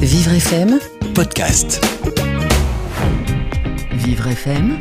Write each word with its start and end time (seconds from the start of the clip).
Vivre 0.00 0.32
FM, 0.32 0.78
podcast. 1.14 1.84
Vivre 3.92 4.26
FM, 4.28 4.78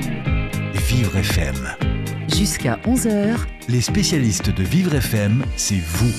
Vivre 0.87 1.15
FM. 1.17 1.55
jusqu'à 2.33 2.79
11h, 2.85 3.37
Les 3.67 3.81
spécialistes 3.81 4.49
de 4.49 4.63
Vivre 4.63 4.95
FM, 4.95 5.43
c'est 5.55 5.79
vous. 5.79 6.11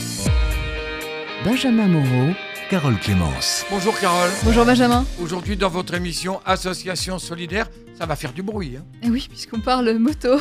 Benjamin 1.44 1.88
Moreau, 1.88 2.32
Carole 2.70 2.98
Clémence. 2.98 3.64
Bonjour 3.70 3.98
Carole. 3.98 4.30
Bonjour 4.44 4.64
Benjamin. 4.64 5.04
Aujourd'hui 5.20 5.56
dans 5.56 5.70
votre 5.70 5.94
émission 5.94 6.40
Association 6.44 7.18
solidaire, 7.18 7.68
ça 8.00 8.06
va 8.06 8.16
faire 8.16 8.32
du 8.32 8.42
bruit. 8.42 8.78
hein. 8.78 8.84
Et 9.02 9.10
oui, 9.10 9.26
puisqu'on 9.28 9.60
parle 9.60 9.92
moto, 9.98 10.38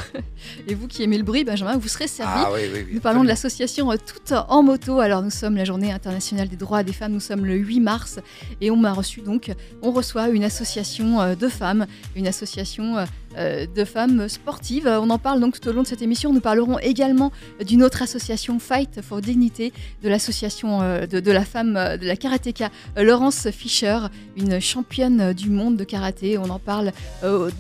et 0.68 0.76
vous 0.76 0.88
qui 0.88 1.04
aimez 1.04 1.18
le 1.18 1.26
bruit, 1.26 1.44
Benjamin, 1.44 1.76
vous 1.76 1.90
serez 1.90 2.08
servi. 2.08 2.32
Ah 2.34 2.50
oui, 2.54 2.62
oui, 2.74 2.84
oui. 2.88 2.92
Nous 2.94 3.02
parlons 3.02 3.22
de 3.22 3.28
l'association 3.28 3.92
euh, 3.92 3.98
Tout 3.98 4.34
en 4.34 4.64
moto. 4.64 5.02
Alors 5.02 5.22
nous 5.22 5.30
sommes 5.30 5.58
la 5.58 5.66
journée 5.66 5.92
internationale 5.92 6.48
des 6.48 6.56
droits 6.56 6.84
des 6.84 6.94
femmes, 6.94 7.12
nous 7.12 7.20
sommes 7.20 7.46
le 7.46 7.56
8 7.56 7.82
mars 7.82 8.20
et 8.62 8.72
on 8.72 8.78
m'a 8.78 8.94
reçu 8.94 9.20
donc, 9.20 9.52
on 9.82 9.92
reçoit 9.92 10.30
une 10.30 10.46
association 10.46 11.20
euh, 11.20 11.36
de 11.36 11.50
femmes, 11.50 11.86
une 12.16 12.28
association 12.28 13.06
euh, 13.38 13.68
de 13.68 13.86
femmes 13.86 14.28
sportives. 14.28 14.88
Euh, 14.88 15.00
On 15.00 15.10
en 15.10 15.20
parle 15.20 15.40
donc 15.40 15.60
tout 15.60 15.70
au 15.70 15.72
long 15.72 15.84
de 15.84 15.88
cette 15.88 16.02
émission. 16.02 16.34
Nous 16.34 16.40
parlerons 16.40 16.80
également 16.80 17.32
d'une 17.64 17.84
autre 17.84 18.02
association 18.02 18.60
Fight 18.60 19.02
for 19.02 19.22
Dignity, 19.22 19.72
de 20.02 20.10
l'association 20.10 20.82
euh, 20.82 21.06
de, 21.06 21.32
la 21.32 21.46
femme, 21.46 21.74
de 21.74 22.06
la 22.06 22.16
karatéka 22.16 22.70
Laurence 22.98 23.50
Fischer, 23.52 24.00
une 24.36 24.60
championne 24.60 25.34
du 25.34 25.50
monde 25.50 25.78
de 25.78 25.84
karaté. 25.84 26.38
On 26.38 26.50
en 26.50 26.60
parle 26.60 26.92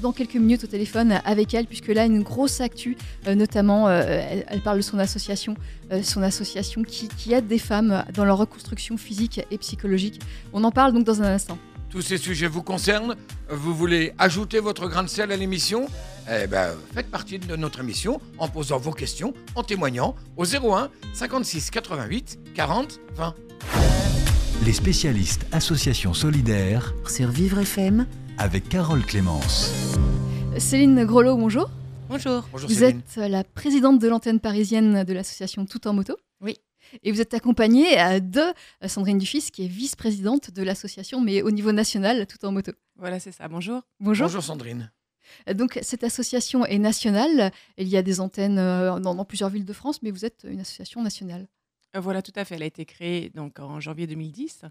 dans 0.02 0.12
quelques 0.12 0.36
minutes 0.36 0.63
au 0.63 0.68
téléphone 0.68 1.20
avec 1.26 1.54
elle, 1.54 1.66
puisque 1.66 1.90
là, 1.90 2.05
une 2.05 2.24
grosse 2.24 2.62
actu, 2.62 2.98
notamment, 3.27 3.90
elle, 3.90 4.62
parle 4.63 4.77
de 4.77 4.82
son 4.82 4.99
association, 4.99 5.55
son 6.04 6.22
association 6.22 6.84
qui, 6.84 7.08
qui 7.08 7.34
aide 7.34 7.48
des 7.48 7.60
femmes 7.60 8.04
dans 8.13 8.26
leur 8.26 8.38
reconstruction 8.38 8.98
physique 8.98 9.41
et 9.52 9.58
psychologique. 9.58 10.20
On 10.54 10.63
en 10.63 10.72
parle 10.72 10.94
donc 10.94 11.04
dans 11.04 11.22
un 11.22 11.34
instant. 11.34 11.58
Tous 11.89 12.02
ces 12.02 12.17
sujets 12.17 12.48
vous 12.48 12.61
concernent. 12.61 13.16
Vous 13.49 13.73
voulez 13.73 14.13
ajouter 14.20 14.59
votre 14.59 14.87
grain 14.87 15.04
de 15.04 15.07
sel 15.09 15.32
à 15.32 15.35
l'émission? 15.37 15.87
Eh 16.31 16.46
ben, 16.46 16.76
faites 16.93 17.09
partie 17.09 17.40
de 17.40 17.55
notre 17.55 17.79
émission 17.79 18.21
en 18.37 18.48
posant 18.48 18.77
vos 18.77 18.91
questions, 18.91 19.34
en 19.55 19.63
témoignant 19.63 20.15
au 20.37 20.46
01 20.46 20.90
56 21.13 21.71
88 21.71 22.40
40 22.54 22.99
20. 23.15 23.35
Les 24.65 24.73
spécialistes 24.73 25.48
Association 25.51 26.13
solidaire 26.13 26.93
sur 27.07 27.29
Vivre 27.29 27.59
FM, 27.59 28.05
avec 28.37 28.70
Carole 28.70 29.03
Clémence. 29.03 29.74
Céline 30.57 31.03
Grelot, 31.05 31.37
bonjour. 31.37 31.70
Bonjour. 32.09 32.48
Bonjour 32.51 32.70
Vous 32.70 32.76
Céline. 32.76 32.99
êtes 33.18 33.29
la 33.31 33.43
présidente 33.43 33.99
de 33.99 34.07
l'antenne 34.07 34.40
parisienne 34.40 35.03
de 35.03 35.13
l'association 35.13 35.65
Tout 35.65 35.87
en 35.87 35.93
moto. 35.93 36.15
Oui. 36.41 36.57
Et 37.04 37.12
vous 37.12 37.21
êtes 37.21 37.34
accompagnée 37.34 37.99
euh, 37.99 38.20
de 38.20 38.41
euh, 38.84 38.87
Sandrine 38.87 39.18
Dufis, 39.18 39.51
qui 39.51 39.65
est 39.65 39.68
vice-présidente 39.68 40.51
de 40.51 40.63
l'association, 40.63 41.21
mais 41.21 41.41
au 41.41 41.51
niveau 41.51 41.71
national, 41.71 42.27
Tout 42.27 42.43
en 42.46 42.51
moto. 42.51 42.71
Voilà, 42.96 43.20
c'est 43.20 43.31
ça. 43.31 43.48
Bonjour. 43.48 43.81
Bonjour. 43.99 44.27
Bonjour 44.27 44.43
Sandrine. 44.43 44.91
Donc 45.54 45.79
cette 45.81 46.04
association 46.04 46.65
est 46.65 46.79
nationale. 46.79 47.51
Il 47.77 47.87
y 47.87 47.98
a 47.98 48.01
des 48.01 48.20
antennes 48.20 48.59
euh, 48.59 48.99
dans, 48.99 49.15
dans 49.15 49.26
plusieurs 49.26 49.49
villes 49.49 49.65
de 49.65 49.73
France, 49.73 50.01
mais 50.01 50.12
vous 50.12 50.26
êtes 50.26 50.46
une 50.49 50.59
association 50.59 51.01
nationale. 51.01 51.48
Euh, 51.96 51.99
voilà, 51.99 52.21
tout 52.21 52.34
à 52.35 52.46
fait. 52.46 52.55
Elle 52.55 52.63
a 52.63 52.68
été 52.68 52.85
créée 52.85 53.29
donc 53.29 53.59
en 53.59 53.79
janvier 53.79 54.07
2010. 54.07 54.62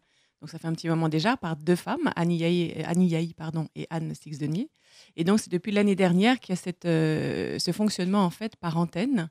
Donc 0.41 0.51
ça 0.51 0.59
fait 0.59 0.69
un 0.69 0.73
petit 0.73 0.89
moment 0.89 1.09
déjà 1.09 1.37
par 1.37 1.57
deux 1.57 1.75
femmes, 1.75 2.13
Annie 2.15 2.37
Yahi, 2.37 2.83
Annie 2.85 3.09
Yahi, 3.09 3.35
pardon, 3.35 3.69
et 3.75 3.89
Anne 3.91 4.15
Six-Denier. 4.15 4.71
Et 5.17 5.25
donc 5.25 5.41
c'est 5.41 5.51
depuis 5.51 5.73
l'année 5.73 5.97
dernière 5.97 6.39
qu'il 6.39 6.53
y 6.55 6.59
a 6.59 6.61
cette, 6.61 6.85
euh, 6.85 7.59
ce 7.59 7.73
fonctionnement 7.73 8.25
en 8.25 8.31
fait 8.31 8.55
par 8.55 8.77
antenne. 8.77 9.31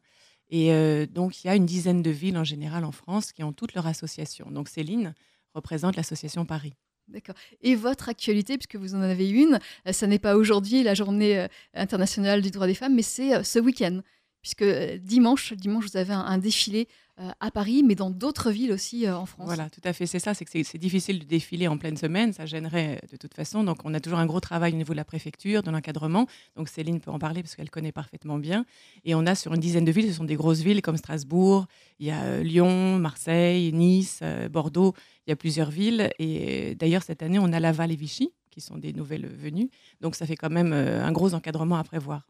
Et 0.50 0.72
euh, 0.72 1.06
donc 1.06 1.44
il 1.44 1.48
y 1.48 1.50
a 1.50 1.56
une 1.56 1.66
dizaine 1.66 2.02
de 2.02 2.10
villes 2.10 2.38
en 2.38 2.44
général 2.44 2.86
en 2.86 2.92
France 2.92 3.32
qui 3.32 3.44
ont 3.44 3.54
toutes 3.54 3.74
leur 3.74 3.88
association. 3.88 4.50
Donc 4.52 4.70
Céline 4.70 5.14
représente 5.54 5.96
l'association 5.96 6.46
Paris. 6.46 6.74
D'accord. 7.08 7.36
Et 7.62 7.76
votre 7.76 8.10
actualité, 8.10 8.58
puisque 8.58 8.76
vous 8.76 8.94
en 8.94 9.02
avez 9.02 9.30
une, 9.30 9.60
euh, 9.88 9.94
ça 9.94 10.08
n'est 10.08 10.20
pas 10.20 10.36
aujourd'hui 10.36 10.84
la 10.84 10.94
journée 10.94 11.40
euh, 11.40 11.48
internationale 11.74 12.42
du 12.42 12.52
droit 12.52 12.68
des 12.68 12.76
femmes, 12.76 12.96
mais 12.96 13.02
c'est 13.02 13.44
ce 13.44 13.60
week-end. 13.60 14.02
Puisque 14.48 14.62
euh, 14.62 14.98
dimanche, 14.98 15.52
dimanche, 15.52 15.88
vous 15.92 15.98
avez 15.98 16.14
un, 16.14 16.22
un 16.22 16.38
défilé 16.38 16.88
euh, 17.20 17.30
à 17.42 17.52
Paris, 17.52 17.84
mais 17.86 17.96
dans 17.96 18.10
d'autres 18.10 18.50
villes 18.50 18.72
aussi 18.72 19.06
euh, 19.06 19.18
en 19.18 19.26
France. 19.26 19.46
Voilà, 19.46 19.70
tout 19.70 19.82
à 19.84 19.92
fait. 19.92 20.06
C'est 20.06 20.20
ça, 20.20 20.34
c'est 20.34 20.46
que 20.46 20.52
c'est- 20.64 20.78
difficile 20.78 21.20
de 21.20 21.26
défiler 21.26 21.68
en 21.68 21.78
pleine 21.78 21.98
semaine, 21.98 22.32
ça 22.32 22.46
gênerait 22.46 23.02
de 23.12 23.18
toute 23.18 23.34
façon. 23.34 23.66
Donc, 23.66 23.80
on 23.84 23.94
a 23.94 24.00
toujours 24.00 24.20
un 24.20 24.26
gros 24.26 24.40
travail 24.40 24.72
au 24.72 24.78
niveau 24.78 24.94
de 24.94 24.98
la 24.98 25.04
préfecture, 25.04 25.64
de 25.64 25.70
l'encadrement. 25.70 26.28
Donc, 26.56 26.70
Céline 26.70 27.02
peut 27.02 27.12
en 27.12 27.20
parler 27.20 27.44
parce 27.44 27.58
qu'elle 27.58 27.70
connaît 27.70 27.92
parfaitement 27.92 28.38
bien. 28.38 28.64
Et 29.04 29.16
on 29.16 29.26
a 29.26 29.36
sur 29.36 29.54
une 29.54 29.60
dizaine 29.60 29.84
de 29.84 29.92
villes, 29.92 30.08
ce 30.08 30.14
sont 30.14 30.24
des 30.24 30.36
grosses 30.38 30.62
villes 30.62 30.82
comme 30.82 30.96
Strasbourg, 30.96 31.66
il 32.00 32.08
y 32.08 32.12
a 32.12 32.42
Lyon, 32.42 33.00
Marseille, 33.00 33.74
Nice, 33.74 34.22
Bordeaux, 34.50 34.94
il 35.26 35.32
y 35.32 35.34
a 35.34 35.36
plusieurs 35.36 35.72
villes. 35.72 36.10
Et 36.20 36.76
d'ailleurs, 36.76 37.04
cette 37.04 37.22
année, 37.22 37.38
on 37.38 37.52
a 37.52 37.60
Laval 37.60 37.92
et 37.92 37.98
Vichy 37.98 38.32
qui 38.58 38.62
sont 38.62 38.80
des 38.80 38.92
nouvelles 38.92 39.28
venues. 39.28 39.70
Donc, 40.02 40.16
ça 40.16 40.26
fait 40.26 40.36
quand 40.36 40.50
même 40.50 40.74
euh, 40.74 41.06
un 41.06 41.12
gros 41.12 41.36
encadrement 41.36 41.78
à 41.78 41.84
prévoir. 41.84 42.28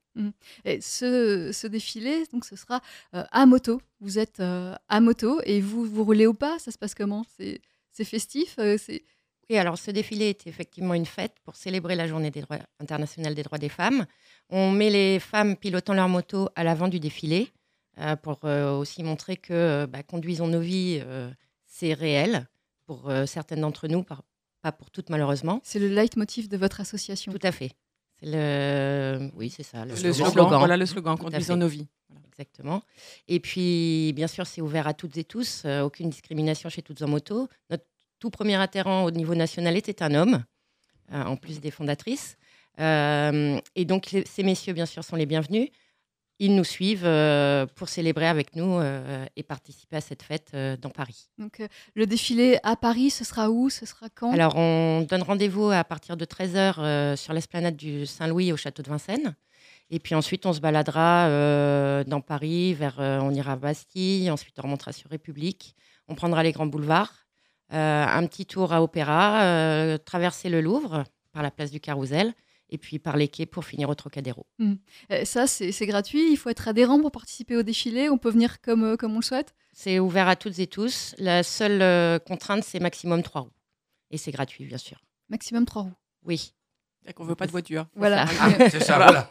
Et 0.65 0.81
ce, 0.81 1.51
ce 1.53 1.67
défilé, 1.67 2.25
donc, 2.33 2.43
ce 2.43 2.57
sera 2.57 2.81
euh, 3.13 3.23
à 3.31 3.45
moto. 3.45 3.81
Vous 4.01 4.19
êtes 4.19 4.41
euh, 4.41 4.75
à 4.89 4.99
moto 4.99 5.39
et 5.45 5.61
vous, 5.61 5.85
vous 5.85 6.03
roulez 6.03 6.25
au 6.25 6.33
pas? 6.33 6.59
Ça 6.59 6.71
se 6.71 6.77
passe 6.77 6.93
comment? 6.95 7.25
C'est 7.38 8.03
festif 8.03 8.55
euh, 8.59 8.77
c'est... 8.77 9.03
Oui, 9.49 9.57
alors 9.57 9.77
ce 9.77 9.91
défilé 9.91 10.25
est 10.25 10.47
effectivement 10.47 10.95
une 10.95 11.05
fête 11.05 11.35
pour 11.45 11.55
célébrer 11.55 11.95
la 11.95 12.07
journée 12.07 12.31
des 12.31 12.41
droits, 12.41 12.59
internationale 12.81 13.33
des 13.33 13.44
droits 13.44 13.57
des 13.57 13.69
femmes. 13.69 14.05
On 14.49 14.71
met 14.71 14.89
les 14.89 15.19
femmes 15.19 15.55
pilotant 15.55 15.94
leur 15.94 16.09
moto 16.09 16.49
à 16.55 16.65
l'avant 16.65 16.89
du 16.89 16.99
défilé 16.99 17.47
euh, 17.99 18.17
pour 18.17 18.39
euh, 18.44 18.77
aussi 18.77 19.01
montrer 19.03 19.38
que 19.38 19.85
bah, 19.85 20.03
conduisons 20.03 20.49
nos 20.49 20.59
vies, 20.59 20.99
euh, 21.01 21.31
c'est 21.65 21.94
réel 21.94 22.45
pour 22.85 23.09
euh, 23.09 23.25
certaines 23.25 23.61
d'entre 23.61 23.88
nous, 23.88 24.03
par- 24.03 24.23
pas 24.67 24.78
pour 24.78 24.91
toutes 24.91 25.09
malheureusement. 25.09 25.59
c'est 25.63 25.79
le 25.79 25.88
leitmotiv 25.88 26.47
de 26.50 26.57
votre 26.57 26.81
association. 26.81 27.31
Tout 27.31 27.39
à 27.44 27.51
fait. 27.51 27.72
C'est 28.19 28.28
le, 28.31 29.29
oui, 29.35 29.50
c'est 29.55 29.63
ça, 29.63 29.85
le, 29.85 29.95
slogan. 29.95 30.31
slogan, 30.31 30.59
voilà 30.59 30.75
le 30.78 30.85
slogan, 30.85 31.17
conduisons 31.17 31.55
nos 31.55 31.67
vies. 31.67 31.88
Exactement. 32.31 32.81
Et 33.27 33.39
puis, 33.39 34.11
bien 34.13 34.27
sûr, 34.27 34.45
c'est 34.45 34.61
ouvert 34.61 34.88
à 34.88 34.94
toutes 34.94 35.17
et 35.17 35.23
tous. 35.23 35.63
euh, 35.66 35.81
aucune 35.81 36.09
discrimination 36.09 36.69
chez 36.69 36.81
Toutes 36.83 37.01
en 37.01 37.07
Moto. 37.07 37.47
Notre 37.69 37.85
tout 38.19 38.29
premier 38.29 38.56
adhérent 38.56 39.03
au 39.06 39.11
niveau 39.11 39.35
national 39.35 39.75
était 39.77 40.01
un 40.03 40.13
homme, 40.13 40.44
euh, 41.13 41.23
en 41.23 41.35
plus 41.35 41.59
des 41.59 41.72
fondatrices. 41.72 42.38
Euh, 42.79 43.59
et 43.75 43.85
donc, 43.85 44.11
les- 44.11 44.25
ces 44.25 44.44
messieurs, 44.44 44.73
bien 44.73 44.85
sûr, 44.85 45.03
sont 45.03 45.16
les 45.16 45.25
bienvenus. 45.25 45.69
Ils 46.39 46.55
nous 46.55 46.63
suivent 46.63 47.05
euh, 47.05 47.65
pour 47.65 47.89
célébrer 47.89 48.27
avec 48.27 48.55
nous 48.55 48.77
euh, 48.77 49.25
et 49.35 49.41
participer 49.41 49.95
à 49.95 50.01
cette 50.01 50.21
fête 50.21 50.51
euh, 50.53 50.77
dans 50.77 50.91
Paris. 50.91 51.29
Donc, 51.39 51.63
le 51.95 52.05
défilé 52.05 52.59
à 52.61 52.75
Paris, 52.75 53.09
ce 53.09 53.23
sera 53.23 53.49
où? 53.49 53.71
Ce 53.71 53.87
sera 53.87 54.07
quand? 54.13 54.31
Alors, 54.33 54.55
on 54.55 55.01
donne 55.01 55.23
rendez-vous 55.23 55.71
à 55.71 55.83
partir 55.83 56.15
de 56.15 56.25
13h 56.25 57.15
sur 57.15 57.33
l'esplanade 57.33 57.75
du 57.75 58.05
Saint-Louis 58.05 58.51
au 58.51 58.57
château 58.57 58.83
de 58.83 58.89
Vincennes. 58.89 59.35
Et 59.89 59.99
puis 59.99 60.13
ensuite, 60.13 60.45
on 60.45 60.53
se 60.53 60.59
baladera 60.59 62.03
dans 62.03 62.21
Paris, 62.21 62.73
vers, 62.73 62.97
on 62.99 63.33
ira 63.33 63.53
à 63.53 63.55
Bastille, 63.55 64.29
ensuite 64.29 64.59
on 64.59 64.63
remontera 64.63 64.91
sur 64.91 65.09
République, 65.09 65.75
on 66.07 66.15
prendra 66.15 66.43
les 66.43 66.51
grands 66.51 66.65
boulevards, 66.65 67.25
un 67.69 68.27
petit 68.27 68.45
tour 68.45 68.73
à 68.73 68.83
Opéra, 68.83 69.97
traverser 69.99 70.49
le 70.49 70.59
Louvre 70.59 71.05
par 71.31 71.41
la 71.41 71.51
place 71.51 71.71
du 71.71 71.79
Carrousel, 71.79 72.33
et 72.69 72.78
puis 72.78 73.00
par 73.00 73.17
les 73.17 73.28
quais 73.28 73.45
pour 73.45 73.66
finir 73.66 73.89
au 73.89 73.95
Trocadéro. 73.95 74.45
Euh, 74.59 75.25
Ça, 75.25 75.47
c'est 75.47 75.85
gratuit. 75.85 76.31
Il 76.31 76.38
faut 76.38 76.50
être 76.50 76.67
adhérent 76.67 77.00
pour 77.00 77.11
participer 77.11 77.55
au 77.55 77.63
défilé. 77.63 78.09
On 78.09 78.17
peut 78.17 78.29
venir 78.29 78.61
comme, 78.61 78.83
euh, 78.83 78.97
comme 78.97 79.13
on 79.13 79.19
le 79.19 79.23
souhaite? 79.23 79.55
C'est 79.73 80.00
ouvert 80.00 80.28
à 80.28 80.35
toutes 80.35 80.59
et 80.59 80.67
tous. 80.67 81.16
La 81.17 81.44
seule 81.44 81.81
euh, 81.81 82.19
contrainte, 82.19 82.63
c'est 82.63 82.79
maximum 82.79 83.23
trois 83.23 83.41
roues. 83.41 83.51
Et 84.11 84.17
c'est 84.17 84.31
gratuit, 84.31 84.66
bien 84.66 84.77
sûr. 84.77 85.01
Maximum 85.29 85.66
trois 85.66 85.83
roues. 85.83 85.94
Oui. 86.25 86.53
C'est 87.06 87.13
qu'on 87.13 87.23
ne 87.23 87.29
veut 87.29 87.35
pas 87.35 87.45
de 87.45 87.51
voiture. 87.51 87.88
Voilà. 87.95 88.27
ça. 88.27 88.33
Ah, 88.41 88.69
c'est 88.69 88.83
ça, 88.83 88.95
voilà. 88.97 89.29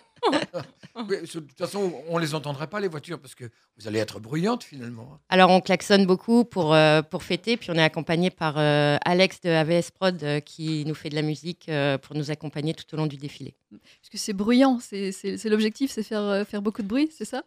Oui, 0.96 1.20
de 1.20 1.26
toute 1.26 1.58
façon, 1.58 1.92
on 2.08 2.18
les 2.18 2.34
entendra 2.34 2.66
pas 2.66 2.80
les 2.80 2.88
voitures 2.88 3.20
parce 3.20 3.34
que 3.34 3.44
vous 3.76 3.86
allez 3.86 3.98
être 3.98 4.18
bruyante 4.20 4.64
finalement. 4.64 5.18
Alors, 5.28 5.50
on 5.50 5.60
klaxonne 5.60 6.06
beaucoup 6.06 6.44
pour, 6.44 6.74
euh, 6.74 7.02
pour 7.02 7.22
fêter. 7.22 7.56
Puis, 7.56 7.70
on 7.70 7.74
est 7.74 7.82
accompagné 7.82 8.30
par 8.30 8.54
euh, 8.58 8.96
Alex 9.04 9.40
de 9.42 9.50
AVS 9.50 9.90
Prod 9.92 10.22
euh, 10.22 10.40
qui 10.40 10.84
nous 10.86 10.94
fait 10.94 11.10
de 11.10 11.14
la 11.14 11.22
musique 11.22 11.68
euh, 11.68 11.98
pour 11.98 12.16
nous 12.16 12.30
accompagner 12.30 12.74
tout 12.74 12.84
au 12.94 12.96
long 12.96 13.06
du 13.06 13.16
défilé. 13.16 13.54
Parce 13.70 14.08
que 14.10 14.18
c'est 14.18 14.32
bruyant. 14.32 14.78
C'est 14.80 15.12
l'objectif, 15.44 15.90
c'est 15.90 16.02
faire, 16.02 16.22
euh, 16.22 16.44
faire 16.44 16.62
beaucoup 16.62 16.82
de 16.82 16.88
bruit, 16.88 17.10
c'est 17.16 17.24
ça? 17.26 17.42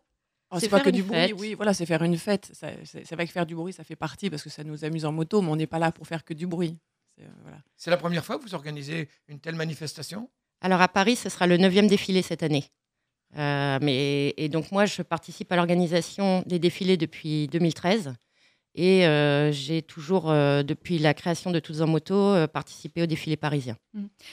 Oh, 0.52 0.58
C'est 0.60 0.68
pas 0.70 0.80
que 0.80 0.90
du 0.90 1.04
bruit, 1.04 1.34
oui, 1.34 1.54
voilà, 1.54 1.75
c'est 1.75 1.86
faire 1.86 2.02
une 2.04 2.18
fête. 2.18 2.50
Ça- 2.54 2.70
C'est 2.84 3.14
vrai 3.14 3.28
que 3.28 3.32
faire 3.32 3.46
du 3.46 3.54
bruit, 3.56 3.72
ça 3.72 3.84
fait 3.84 3.96
partie 3.96 4.30
parce 4.32 4.42
que 4.42 4.50
ça 4.50 4.64
nous 4.64 4.84
amuse 4.84 5.06
en 5.06 5.12
moto, 5.12 5.42
mais 5.44 5.50
on 5.52 5.56
n'est 5.56 5.68
pas 5.68 5.78
là 5.78 5.92
pour 5.92 6.08
faire 6.08 6.24
que 6.25 6.34
du 6.34 6.48
bruit. 6.48 6.75
C'est, 7.16 7.22
euh, 7.24 7.28
voilà. 7.44 7.58
C'est 7.78 7.92
la 7.92 7.98
première 7.98 8.25
fois 8.25 8.38
que 8.40 8.44
vous 8.44 8.56
organisez 8.56 9.10
une 9.28 9.40
telle 9.40 9.54
manifestation? 9.56 10.28
Alors, 10.62 10.82
à 10.82 10.88
Paris, 10.88 11.16
ce 11.16 11.30
sera 11.30 11.48
le 11.48 11.58
neuvième 11.58 11.88
défilé 11.88 12.22
cette 12.22 12.44
année. 12.44 12.66
Euh, 13.38 13.80
mais, 13.82 14.34
et 14.38 14.50
donc, 14.50 14.72
moi, 14.72 14.86
je 14.86 15.02
participe 15.02 15.52
à 15.52 15.56
l'organisation 15.56 16.44
des 16.46 16.60
défilés 16.60 16.98
depuis 16.98 17.48
2013. 17.48 18.14
Et 18.76 19.08
euh, 19.08 19.52
j'ai 19.52 19.82
toujours, 19.82 20.30
euh, 20.30 20.62
depuis 20.62 21.00
la 21.00 21.14
création 21.14 21.52
de 21.52 21.60
Toutes 21.60 21.82
en 21.82 21.88
Moto, 21.88 22.36
participé 22.48 23.02
au 23.02 23.06
défilé 23.08 23.36
parisien. 23.36 23.76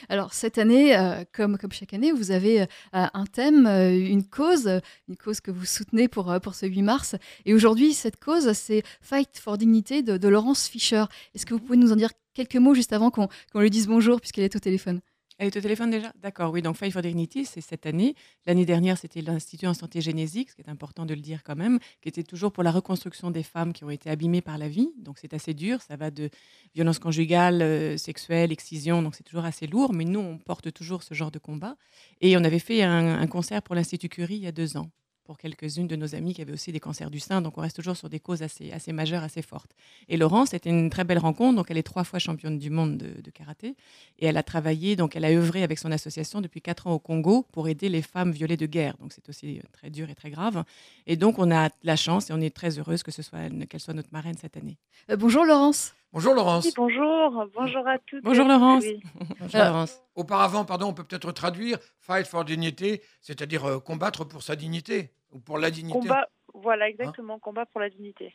Alors 0.08 0.34
cette 0.34 0.58
année, 0.58 0.94
comme, 1.32 1.56
chaque 1.72 1.94
année, 1.94 2.12
vous 2.12 2.30
avez 2.30 2.66
un 2.92 3.24
thème, 3.24 3.66
une 3.66 4.24
cause, 4.24 4.68
une 5.08 5.16
cause 5.16 5.40
que 5.40 5.50
vous 5.50 5.64
soutenez 5.64 6.06
pour, 6.06 6.38
pour 6.42 6.54
ce 6.54 6.66
8 6.66 6.82
mars. 6.82 7.16
Et 7.46 7.54
aujourd'hui, 7.54 7.94
cette 7.94 8.22
cause, 8.22 8.52
c'est 8.52 8.82
Fight 9.00 9.38
for 9.38 9.56
Dignity 9.56 10.02
de, 10.02 10.18
de 10.18 10.28
Laurence 10.28 10.68
Fischer. 10.68 11.04
Est-ce 11.34 11.46
que 11.46 11.54
vous 11.54 11.60
pouvez 11.60 11.78
nous 11.78 11.92
en 11.92 11.96
dire 11.96 12.10
quelques 12.34 12.56
mots 12.56 12.74
juste 12.74 12.92
avant 12.92 13.10
qu'on 13.10 13.28
qu'on 13.52 13.60
lui 13.60 13.70
dise 13.70 13.88
bonjour, 13.88 14.20
puisqu'elle 14.20 14.44
est 14.44 14.54
au 14.54 14.60
téléphone? 14.60 15.00
Elle 15.38 15.48
est 15.48 15.56
au 15.56 15.60
téléphone 15.60 15.90
déjà? 15.90 16.12
D'accord, 16.22 16.50
oui. 16.52 16.62
Donc 16.62 16.76
Fight 16.76 16.92
for 16.92 17.02
Dignity, 17.02 17.44
c'est 17.44 17.60
cette 17.60 17.84
année. 17.84 18.14
L'année 18.46 18.64
dernière, 18.64 18.96
c'était 18.96 19.20
l'Institut 19.20 19.66
en 19.66 19.74
santé 19.74 20.00
génésique, 20.00 20.50
ce 20.50 20.54
qui 20.54 20.62
est 20.62 20.70
important 20.70 21.04
de 21.04 21.12
le 21.12 21.20
dire 21.20 21.42
quand 21.44 21.56
même, 21.56 21.78
qui 22.00 22.08
était 22.08 22.22
toujours 22.22 22.52
pour 22.52 22.62
la 22.62 22.70
reconstruction 22.70 23.30
des 23.30 23.42
femmes 23.42 23.74
qui 23.74 23.84
ont 23.84 23.90
été 23.90 24.08
abîmées 24.08 24.40
par 24.40 24.56
la 24.56 24.68
vie. 24.68 24.88
Donc 24.96 25.18
c'est 25.18 25.34
assez 25.34 25.52
dur. 25.52 25.82
Ça 25.82 25.96
va 25.96 26.10
de 26.10 26.30
violence 26.74 26.98
conjugale, 26.98 27.60
euh, 27.60 27.96
sexuelle, 27.98 28.50
excision. 28.50 29.02
Donc 29.02 29.14
c'est 29.14 29.24
toujours 29.24 29.44
assez 29.44 29.66
lourd. 29.66 29.92
Mais 29.92 30.04
nous, 30.04 30.20
on 30.20 30.38
porte 30.38 30.72
toujours 30.72 31.02
ce 31.02 31.12
genre 31.12 31.30
de 31.30 31.38
combat. 31.38 31.76
Et 32.22 32.36
on 32.38 32.44
avait 32.44 32.58
fait 32.58 32.82
un, 32.82 33.18
un 33.20 33.26
concert 33.26 33.62
pour 33.62 33.74
l'Institut 33.74 34.08
Curie 34.08 34.36
il 34.36 34.42
y 34.42 34.46
a 34.46 34.52
deux 34.52 34.78
ans 34.78 34.90
pour 35.26 35.36
quelques-unes 35.38 35.88
de 35.88 35.96
nos 35.96 36.14
amies 36.14 36.32
qui 36.34 36.40
avaient 36.42 36.52
aussi 36.52 36.70
des 36.72 36.80
cancers 36.80 37.10
du 37.10 37.18
sein. 37.20 37.42
Donc 37.42 37.58
on 37.58 37.60
reste 37.60 37.76
toujours 37.76 37.96
sur 37.96 38.08
des 38.08 38.20
causes 38.20 38.42
assez, 38.42 38.70
assez 38.72 38.92
majeures, 38.92 39.22
assez 39.24 39.42
fortes. 39.42 39.72
Et 40.08 40.16
Laurence, 40.16 40.50
c'était 40.50 40.70
une 40.70 40.88
très 40.88 41.04
belle 41.04 41.18
rencontre. 41.18 41.56
Donc 41.56 41.70
elle 41.70 41.78
est 41.78 41.82
trois 41.82 42.04
fois 42.04 42.18
championne 42.18 42.58
du 42.58 42.70
monde 42.70 42.96
de, 42.96 43.20
de 43.20 43.30
karaté. 43.30 43.74
Et 44.18 44.26
elle 44.26 44.36
a 44.36 44.42
travaillé, 44.42 44.96
donc 44.96 45.16
elle 45.16 45.24
a 45.24 45.30
œuvré 45.30 45.62
avec 45.64 45.78
son 45.78 45.90
association 45.92 46.40
depuis 46.40 46.62
quatre 46.62 46.86
ans 46.86 46.92
au 46.92 46.98
Congo 46.98 47.44
pour 47.52 47.68
aider 47.68 47.88
les 47.88 48.02
femmes 48.02 48.30
violées 48.30 48.56
de 48.56 48.66
guerre. 48.66 48.96
Donc 48.98 49.12
c'est 49.12 49.28
aussi 49.28 49.60
très 49.72 49.90
dur 49.90 50.08
et 50.08 50.14
très 50.14 50.30
grave. 50.30 50.64
Et 51.06 51.16
donc 51.16 51.38
on 51.38 51.50
a 51.50 51.68
la 51.82 51.96
chance 51.96 52.30
et 52.30 52.32
on 52.32 52.40
est 52.40 52.54
très 52.54 52.78
heureuse 52.78 53.02
que 53.02 53.10
ce 53.10 53.22
soit 53.22 53.40
elle- 53.40 53.66
qu'elle 53.66 53.80
soit 53.80 53.94
notre 53.94 54.12
marraine 54.12 54.36
cette 54.38 54.56
année. 54.56 54.78
Euh, 55.10 55.16
bonjour 55.16 55.44
Laurence. 55.44 55.92
Bonjour 56.12 56.34
Laurence. 56.34 56.64
Oui, 56.64 56.72
bonjour, 56.76 57.44
bonjour 57.54 57.86
à 57.86 57.98
toutes. 58.06 58.22
Bonjour. 58.24 58.46
Laurence. 58.46 58.84
Oui. 58.84 59.00
Bonjour, 59.40 59.56
Euh, 59.60 59.64
Laurence. 59.68 60.00
Auparavant, 60.14 60.64
pardon, 60.64 60.86
on 60.86 60.94
peut 60.94 61.04
peut-être 61.04 61.30
traduire 61.32 61.78
Fight 62.00 62.26
for 62.26 62.44
Dignity, 62.44 63.00
c'est-à-dire 63.20 63.64
euh, 63.66 63.80
combattre 63.80 64.24
pour 64.24 64.42
sa 64.42 64.56
dignité 64.56 65.10
ou 65.32 65.38
pour 65.38 65.58
la 65.58 65.70
dignité. 65.70 65.98
Combat, 65.98 66.28
voilà, 66.54 66.88
exactement, 66.88 67.38
combat 67.38 67.66
pour 67.66 67.80
la 67.80 67.90
dignité. 67.90 68.34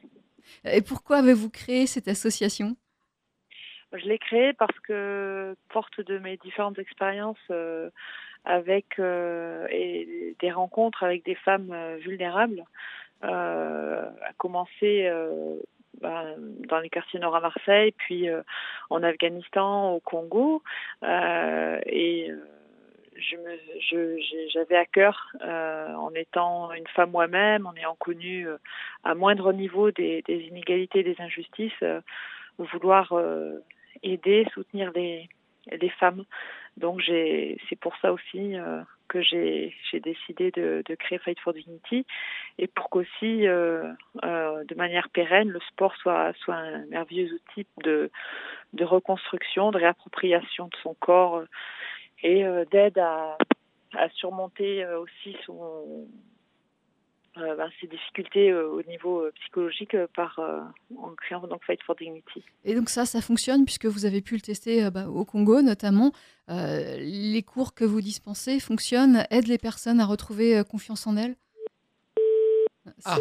Et 0.64 0.82
pourquoi 0.82 1.18
avez-vous 1.18 1.50
créé 1.50 1.88
cette 1.88 2.08
association? 2.08 2.76
Je 3.94 4.06
l'ai 4.06 4.20
créé 4.20 4.54
parce 4.54 4.80
que, 4.80 5.56
forte 5.70 6.00
de 6.02 6.18
mes 6.18 6.38
différentes 6.38 6.80
expériences 6.80 7.38
euh, 7.50 7.90
avec 8.46 9.00
euh, 9.00 9.68
et 9.70 10.36
des 10.40 10.52
rencontres 10.52 11.04
avec 11.04 11.26
des 11.26 11.36
femmes 11.36 11.72
euh, 11.74 11.98
vulnérables, 11.98 12.64
euh, 13.24 14.10
à 14.26 14.34
commencer 14.38 15.08
euh, 15.08 15.58
ben, 16.00 16.36
dans 16.70 16.80
les 16.80 16.90
quartiers 16.90 17.20
nord 17.20 17.36
à 17.36 17.42
Marseille, 17.42 17.92
puis 17.98 18.30
euh, 18.30 18.42
en 18.90 19.04
Afghanistan, 19.04 19.92
au 19.94 20.00
Congo, 20.00 20.64
euh, 21.04 21.80
et 21.86 22.32
j'avais 24.53 24.77
à 24.77 24.85
cœur, 24.85 25.31
euh, 25.41 25.94
en 25.94 26.13
étant 26.13 26.71
une 26.73 26.88
femme 26.88 27.12
moi-même, 27.12 27.65
en 27.65 27.73
ayant 27.75 27.95
connu 27.95 28.47
euh, 28.47 28.57
à 29.03 29.15
moindre 29.15 29.53
niveau 29.53 29.91
des, 29.91 30.23
inégalités, 30.27 31.03
des 31.03 31.15
injustices, 31.19 31.71
euh, 31.83 32.01
vouloir 32.57 33.13
aider, 34.03 34.45
soutenir 34.53 34.91
les, 34.94 35.29
femmes. 36.00 36.25
Donc 36.77 37.01
c'est 37.07 37.79
pour 37.79 37.95
ça 37.97 38.13
aussi 38.13 38.56
que 39.07 39.21
j'ai, 39.21 39.73
décidé 39.94 40.51
de, 40.51 40.83
créer 41.00 41.18
Fight 41.18 41.39
for 41.39 41.53
Dignity 41.53 42.06
et 42.59 42.68
pour 42.68 42.89
qu'aussi, 42.91 43.41
de 43.41 44.75
manière 44.75 45.09
pérenne, 45.09 45.50
le 45.50 45.59
sport 45.62 45.95
soit, 45.95 46.33
un 46.50 46.85
merveilleux 46.85 47.33
outil 47.33 47.65
de, 47.83 48.12
reconstruction, 48.79 49.71
de 49.71 49.79
réappropriation 49.79 50.65
de 50.68 50.75
son 50.83 50.94
corps 50.94 51.44
et 52.23 52.45
euh, 52.45 52.65
d'aide 52.71 52.97
à, 52.97 53.38
à 53.94 54.09
surmonter 54.09 54.83
euh, 54.83 55.00
aussi 55.00 55.35
son, 55.45 56.07
euh, 57.38 57.56
ben, 57.56 57.69
ses 57.79 57.88
difficultés 57.88 58.51
euh, 58.51 58.68
au 58.68 58.83
niveau 58.83 59.21
euh, 59.21 59.31
psychologique 59.39 59.95
euh, 59.95 60.07
par, 60.15 60.39
euh, 60.39 60.59
en 60.97 61.09
créant 61.15 61.47
donc 61.47 61.63
Fight 61.63 61.81
for 61.83 61.95
Dignity. 61.95 62.44
Et 62.65 62.75
donc 62.75 62.89
ça, 62.89 63.06
ça 63.06 63.21
fonctionne 63.21 63.63
puisque 63.65 63.85
vous 63.85 64.06
avez 64.06 64.21
pu 64.21 64.35
le 64.35 64.41
tester 64.41 64.83
euh, 64.83 64.91
bah, 64.91 65.07
au 65.07 65.25
Congo 65.25 65.62
notamment. 65.62 66.12
Euh, 66.50 66.97
les 67.00 67.44
cours 67.44 67.73
que 67.73 67.85
vous 67.85 68.01
dispensez 68.01 68.59
fonctionnent, 68.59 69.25
aident 69.29 69.47
les 69.47 69.57
personnes 69.57 70.00
à 70.00 70.06
retrouver 70.06 70.57
euh, 70.57 70.63
confiance 70.63 71.07
en 71.07 71.15
elles. 71.15 71.35
Ah. 73.06 73.18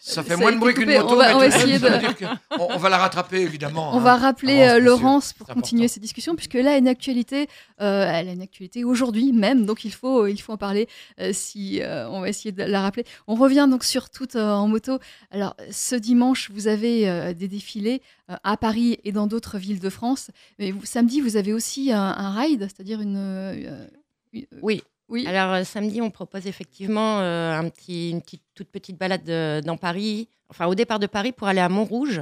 Ça 0.00 0.14
Ça 0.16 0.22
fait 0.22 0.32
a 0.34 0.36
moins 0.36 0.52
de 0.52 0.58
bruit 0.58 0.74
qu'une 0.74 0.90
moto. 0.92 1.14
On 1.14 1.16
va- 1.16 1.36
on 1.36 1.38
va 1.40 1.46
essayer 1.46 1.78
de- 1.78 1.98
dire 1.98 2.16
que 2.16 2.24
on, 2.58 2.68
on 2.74 2.78
va 2.78 2.88
la 2.88 2.98
rattraper 2.98 3.40
évidemment. 3.40 3.92
On 3.94 3.98
hein. 3.98 4.00
va 4.00 4.16
rappeler 4.16 4.58
Laurence, 4.58 4.70
euh, 4.76 4.80
Laurence 4.80 5.32
pour 5.32 5.46
continuer 5.48 5.82
important. 5.82 5.94
cette 5.94 6.02
discussion, 6.02 6.34
puisque 6.36 6.54
là, 6.54 6.60
elle 6.60 6.66
a 6.68 6.76
une 6.78 6.88
actualité, 6.88 7.48
euh, 7.80 8.06
elle 8.12 8.28
a 8.28 8.32
une 8.32 8.40
actualité 8.42 8.84
aujourd'hui 8.84 9.32
même, 9.32 9.66
donc 9.66 9.84
il 9.84 9.92
faut, 9.92 10.26
il 10.26 10.38
faut 10.40 10.52
en 10.52 10.56
parler 10.56 10.88
euh, 11.20 11.30
si 11.32 11.80
euh, 11.82 12.08
on 12.10 12.20
va 12.20 12.28
essayer 12.28 12.52
de 12.52 12.62
la 12.62 12.80
rappeler. 12.82 13.04
On 13.26 13.34
revient 13.34 13.66
donc 13.70 13.84
sur 13.84 14.10
tout 14.10 14.36
euh, 14.36 14.50
en 14.52 14.68
moto. 14.68 14.98
Alors, 15.30 15.54
ce 15.70 15.94
dimanche, 15.96 16.50
vous 16.52 16.68
avez 16.68 17.08
euh, 17.08 17.32
des 17.34 17.48
défilés 17.48 18.02
euh, 18.30 18.34
à 18.44 18.56
Paris 18.56 18.98
et 19.04 19.12
dans 19.12 19.26
d'autres 19.26 19.58
villes 19.58 19.80
de 19.80 19.90
France, 19.90 20.30
mais 20.58 20.70
vous- 20.70 20.84
samedi, 20.84 21.20
vous 21.20 21.36
avez 21.36 21.52
aussi 21.52 21.92
un, 21.92 22.00
un 22.00 22.32
ride, 22.38 22.60
c'est-à-dire 22.62 23.00
une, 23.00 23.16
euh, 23.16 23.86
une- 24.32 24.46
Oui. 24.62 24.82
Oui. 25.08 25.26
Alors 25.26 25.52
euh, 25.52 25.64
samedi, 25.64 26.00
on 26.00 26.10
propose 26.10 26.46
effectivement 26.46 27.20
euh, 27.20 27.52
un 27.58 27.68
petit, 27.68 28.10
une 28.10 28.20
petite, 28.22 28.42
toute 28.54 28.68
petite 28.70 28.96
balade 28.98 29.28
euh, 29.28 29.60
dans 29.60 29.76
Paris, 29.76 30.28
enfin 30.48 30.66
au 30.66 30.74
départ 30.74 30.98
de 30.98 31.06
Paris 31.06 31.32
pour 31.32 31.46
aller 31.48 31.60
à 31.60 31.68
Montrouge, 31.68 32.20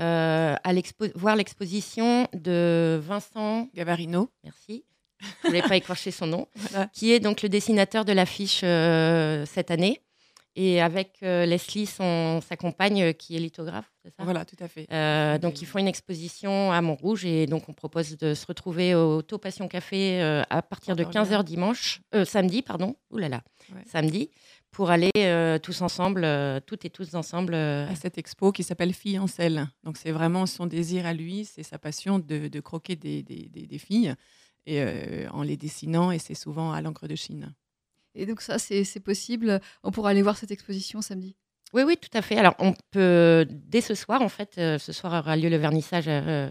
euh, 0.00 0.54
à 0.62 0.72
voir 1.14 1.36
l'exposition 1.36 2.26
de 2.32 3.00
Vincent 3.02 3.68
Gavarino. 3.74 4.30
merci, 4.44 4.84
je 5.42 5.48
voulais 5.48 5.62
pas 5.62 5.76
écorcher 5.76 6.10
son 6.10 6.26
nom, 6.26 6.48
Voilà. 6.56 6.86
qui 6.92 7.12
est 7.12 7.20
donc 7.20 7.42
le 7.42 7.48
dessinateur 7.48 8.04
de 8.04 8.12
l'affiche 8.12 8.60
euh, 8.64 9.44
cette 9.46 9.70
année, 9.70 10.00
et 10.54 10.80
avec 10.82 11.18
euh, 11.22 11.46
Leslie, 11.46 11.86
son, 11.86 12.40
sa 12.46 12.56
compagne, 12.56 13.02
euh, 13.02 13.12
qui 13.12 13.36
est 13.36 13.38
lithographe, 13.38 13.90
c'est 14.04 14.14
ça? 14.14 14.24
Voilà, 14.24 14.44
tout 14.44 14.56
à 14.60 14.68
fait. 14.68 14.86
Euh, 14.92 15.38
donc 15.38 15.62
ils 15.62 15.66
font 15.66 15.78
une 15.78 15.88
exposition 15.88 16.70
à 16.72 16.80
Montrouge 16.82 17.24
et 17.24 17.46
donc 17.46 17.68
on 17.68 17.72
propose 17.72 18.16
de 18.18 18.34
se 18.34 18.44
retrouver 18.46 18.94
au 18.94 19.22
Taux 19.22 19.38
Passion 19.38 19.66
Café 19.68 20.20
euh, 20.22 20.42
à 20.50 20.60
partir 20.62 20.94
de 20.96 21.04
Encore 21.04 21.22
15h 21.24 21.44
dimanche, 21.44 22.00
samedi, 22.24 22.62
pardon, 22.62 22.96
Ouh 23.10 23.18
là 23.18 23.28
là, 23.28 23.42
Ouais. 23.74 23.82
samedi, 23.86 24.28
pour 24.70 24.90
aller 24.90 25.10
tous 25.62 25.80
ensemble, 25.82 26.26
toutes 26.66 26.84
et 26.84 26.90
tous 26.90 27.14
ensemble. 27.14 27.54
à 27.54 27.94
cette 27.94 28.18
expo 28.18 28.52
qui 28.52 28.62
s'appelle 28.62 28.92
Filles 28.92 29.18
en 29.18 29.26
selle. 29.26 29.68
Donc 29.84 29.96
c'est 29.96 30.12
vraiment 30.12 30.46
son 30.46 30.66
désir 30.66 31.06
à 31.06 31.12
lui, 31.14 31.44
c'est 31.44 31.62
sa 31.62 31.78
passion 31.78 32.18
de, 32.18 32.48
de 32.48 32.60
croquer 32.60 32.96
des, 32.96 33.22
des- 33.22 33.48
des- 33.48 33.66
des 33.66 33.78
filles 33.78 34.14
et 34.66 34.82
en 35.30 35.42
les 35.42 35.56
dessinant 35.56 36.10
et 36.12 36.18
c'est 36.18 36.34
souvent 36.34 36.72
à 36.72 36.80
l'encre 36.80 37.06
de 37.08 37.14
Chine. 37.16 37.54
Et 38.14 38.26
donc 38.26 38.40
ça, 38.40 38.58
c'est 38.58 38.84
c'est 38.84 39.00
possible. 39.00 39.60
On 39.82 39.90
pourra 39.90 40.10
aller 40.10 40.22
voir 40.22 40.36
cette 40.36 40.50
exposition 40.50 41.00
samedi. 41.02 41.36
Oui, 41.74 41.82
oui, 41.86 41.96
tout 41.96 42.10
à 42.12 42.20
fait. 42.22 42.36
Alors 42.36 42.54
on 42.58 42.74
peut, 42.90 43.46
dès 43.48 43.80
ce 43.80 43.94
soir, 43.94 44.20
en 44.20 44.28
fait, 44.28 44.56
euh, 44.58 44.78
ce 44.78 44.92
soir 44.92 45.12
aura 45.22 45.36
lieu 45.36 45.48
le 45.48 45.56
vernissage. 45.56 46.04
euh, 46.06 46.50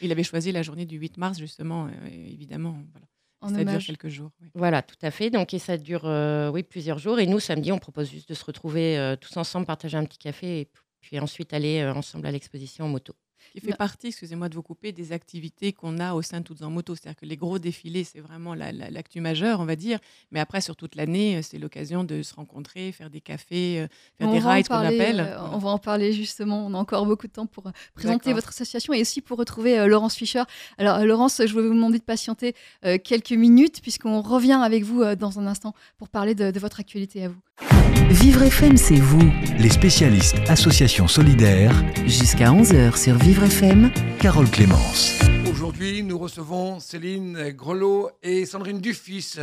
Il 0.00 0.10
avait 0.10 0.24
choisi 0.24 0.50
la 0.50 0.62
journée 0.62 0.84
du 0.86 0.96
8 0.98 1.16
mars 1.16 1.38
justement, 1.38 1.86
euh, 1.86 1.90
évidemment. 2.10 2.76
Voilà. 2.92 3.06
En 3.40 3.50
Ça 3.50 3.64
dure 3.64 3.78
quelques 3.86 4.08
jours. 4.08 4.32
oui. 4.42 4.48
Voilà, 4.54 4.82
tout 4.82 4.96
à 5.00 5.12
fait. 5.12 5.30
Donc, 5.30 5.54
et 5.54 5.60
ça 5.60 5.76
dure 5.76 6.06
euh, 6.06 6.50
oui, 6.50 6.64
plusieurs 6.64 6.98
jours. 6.98 7.20
Et 7.20 7.26
nous, 7.28 7.38
samedi, 7.38 7.70
on 7.70 7.78
propose 7.78 8.10
juste 8.10 8.28
de 8.28 8.34
se 8.34 8.44
retrouver 8.44 8.98
euh, 8.98 9.14
tous 9.14 9.36
ensemble, 9.36 9.64
partager 9.64 9.96
un 9.96 10.04
petit 10.04 10.18
café 10.18 10.60
et 10.62 10.68
puis 11.00 11.20
ensuite 11.20 11.52
aller 11.52 11.78
euh, 11.80 11.94
ensemble 11.94 12.26
à 12.26 12.32
l'exposition 12.32 12.86
en 12.86 12.88
moto. 12.88 13.14
Qui 13.52 13.60
fait 13.60 13.70
Non. 13.70 13.76
partie, 13.76 14.08
excusez-moi 14.08 14.48
de 14.48 14.54
vous 14.54 14.62
couper, 14.62 14.92
des 14.92 15.12
activités 15.12 15.72
qu'on 15.72 15.98
a 15.98 16.14
au 16.14 16.22
sein 16.22 16.40
de 16.40 16.44
Toutes 16.44 16.62
en 16.62 16.70
Moto. 16.70 16.94
C'est-à-dire 16.94 17.18
que 17.20 17.26
les 17.26 17.36
gros 17.36 17.58
défilés, 17.58 18.04
c'est 18.04 18.20
vraiment 18.20 18.54
la- 18.54 18.72
la- 18.72 18.90
l'actu 18.90 19.20
majeure, 19.20 19.60
on 19.60 19.64
va 19.64 19.76
dire. 19.76 19.98
Mais 20.30 20.40
après, 20.40 20.60
sur 20.60 20.76
toute 20.76 20.94
l'année, 20.96 21.36
euh, 21.36 21.42
c'est 21.42 21.58
l'occasion 21.58 22.04
de 22.04 22.22
se 22.22 22.34
rencontrer, 22.34 22.92
faire 22.92 23.10
des 23.10 23.20
cafés, 23.20 23.80
euh, 23.80 23.86
faire 24.18 24.28
On 24.28 24.32
des 24.32 24.38
rides 24.38 24.68
qu'on 24.68 24.74
appelle. 24.74 25.20
euh, 25.20 25.38
on 25.52 25.58
va 25.58 25.70
en 25.70 25.78
parler 25.78 26.12
justement. 26.12 26.66
On 26.66 26.74
a 26.74 26.78
encore 26.78 27.06
beaucoup 27.06 27.26
de 27.26 27.32
temps 27.32 27.46
pour 27.46 27.66
euh, 27.66 27.70
présenter 27.94 28.32
votre 28.32 28.48
association 28.50 28.92
et 28.92 29.00
aussi 29.00 29.20
pour 29.20 29.38
retrouver 29.38 29.78
euh, 29.78 29.86
Laurence 29.86 30.14
Fischer. 30.14 30.42
Alors, 30.78 30.98
Laurence, 31.04 31.38
je 31.44 31.54
vais 31.54 31.62
vous 31.62 31.74
demander 31.74 31.98
de 31.98 32.04
patienter 32.04 32.54
euh, 32.84 32.98
quelques 33.02 33.32
minutes 33.32 33.80
puisqu'on 33.82 34.20
revient 34.20 34.52
avec 34.62 34.84
vous 34.84 35.02
dans 35.16 35.38
un 35.38 35.46
instant 35.46 35.74
pour 35.96 36.08
parler 36.08 36.34
de, 36.34 36.50
de 36.50 36.60
votre 36.60 36.80
actualité 36.80 37.24
à 37.24 37.28
vous. 37.28 37.67
Vivre 38.10 38.42
FM, 38.42 38.76
c'est 38.76 38.96
vous. 38.98 39.30
Les 39.58 39.68
spécialistes 39.70 40.36
Association 40.48 41.08
Solidaire, 41.08 41.72
Jusqu'à 42.06 42.50
11h 42.50 42.96
sur 42.96 43.16
Vivre 43.18 43.44
FM. 43.44 43.90
Carole 44.20 44.50
Clémence. 44.50 45.18
Aujourd'hui, 45.50 46.02
nous 46.02 46.18
recevons 46.18 46.80
Céline 46.80 47.50
Grelot 47.50 48.10
et 48.22 48.46
Sandrine 48.46 48.80
Dufis, 48.80 49.34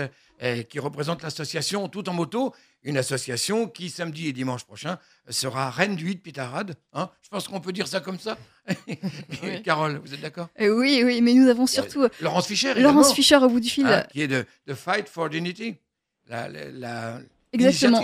euh, 0.44 0.64
qui 0.64 0.80
représentent 0.80 1.24
l'association 1.24 1.88
Tout 1.88 2.08
en 2.10 2.14
moto, 2.14 2.54
une 2.84 2.98
association 2.98 3.68
qui, 3.68 3.90
samedi 3.90 4.28
et 4.28 4.34
dimanche 4.34 4.64
prochain, 4.64 4.98
sera 5.30 5.70
reine 5.70 5.96
du 5.96 6.06
8 6.08 6.18
Pitarade. 6.24 6.76
Hein 6.94 7.10
Je 7.22 7.30
pense 7.30 7.48
qu'on 7.48 7.60
peut 7.60 7.72
dire 7.74 7.88
ça 7.88 8.00
comme 8.00 8.20
ça. 8.20 8.38
Oui. 9.44 9.62
Carole, 9.64 10.02
vous 10.04 10.14
êtes 10.14 10.22
d'accord? 10.22 10.48
Euh, 10.60 10.70
oui, 10.70 11.02
oui, 11.06 11.22
mais 11.22 11.34
nous 11.34 11.48
avons 11.48 11.68
surtout 11.68 12.04
euh, 12.04 12.10
Laurence 12.22 12.48
Fischer, 12.48 12.74
Laurence 12.80 13.14
Fischer 13.14 13.36
au 13.38 13.48
bout 13.50 13.60
du 13.60 13.70
fil. 13.70 13.86
hein, 13.86 14.04
qui 14.12 14.22
est 14.22 14.28
de, 14.28 14.44
de 14.66 14.74
Fight 14.74 15.08
for 15.08 15.30
Dignity, 15.30 15.76
la, 16.28 16.48
la, 16.50 16.72
la- 16.72 17.20
Exactement. 17.56 18.02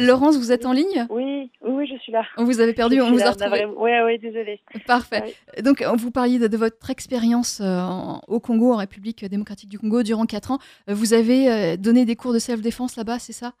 Laurence, 0.00 0.36
vous 0.36 0.52
êtes 0.52 0.66
en 0.66 0.72
ligne? 0.72 1.06
Oui, 1.10 1.50
oui, 1.62 1.72
oui, 1.72 1.86
je 1.90 1.96
suis 1.98 2.12
là. 2.12 2.24
On 2.36 2.44
vous 2.44 2.60
avait 2.60 2.74
perdu, 2.74 3.00
on 3.00 3.10
vous 3.10 3.20
a 3.20 3.24
là, 3.24 3.30
retrouvé. 3.30 3.60
navré. 3.60 3.74
Ouais, 3.76 4.02
ouais, 4.02 4.18
désolée. 4.18 4.60
Parfait. 4.86 5.34
Donc, 5.62 5.82
vous 5.82 6.10
parliez 6.10 6.38
de, 6.38 6.46
de 6.46 6.56
votre 6.56 6.90
expérience 6.90 7.60
euh, 7.60 7.82
au 8.28 8.40
Congo, 8.40 8.72
en 8.72 8.76
République 8.76 9.24
démocratique 9.24 9.68
du 9.68 9.78
Congo, 9.78 10.02
durant 10.02 10.26
4 10.26 10.52
ans. 10.52 10.58
Euh, 10.88 10.94
Vous 10.94 11.14
avez 11.14 11.50
euh, 11.50 11.76
donné 11.76 12.04
des 12.04 12.16
cours 12.16 12.32
de 12.32 12.38
self-défense 12.38 12.96
là-bas, 12.96 13.18
c'est 13.18 13.32
ça? 13.32 13.52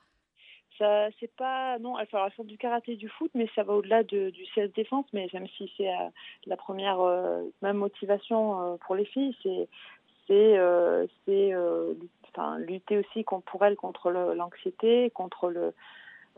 Ça, 0.78 1.08
c'est 1.20 1.30
pas 1.36 1.78
non. 1.78 1.96
Enfin, 2.00 2.24
elles 2.24 2.32
font 2.32 2.44
du 2.44 2.56
karaté, 2.56 2.96
du 2.96 3.08
foot, 3.10 3.30
mais 3.34 3.46
ça 3.54 3.62
va 3.64 3.74
au-delà 3.74 4.02
de, 4.02 4.30
du 4.30 4.46
self 4.54 4.72
défense. 4.72 5.04
Mais 5.12 5.28
même 5.34 5.46
si 5.58 5.70
c'est 5.76 5.88
euh, 5.88 6.08
la 6.46 6.56
première 6.56 7.00
euh, 7.00 7.42
même 7.60 7.76
motivation 7.76 8.60
euh, 8.62 8.76
pour 8.86 8.94
les 8.94 9.04
filles, 9.04 9.36
c'est 9.42 9.68
c'est 10.30 10.58
euh, 10.58 11.06
euh, 11.28 11.94
enfin, 12.28 12.58
lutter 12.58 12.98
aussi 12.98 13.24
pour 13.24 13.64
elles 13.64 13.76
contre 13.76 14.10
l'anxiété, 14.10 15.10
contre 15.10 15.72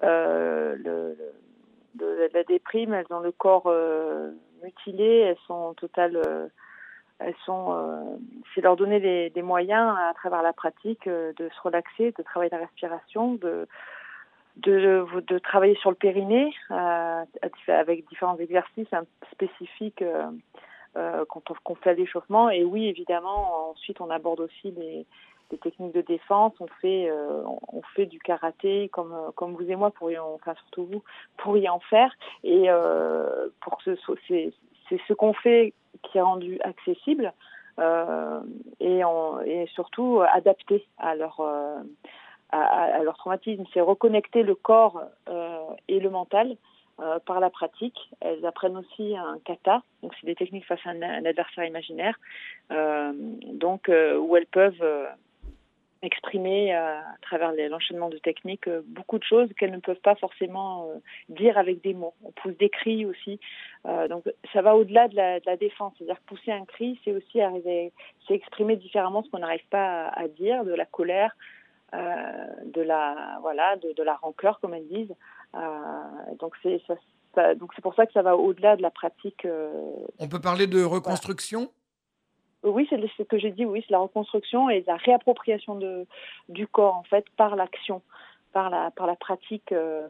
euh, 0.03 0.77
le, 0.79 1.17
la 2.33 2.45
déprime. 2.45 2.95
Elles 2.95 3.07
ont 3.11 3.21
le 3.21 3.33
corps 3.33 3.71
mutilé, 4.63 5.19
elles 5.19 5.37
sont 5.47 5.55
en 5.55 5.75
total. 5.75 6.17
euh, 6.17 6.49
elles 7.19 7.37
sont, 7.45 8.19
c'est 8.53 8.63
leur 8.63 8.75
donner 8.75 9.31
des, 9.31 9.43
moyens 9.43 9.97
à 9.97 10.13
travers 10.15 10.43
la 10.43 10.53
pratique 10.53 11.09
de 11.09 11.49
se 11.55 11.61
relaxer, 11.63 12.13
de 12.19 12.23
travailler 12.25 12.51
la 12.51 12.59
respiration, 12.59 13.35
de 13.35 13.69
de, 14.57 15.07
de 15.21 15.39
travailler 15.39 15.77
sur 15.77 15.91
le 15.91 15.97
périnée 15.97 16.53
avec 17.69 18.09
différents 18.09 18.37
exercices 18.39 18.93
un- 18.93 19.07
spécifiques 19.31 20.03
quand 20.95 21.43
on, 21.65 21.75
fait 21.77 21.95
l'échauffement. 21.95 22.51
Et 22.51 22.65
oui, 22.65 22.87
évidemment, 22.87 23.71
ensuite 23.71 24.01
on 24.01 24.11
aborde 24.11 24.41
aussi 24.41 24.71
les, 24.73 25.07
les 25.53 25.59
techniques 25.59 25.95
de 25.95 26.01
défense. 26.01 26.55
On 26.59 26.67
fait, 26.81 27.09
euh, 27.11 27.43
on, 27.73 27.83
fait 27.95 28.07
du 28.07 28.19
karaté 28.19 28.89
comme, 28.89 29.13
euh, 29.13 29.31
comme 29.37 29.55
vous 29.55 29.71
et 29.71 29.77
moi 29.77 29.91
pourrions, 29.91 30.35
enfin 30.35 30.55
surtout 30.55 30.87
vous, 30.87 31.03
pourriez 31.37 31.69
en 31.69 31.81
faire. 31.81 32.13
Et 32.43 32.65
euh, 32.69 33.49
pour 33.61 33.77
que 33.77 33.85
ce 33.85 33.97
soit, 33.97 34.17
c'est, 34.27 34.53
c'est 34.89 35.01
ce 35.07 35.13
qu'on 35.13 35.35
fait 35.35 35.75
qui 36.03 36.19
est 36.19 36.23
rendu 36.23 36.59
accessible 36.63 37.33
euh, 37.79 38.41
et, 38.81 39.05
on, 39.05 39.41
et 39.43 39.67
surtout 39.75 40.23
adapté 40.33 40.87
à 40.99 41.15
leur 41.15 41.39
euh, 41.41 41.79
à, 42.51 42.61
à- 42.61 43.03
leur 43.03 43.17
traumatisme. 43.17 43.65
C'est 43.73 43.81
reconnecter 43.81 44.43
le 44.43 44.55
corps 44.55 45.03
euh, 45.29 45.59
et 45.89 46.01
le 46.01 46.11
mental 46.11 46.57
euh, 47.03 47.19
par 47.19 47.41
la 47.41 47.51
pratique. 47.51 47.99
Elles 48.21 48.47
apprennent 48.47 48.77
aussi 48.77 49.17
un 49.17 49.39
kata, 49.45 49.83
donc 50.03 50.13
c'est 50.21 50.27
des 50.27 50.37
techniques 50.37 50.67
face 50.67 50.79
à 50.85 50.91
un, 50.91 51.25
adversaire 51.25 51.65
imaginaire, 51.65 52.17
euh, 52.71 53.13
donc 53.15 53.89
euh, 53.89 54.17
où 54.19 54.37
elles 54.37 54.47
peuvent 54.47 55.09
exprimer 56.03 56.73
à 56.75 57.03
travers 57.23 57.53
l'enchaînement 57.71 58.09
de 58.09 58.19
techniques 58.19 58.69
beaucoup 58.87 59.19
de 59.19 59.25
choses 59.25 59.49
qu'elles 59.55 59.73
ne 59.73 59.79
peuvent 59.79 60.01
pas 60.01 60.15
forcément 60.17 60.91
dire 61.29 61.59
avec 61.59 61.81
des 61.81 61.95
mots. 61.95 62.15
On 62.25 62.31
pousse 62.31 62.57
des 62.57 62.69
cris 62.69 63.07
aussi, 63.07 63.39
donc 64.09 64.25
ça 64.53 64.63
va 64.63 64.75
au-delà 64.77 65.07
de 65.09 65.17
la, 65.17 65.57
défense. 65.57 65.95
C'est-à-dire 65.97 66.21
pousser 66.27 66.51
un 66.51 66.65
cri, 66.65 67.01
c'est 67.05 67.13
aussi 67.13 67.41
exprimer 68.31 68.77
différemment 68.77 69.23
ce 69.23 69.31
qu'on 69.31 69.39
n'arrive 69.39 69.67
pas 69.71 70.09
à, 70.09 70.27
dire, 70.27 70.65
de 70.65 70.75
la 70.75 70.87
colère, 70.87 71.37
de 71.93 72.83
la 72.83 73.39
voilà, 73.41 73.77
de 73.77 74.03
la 74.03 74.15
rancœur 74.15 74.59
comme 74.59 74.75
elles 74.75 74.89
disent. 74.89 75.15
Euh, 75.55 76.35
donc 76.41 76.55
c'est 76.63 76.81
ça, 76.87 76.95
ça- 77.35 77.55
donc 77.55 77.73
c'est 77.75 77.83
pour 77.83 77.95
ça 77.95 78.07
que 78.07 78.13
ça 78.13 78.23
va 78.23 78.37
au-delà 78.37 78.77
de 78.77 78.83
la 78.83 78.91
pratique. 78.91 79.45
euh, 79.45 79.71
On 80.19 80.29
peut 80.29 80.41
parler 80.41 80.67
de 80.67 80.83
reconstruction? 80.83 81.71
Oui, 82.65 82.87
c'est 82.89 83.01
ce 83.19 83.23
que 83.25 83.39
j'ai 83.39 83.51
dit, 83.51 83.67
oui, 83.67 83.83
c'est 83.87 83.93
la 83.93 83.99
reconstruction 83.99 84.71
et 84.71 84.85
la 84.87 84.97
réappropriation 84.97 85.75
de, 85.75 86.07
du 86.49 86.67
corps, 86.69 86.95
en 86.95 87.03
fait, 87.03 87.25
par 87.37 87.57
l'action, 87.57 88.03
par 88.53 88.71
la, 88.71 88.93
par 88.93 89.07
la 89.09 89.17
pratique, 89.17 89.73
euh, 89.73 90.07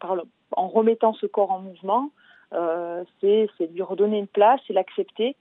par 0.00 0.16
le- 0.16 0.22
en 0.52 0.68
remettant 0.68 1.12
ce 1.12 1.26
corps 1.26 1.50
en 1.50 1.58
mouvement. 1.58 2.10
Euh, 2.54 3.04
c'est 3.20 3.48
c'est 3.58 3.66
lui 3.66 3.82
redonner 3.82 4.18
une 4.18 4.28
place, 4.28 4.60
c'est 4.66 4.72
l'accepter. 4.72 5.36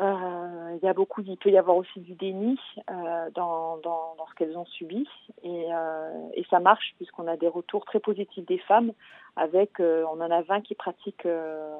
Euh, 0.00 0.76
il 0.82 0.84
y 0.84 0.88
a 0.88 0.92
beaucoup, 0.92 1.22
il 1.24 1.36
peut 1.36 1.50
y 1.50 1.58
avoir 1.58 1.76
aussi 1.76 2.00
du 2.00 2.14
déni 2.14 2.58
euh, 2.90 3.30
dans, 3.34 3.76
dans, 3.76 4.16
dans 4.18 4.26
ce 4.28 4.34
qu'elles 4.34 4.58
ont 4.58 4.66
subi. 4.66 5.06
Et, 5.44 5.66
euh, 5.72 6.28
et 6.34 6.44
ça 6.50 6.58
marche 6.58 6.94
puisqu'on 6.96 7.28
a 7.28 7.36
des 7.36 7.46
retours 7.46 7.84
très 7.84 8.00
positifs 8.00 8.44
des 8.44 8.58
femmes 8.58 8.92
avec, 9.36 9.80
on 9.80 10.20
en 10.20 10.30
a 10.30 10.42
20 10.42 10.60
qui 10.62 10.74
pratiquent 10.74 11.28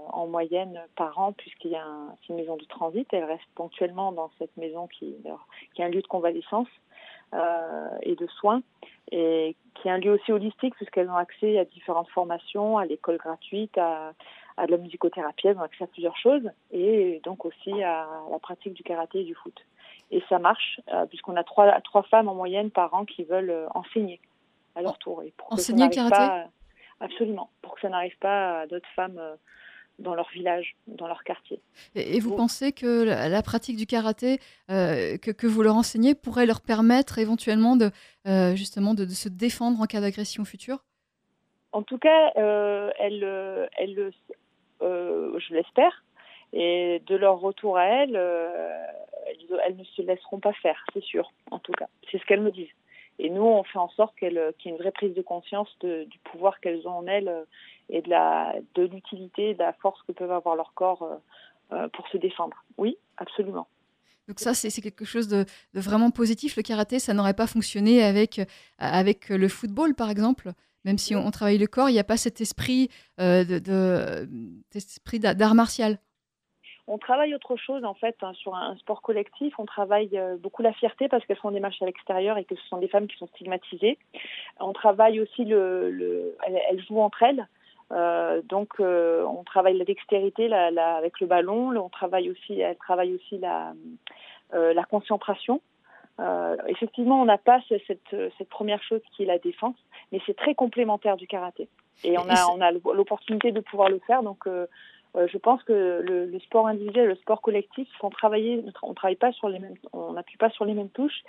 en 0.08 0.26
moyenne 0.26 0.80
par 0.96 1.18
an 1.18 1.32
puisqu'il 1.32 1.70
y 1.70 1.76
a 1.76 1.84
un, 1.84 2.16
une 2.28 2.36
maison 2.36 2.56
de 2.56 2.64
transit, 2.64 3.06
elles 3.12 3.24
restent 3.24 3.42
ponctuellement 3.54 4.10
dans 4.10 4.30
cette 4.38 4.56
maison 4.56 4.88
qui, 4.88 5.14
qui 5.74 5.82
est 5.82 5.84
un 5.84 5.88
lieu 5.88 6.02
de 6.02 6.06
convalescence 6.06 6.68
et 8.02 8.16
de 8.16 8.26
soins 8.26 8.60
et 9.12 9.54
qui 9.74 9.88
est 9.88 9.90
un 9.92 9.98
lieu 9.98 10.12
aussi 10.12 10.32
holistique 10.32 10.74
puisqu'elles 10.74 11.08
ont 11.08 11.16
accès 11.16 11.58
à 11.58 11.64
différentes 11.64 12.08
formations, 12.08 12.78
à 12.78 12.86
l'école 12.86 13.18
gratuite, 13.18 13.78
à, 13.78 14.12
à 14.56 14.66
de 14.66 14.70
la 14.72 14.78
musicothérapie, 14.78 15.48
elles 15.48 15.56
ont 15.58 15.62
accès 15.62 15.84
à 15.84 15.86
plusieurs 15.88 16.16
choses 16.16 16.50
et 16.70 17.20
donc 17.24 17.44
aussi 17.44 17.82
à 17.82 18.06
la 18.30 18.38
pratique 18.38 18.74
du 18.74 18.82
karaté 18.82 19.20
et 19.20 19.24
du 19.24 19.34
foot. 19.34 19.54
Et 20.10 20.22
ça 20.28 20.38
marche 20.38 20.80
euh, 20.92 21.06
puisqu'on 21.06 21.36
a 21.36 21.44
trois, 21.44 21.80
trois 21.80 22.02
femmes 22.04 22.28
en 22.28 22.34
moyenne 22.34 22.70
par 22.70 22.94
an 22.94 23.04
qui 23.04 23.24
veulent 23.24 23.50
euh, 23.50 23.66
enseigner 23.74 24.20
à 24.76 24.82
leur 24.82 24.98
tour. 24.98 25.22
Et 25.22 25.32
pour 25.36 25.52
Enseigner 25.52 25.86
le 25.86 25.94
karaté 25.94 26.16
pas- 26.16 26.48
Absolument, 27.00 27.50
pour 27.62 27.74
que 27.74 27.80
ça 27.80 27.88
n'arrive 27.88 28.16
pas 28.18 28.60
à 28.60 28.66
d'autres 28.66 28.88
femmes 28.94 29.18
euh, 29.18 29.34
dans 29.98 30.14
leur 30.14 30.28
village, 30.30 30.76
dans 30.86 31.08
leur 31.08 31.24
quartier. 31.24 31.60
Et, 31.96 32.16
et 32.16 32.20
vous 32.20 32.34
pensez 32.34 32.72
que 32.72 33.02
la, 33.02 33.28
la 33.28 33.42
pratique 33.42 33.76
du 33.76 33.86
karaté 33.86 34.38
euh, 34.70 35.16
que, 35.18 35.32
que 35.32 35.46
vous 35.48 35.62
leur 35.62 35.74
enseignez 35.74 36.14
pourrait 36.14 36.46
leur 36.46 36.60
permettre 36.60 37.18
éventuellement 37.18 37.74
de, 37.76 37.90
euh, 38.26 38.54
justement 38.54 38.94
de, 38.94 39.04
de 39.04 39.10
se 39.10 39.28
défendre 39.28 39.80
en 39.80 39.86
cas 39.86 40.00
d'agression 40.00 40.44
future? 40.44 40.84
En 41.72 41.82
tout 41.82 41.98
cas, 41.98 42.32
euh, 42.36 42.90
elles, 43.00 43.24
euh, 43.24 43.66
elles, 43.76 43.94
le- 43.94 44.12
euh, 44.30 44.34
je 44.80 45.54
l'espère, 45.54 46.04
et 46.52 47.02
de 47.06 47.16
leur 47.16 47.40
retour 47.40 47.76
à 47.76 47.84
elles, 47.84 48.16
euh, 48.16 48.86
elles, 49.26 49.60
elles 49.66 49.76
ne 49.76 49.84
se 49.84 50.02
laisseront 50.02 50.38
pas 50.38 50.52
faire, 50.52 50.84
c'est 50.92 51.02
sûr, 51.02 51.32
en 51.50 51.58
tout 51.58 51.72
cas. 51.72 51.88
C'est 52.10 52.18
ce 52.18 52.24
qu'elles 52.26 52.42
me 52.42 52.52
disent. 52.52 52.72
Et 53.18 53.30
nous, 53.30 53.42
on 53.42 53.62
fait 53.64 53.78
en 53.78 53.88
sorte 53.90 54.14
qu'elles- 54.16 54.54
qu'il 54.58 54.70
y 54.70 54.74
ait 54.74 54.76
une 54.76 54.82
vraie 54.82 54.92
prise 54.92 55.14
de 55.14 55.22
conscience 55.22 55.68
du 55.80 56.18
pouvoir 56.24 56.60
qu'elles 56.60 56.86
ont 56.86 56.98
en 56.98 57.06
elles 57.06 57.28
euh, 57.28 57.44
et 57.88 58.02
de 58.02 58.82
l'utilité, 58.82 59.54
de 59.54 59.58
la 59.58 59.72
force 59.74 60.00
que 60.02 60.12
peuvent 60.12 60.32
avoir 60.32 60.56
leur 60.56 60.72
corps 60.74 61.02
euh, 61.02 61.16
euh, 61.72 61.88
pour 61.88 62.06
se 62.08 62.16
défendre. 62.16 62.64
Oui, 62.76 62.96
absolument. 63.16 63.66
Donc 64.26 64.40
ça, 64.40 64.54
c'est 64.54 64.80
quelque 64.80 65.04
chose 65.04 65.28
de, 65.28 65.44
vraiment 65.74 66.10
positif. 66.10 66.56
Le 66.56 66.62
karaté, 66.62 66.98
ça 66.98 67.12
n'aurait 67.12 67.34
pas 67.34 67.46
fonctionné 67.46 68.04
euh, 68.04 68.44
avec 68.78 69.28
le 69.28 69.48
football, 69.48 69.94
par 69.94 70.08
exemple. 70.08 70.52
Même 70.84 70.98
si 70.98 71.14
on, 71.16 71.26
on 71.26 71.30
travaille 71.30 71.58
le 71.58 71.66
corps, 71.66 71.88
il 71.88 71.92
n'y 71.94 71.98
a 71.98 72.04
pas 72.04 72.16
cet 72.16 72.40
esprit 72.40 72.90
euh, 73.20 73.44
de, 73.44 73.58
de- 73.58 74.28
cet 74.70 74.84
esprit 74.90 75.18
d'a- 75.18 75.34
d'art 75.34 75.54
martial. 75.54 75.98
On 76.86 76.98
travaille 76.98 77.34
autre 77.34 77.56
chose 77.56 77.82
en 77.84 77.94
fait 77.94 78.14
hein, 78.20 78.32
sur 78.34 78.54
un, 78.54 78.72
un 78.72 78.76
sport 78.76 79.00
collectif. 79.00 79.54
On 79.58 79.64
travaille 79.64 80.10
euh, 80.18 80.36
beaucoup 80.36 80.60
la 80.60 80.74
fierté 80.74 81.08
parce 81.08 81.24
qu'elles 81.24 81.38
font 81.38 81.50
des 81.50 81.60
matchs 81.60 81.80
à 81.80 81.86
l'extérieur 81.86 82.36
et 82.36 82.44
que 82.44 82.54
ce 82.54 82.66
sont 82.68 82.76
des 82.76 82.88
femmes 82.88 83.06
qui 83.06 83.16
sont 83.16 83.26
stigmatisées. 83.28 83.96
On 84.60 84.74
travaille 84.74 85.18
aussi 85.20 85.46
le, 85.46 85.90
le 85.90 86.36
elles, 86.46 86.60
elles 86.70 86.84
jouent 86.84 87.00
entre 87.00 87.22
elles. 87.22 87.48
Euh, 87.92 88.42
donc 88.42 88.74
euh, 88.80 89.24
on 89.24 89.44
travaille 89.44 89.78
la 89.78 89.84
dextérité 89.86 90.48
la, 90.48 90.70
la- 90.70 90.96
avec 90.96 91.20
le 91.20 91.26
ballon. 91.26 91.74
On 91.74 91.88
travaille 91.88 92.28
aussi, 92.30 92.60
elles 92.60 92.76
travaillent 92.76 93.14
aussi 93.14 93.38
la, 93.38 93.72
euh, 94.52 94.74
la 94.74 94.84
concentration. 94.84 95.62
Euh, 96.20 96.56
effectivement, 96.68 97.20
on 97.20 97.24
n'a 97.24 97.38
pas 97.38 97.60
ce- 97.68 97.74
cette, 97.86 98.16
cette 98.38 98.48
première 98.48 98.82
chose 98.82 99.00
qui 99.16 99.24
est 99.24 99.26
la 99.26 99.38
défense, 99.38 99.76
mais 100.12 100.20
c'est 100.26 100.36
très 100.36 100.54
complémentaire 100.54 101.16
du 101.16 101.26
karaté. 101.26 101.68
Et 102.04 102.16
on 102.18 102.28
a, 102.28 102.36
c'est- 102.36 102.52
on 102.52 102.60
a 102.60 102.70
l'opportunité 102.70 103.50
de 103.52 103.60
pouvoir 103.60 103.88
le 103.88 104.00
faire. 104.06 104.22
Donc, 104.22 104.46
euh, 104.46 104.66
euh, 105.16 105.26
je 105.32 105.38
pense 105.38 105.62
que 105.62 105.72
le, 106.04 106.26
le 106.26 106.38
sport 106.40 106.66
individuel, 106.66 107.06
le 107.08 107.14
sport 107.16 107.40
collectif, 107.40 107.88
on 108.02 108.10
travaille, 108.10 108.64
on 108.82 108.94
travaille 108.94 109.14
pas 109.16 109.32
sur 109.32 109.48
les 109.48 109.58
mêmes, 109.60 109.74
on 109.92 110.12
n'appuie 110.14 110.36
pas 110.36 110.50
sur 110.50 110.64
les 110.64 110.74
mêmes 110.74 110.88
touches, 110.90 111.22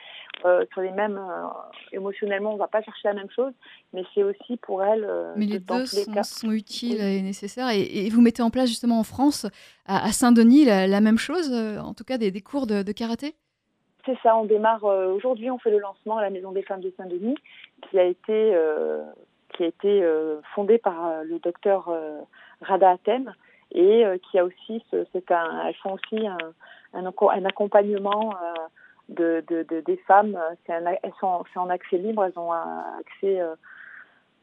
euh, 0.43 0.65
sur 0.73 0.81
les 0.81 0.91
mêmes 0.91 1.17
euh, 1.19 1.47
émotionnellement, 1.91 2.53
on 2.53 2.57
va 2.57 2.67
pas 2.67 2.81
chercher 2.81 3.07
la 3.09 3.13
même 3.13 3.29
chose, 3.29 3.53
mais 3.93 4.03
c'est 4.13 4.23
aussi 4.23 4.57
pour 4.57 4.83
elles. 4.83 5.05
euh, 5.07 5.33
Mais 5.35 5.45
les 5.45 5.59
deux 5.59 5.79
les 5.79 5.85
sont, 5.85 6.11
cas. 6.13 6.23
sont 6.23 6.51
utiles 6.51 6.99
et 6.99 7.21
nécessaires. 7.21 7.69
Et, 7.69 7.81
et 8.05 8.09
vous 8.09 8.21
mettez 8.21 8.41
en 8.41 8.49
place 8.49 8.69
justement 8.69 8.99
en 8.99 9.03
France, 9.03 9.45
à, 9.85 10.03
à 10.05 10.11
Saint-Denis, 10.11 10.65
la, 10.65 10.87
la 10.87 11.01
même 11.01 11.17
chose, 11.19 11.51
euh, 11.53 11.79
en 11.79 11.93
tout 11.93 12.03
cas 12.03 12.17
des, 12.17 12.31
des 12.31 12.41
cours 12.41 12.65
de, 12.67 12.81
de 12.83 12.91
karaté? 12.91 13.35
C'est 14.05 14.17
ça, 14.21 14.37
on 14.37 14.45
démarre 14.45 14.85
euh, 14.85 15.11
aujourd'hui, 15.11 15.49
on 15.49 15.57
fait 15.57 15.71
le 15.71 15.79
lancement 15.79 16.17
à 16.17 16.21
la 16.21 16.29
Maison 16.29 16.51
des 16.51 16.61
Femmes 16.61 16.81
de 16.81 16.93
Saint-Denis, 16.95 17.37
qui 17.81 17.97
a 17.99 18.03
été, 18.03 18.51
euh, 18.55 19.03
qui 19.53 19.63
a 19.63 19.67
été 19.67 20.03
euh, 20.03 20.41
fondée 20.53 20.77
par 20.77 21.23
le 21.23 21.39
docteur 21.39 21.89
Rada 22.61 22.91
Atem 22.91 23.33
et 23.71 24.05
qui 24.29 24.37
a 24.37 24.45
aussi, 24.45 24.83
ce- 24.91 25.05
c'est 25.11 25.31
un, 25.31 25.65
elles 25.67 25.75
font 25.75 25.93
aussi 25.93 26.27
un, 26.27 26.37
un, 26.93 27.03
acco- 27.09 27.31
un 27.31 27.45
accompagnement 27.45 28.35
de, 29.09 29.43
de, 29.47 29.63
de- 29.63 29.81
des 29.81 29.97
femmes. 29.97 30.37
C'est 30.65 30.73
elles 30.73 31.13
sont, 31.19 31.43
c'est 31.51 31.59
en 31.59 31.69
accès 31.69 31.97
libre, 31.97 32.23
elles 32.25 32.37
ont 32.39 32.51
accès 32.51 33.41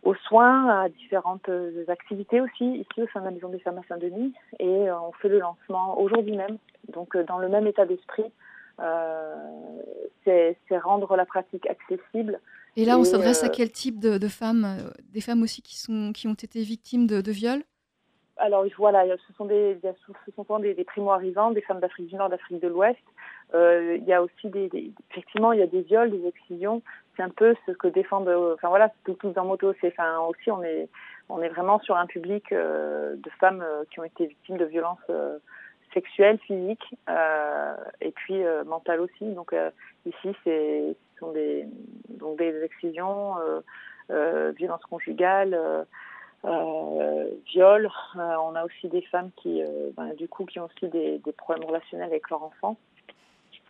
aux 0.02 0.14
soins, 0.14 0.82
à 0.82 0.88
différentes 0.88 1.48
activités 1.88 2.40
aussi, 2.40 2.78
ici 2.78 3.02
au 3.02 3.06
sein 3.12 3.20
de 3.20 3.26
la 3.26 3.30
Maison 3.30 3.48
des 3.48 3.60
Femmes 3.60 3.78
à 3.78 3.86
Saint-Denis. 3.88 4.34
Et 4.58 4.90
on 4.90 5.12
fait 5.12 5.28
le 5.28 5.38
lancement 5.38 5.98
aujourd'hui 6.00 6.36
même, 6.36 6.58
donc 6.88 7.16
dans 7.16 7.38
le 7.38 7.48
même 7.48 7.66
état 7.68 7.86
d'esprit. 7.86 8.24
Euh, 8.80 9.34
c'est 10.24 10.56
rendre 10.78 11.16
la 11.16 11.26
pratique 11.26 11.66
accessible. 11.66 12.40
Et 12.76 12.84
là, 12.84 12.98
on 12.98 13.04
s'adresse 13.04 13.42
à 13.42 13.46
euh, 13.46 13.50
quel 13.52 13.70
type 13.70 13.98
de, 13.98 14.18
de 14.18 14.28
femmes 14.28 14.64
euh, 14.64 14.90
Des 15.12 15.20
femmes 15.20 15.42
aussi 15.42 15.62
qui, 15.62 15.76
sont, 15.78 16.12
qui 16.12 16.26
ont 16.28 16.34
été 16.34 16.62
victimes 16.62 17.06
de, 17.06 17.20
de 17.20 17.32
viols? 17.32 17.62
Alors 18.38 18.64
voilà, 18.78 19.04
ce 19.18 19.32
sont 19.34 19.44
des, 19.44 19.78
ce 19.82 20.12
sont 20.34 20.42
souvent 20.42 20.58
des, 20.58 20.74
des 20.74 20.84
primo-arrivants, 20.84 21.50
des 21.50 21.60
femmes 21.60 21.80
d'Afrique 21.80 22.08
du 22.08 22.16
Nord, 22.16 22.30
d'Afrique 22.30 22.60
de 22.62 22.68
l'Ouest. 22.68 22.98
Euh, 23.54 23.96
il 24.00 24.04
y 24.04 24.12
a 24.12 24.22
aussi 24.22 24.48
des, 24.48 24.68
des- 24.68 24.90
effectivement, 25.10 25.52
il 25.52 25.60
y 25.60 25.62
a 25.62 25.66
des 25.66 25.82
viols, 25.82 26.10
des 26.10 26.26
excisions. 26.26 26.82
c'est 27.16 27.22
un 27.22 27.28
peu 27.28 27.54
ce 27.66 27.72
que 27.72 27.88
défendent. 27.88 28.28
Enfin 28.54 28.68
voilà, 28.68 28.90
tout 29.04 29.14
tous 29.14 29.36
en 29.36 29.44
moto. 29.44 29.74
C'est 29.80 29.88
enfin 29.88 30.18
aussi 30.20 30.50
on 30.50 30.62
est 30.62 30.88
on 31.28 31.42
est 31.42 31.50
vraiment 31.50 31.78
sur 31.80 31.96
un 31.96 32.06
public 32.06 32.44
de 32.52 33.30
femmes 33.38 33.64
qui 33.90 34.00
ont 34.00 34.04
été 34.04 34.26
victimes 34.26 34.56
de 34.56 34.64
violences 34.64 34.98
sexuelles, 35.94 36.38
physiques 36.46 36.94
et 38.00 38.10
puis 38.12 38.42
mentales 38.66 39.00
aussi. 39.00 39.24
Donc 39.32 39.54
ici, 40.06 40.36
c'est 40.44 40.96
ce 41.14 41.18
sont 41.18 41.32
des 41.32 41.66
donc 42.08 42.38
des 42.38 42.62
excisions, 42.62 43.34
violences 44.08 44.84
conjugales. 44.90 45.86
Euh, 46.44 47.28
viol. 47.52 47.88
Euh, 48.16 48.34
on 48.42 48.54
a 48.56 48.64
aussi 48.64 48.88
des 48.88 49.02
femmes 49.02 49.30
qui, 49.36 49.62
euh, 49.62 49.90
ben, 49.96 50.12
du 50.14 50.26
coup, 50.28 50.44
qui 50.44 50.58
ont 50.58 50.64
aussi 50.64 50.90
des, 50.90 51.18
des, 51.24 51.32
problèmes 51.32 51.64
relationnels 51.64 52.08
avec 52.08 52.28
leurs 52.30 52.42
enfants. 52.42 52.76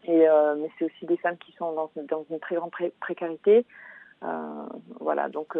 Et, 0.04 0.26
mais 0.58 0.68
c'est 0.78 0.86
aussi 0.86 1.06
des 1.06 1.16
femmes 1.16 1.36
qui 1.38 1.52
sont 1.52 1.72
dans, 1.74 1.88
dans 2.08 2.26
une 2.28 2.40
très 2.40 2.56
grande 2.56 2.72
précarité. 2.98 3.64
voilà, 4.98 5.28
donc. 5.28 5.56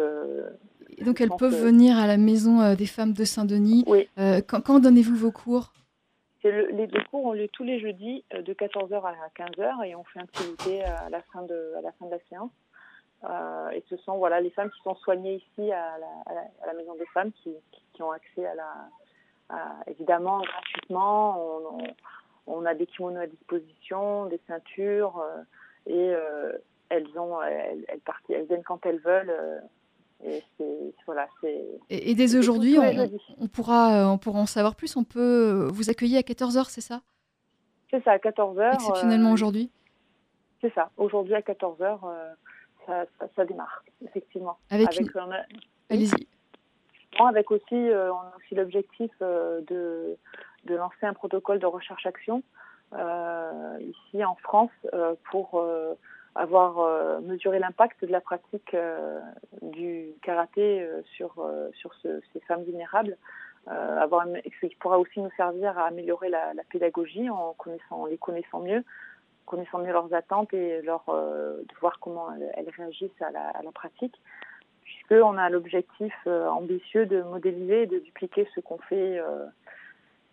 donc 0.99 1.21
elles 1.21 1.29
peuvent 1.39 1.63
venir 1.63 1.97
à 1.97 2.07
la 2.07 2.17
maison 2.17 2.73
des 2.73 2.85
femmes 2.85 3.13
de 3.13 3.23
Saint-Denis. 3.23 3.85
Oui. 3.87 4.09
quand, 4.47 4.59
quand 4.59 4.79
donnez-vous 4.79 5.15
vos 5.15 5.31
cours? 5.31 5.71
Le, 6.51 6.67
les, 6.71 6.87
les, 6.87 7.03
cours 7.05 7.25
ont 7.25 7.33
lieu 7.33 7.47
tous 7.47 7.63
les 7.63 7.79
jeudis 7.79 8.23
de 8.31 8.53
14h 8.53 9.01
à 9.03 9.13
15h 9.35 9.85
et 9.85 9.95
on 9.95 10.03
fait 10.03 10.19
un 10.19 10.25
petit 10.25 10.43
goûter 10.49 10.83
à 10.83 11.09
la 11.09 11.21
fin 11.21 11.43
de, 11.43 11.73
à 11.77 11.81
la 11.81 11.91
fin 11.93 12.05
de 12.05 12.11
la 12.11 12.19
séance. 12.29 12.51
Euh, 13.29 13.69
et 13.69 13.83
ce 13.89 13.95
sont 13.97 14.17
voilà 14.17 14.41
les 14.41 14.49
femmes 14.49 14.69
qui 14.69 14.81
sont 14.81 14.95
soignées 14.95 15.35
ici 15.35 15.71
à 15.71 15.97
la, 15.97 16.73
maison 16.73 16.95
des 16.95 17.05
femmes 17.07 17.31
qui, 17.31 17.55
ont 18.01 18.11
accès 18.11 18.45
à 18.45 18.55
la 18.55 18.89
évidemment 19.87 20.39
gratuitement. 20.39 21.77
On, 22.47 22.65
a 22.65 22.73
des 22.73 22.87
kimonos 22.87 23.21
à 23.21 23.27
disposition, 23.27 24.25
des 24.25 24.41
ceintures 24.47 25.19
euh, 25.19 25.43
et 25.85 26.13
euh, 26.13 26.57
elles 26.89 27.07
ont 27.17 27.41
elles, 27.41 27.85
partent, 28.03 28.29
elles 28.29 28.45
viennent 28.45 28.63
quand 28.63 28.85
elles 28.85 28.99
veulent. 28.99 29.61
Euh, 30.25 30.39
et, 30.59 30.93
voilà, 31.05 31.27
et, 31.43 32.11
et, 32.11 32.15
dès 32.15 32.35
aujourd'hui, 32.35 32.77
on, 32.79 33.43
on, 33.43 33.47
pourra, 33.47 34.09
on 34.11 34.17
pourra 34.17 34.39
en 34.39 34.45
savoir 34.45 34.75
plus. 34.75 34.95
On 34.95 35.03
peut 35.03 35.67
vous 35.71 35.89
accueillir 35.89 36.19
à 36.19 36.21
14h, 36.21 36.69
c'est 36.69 36.81
ça? 36.81 37.01
C'est 37.91 38.03
ça, 38.03 38.11
à 38.11 38.17
14h. 38.17 38.73
Exceptionnellement 38.75 39.31
aujourd'hui? 39.31 39.69
C'est 40.61 40.73
ça, 40.73 40.89
aujourd'hui 40.97 41.35
à 41.35 41.41
14h 41.41 41.99
ça, 42.85 43.05
ça, 43.35 43.45
démarre, 43.45 43.83
effectivement. 44.03 44.57
Avec, 44.69 44.87
avec 44.87 45.09
Allez-y. 45.89 46.27
Avec 47.19 47.51
aussi, 47.51 47.63
euh, 47.73 48.11
on 48.11 48.17
a 48.17 48.33
aussi 48.37 48.55
l'objectif 48.55 49.11
euh, 49.21 49.61
de, 49.67 50.17
de 50.65 50.75
lancer 50.75 51.05
un 51.05 51.13
protocole 51.13 51.59
de 51.59 51.65
recherche-action 51.65 52.43
euh, 52.93 53.77
ici 53.81 54.23
en 54.23 54.35
France 54.35 54.71
pour 55.31 55.63
avoir 56.35 57.21
mesuré 57.21 57.59
l'impact 57.59 58.03
de 58.05 58.11
la 58.11 58.21
pratique 58.21 58.75
du 59.61 60.13
karaté 60.21 60.87
sur, 61.15 61.33
sur 61.73 61.93
ce, 61.95 62.21
ces 62.31 62.39
femmes 62.41 62.63
vulnérables. 62.63 63.17
avoir, 63.67 64.25
qui 64.59 64.75
pourra 64.79 64.97
aussi 64.99 65.19
nous 65.19 65.31
servir 65.37 65.77
à 65.77 65.85
améliorer 65.87 66.29
la, 66.29 66.53
la 66.53 66.63
pédagogie 66.63 67.29
en, 67.29 67.53
connaissant, 67.53 68.05
les 68.05 68.17
connaissant 68.17 68.59
mieux, 68.59 68.83
connaissant 69.45 69.79
mieux 69.79 69.91
leurs 69.91 70.13
attentes 70.13 70.53
et 70.53 70.81
leur, 70.81 71.03
euh, 71.09 71.57
de 71.57 71.75
voir 71.79 71.99
comment 71.99 72.29
elles, 72.55 72.69
réagissent 72.75 73.21
à 73.21 73.31
la, 73.31 73.49
à 73.49 73.61
la 73.61 73.71
pratique, 73.71 74.15
puisqu'on 74.83 75.37
a 75.37 75.49
l'objectif 75.49 76.13
euh, 76.27 76.47
ambitieux 76.47 77.05
de 77.05 77.21
modéliser 77.21 77.83
et 77.83 77.87
de 77.87 77.99
dupliquer 77.99 78.47
ce 78.55 78.59
qu'on 78.61 78.77
fait 78.77 79.19
euh, 79.19 79.45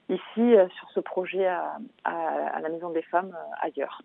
ici 0.09 0.55
sur 0.79 0.91
ce 0.91 1.01
projet 1.01 1.47
à, 1.47 1.79
à, 2.05 2.61
la 2.61 2.69
Maison 2.69 2.91
des 2.91 3.03
Femmes 3.03 3.37
ailleurs, 3.61 4.03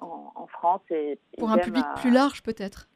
en, 0.00 0.32
en, 0.34 0.46
France. 0.46 0.82
Et, 0.90 1.18
Pour 1.38 1.50
un 1.50 1.58
public 1.58 1.84
plus 1.96 2.10
large 2.10 2.42
peut-être 2.42 2.88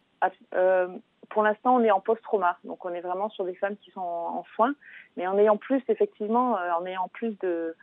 pour 1.31 1.43
l'instant, 1.43 1.77
on 1.77 1.81
est 1.81 1.91
en 1.91 2.01
post-trauma, 2.01 2.59
donc 2.65 2.85
on 2.85 2.95
est 2.95 3.01
vraiment 3.01 3.29
sur 3.29 3.45
des 3.45 3.55
femmes 3.55 3.77
qui 3.77 3.91
sont 3.91 4.01
en, 4.01 4.39
en 4.39 4.45
soins, 4.55 4.75
mais 5.17 5.27
en 5.27 5.37
ayant 5.37 5.57
plus, 5.57 5.83
effectivement, 5.89 6.53
en 6.53 6.87
ayant 6.87 7.09
plus 7.09 7.37
de, 7.41 7.75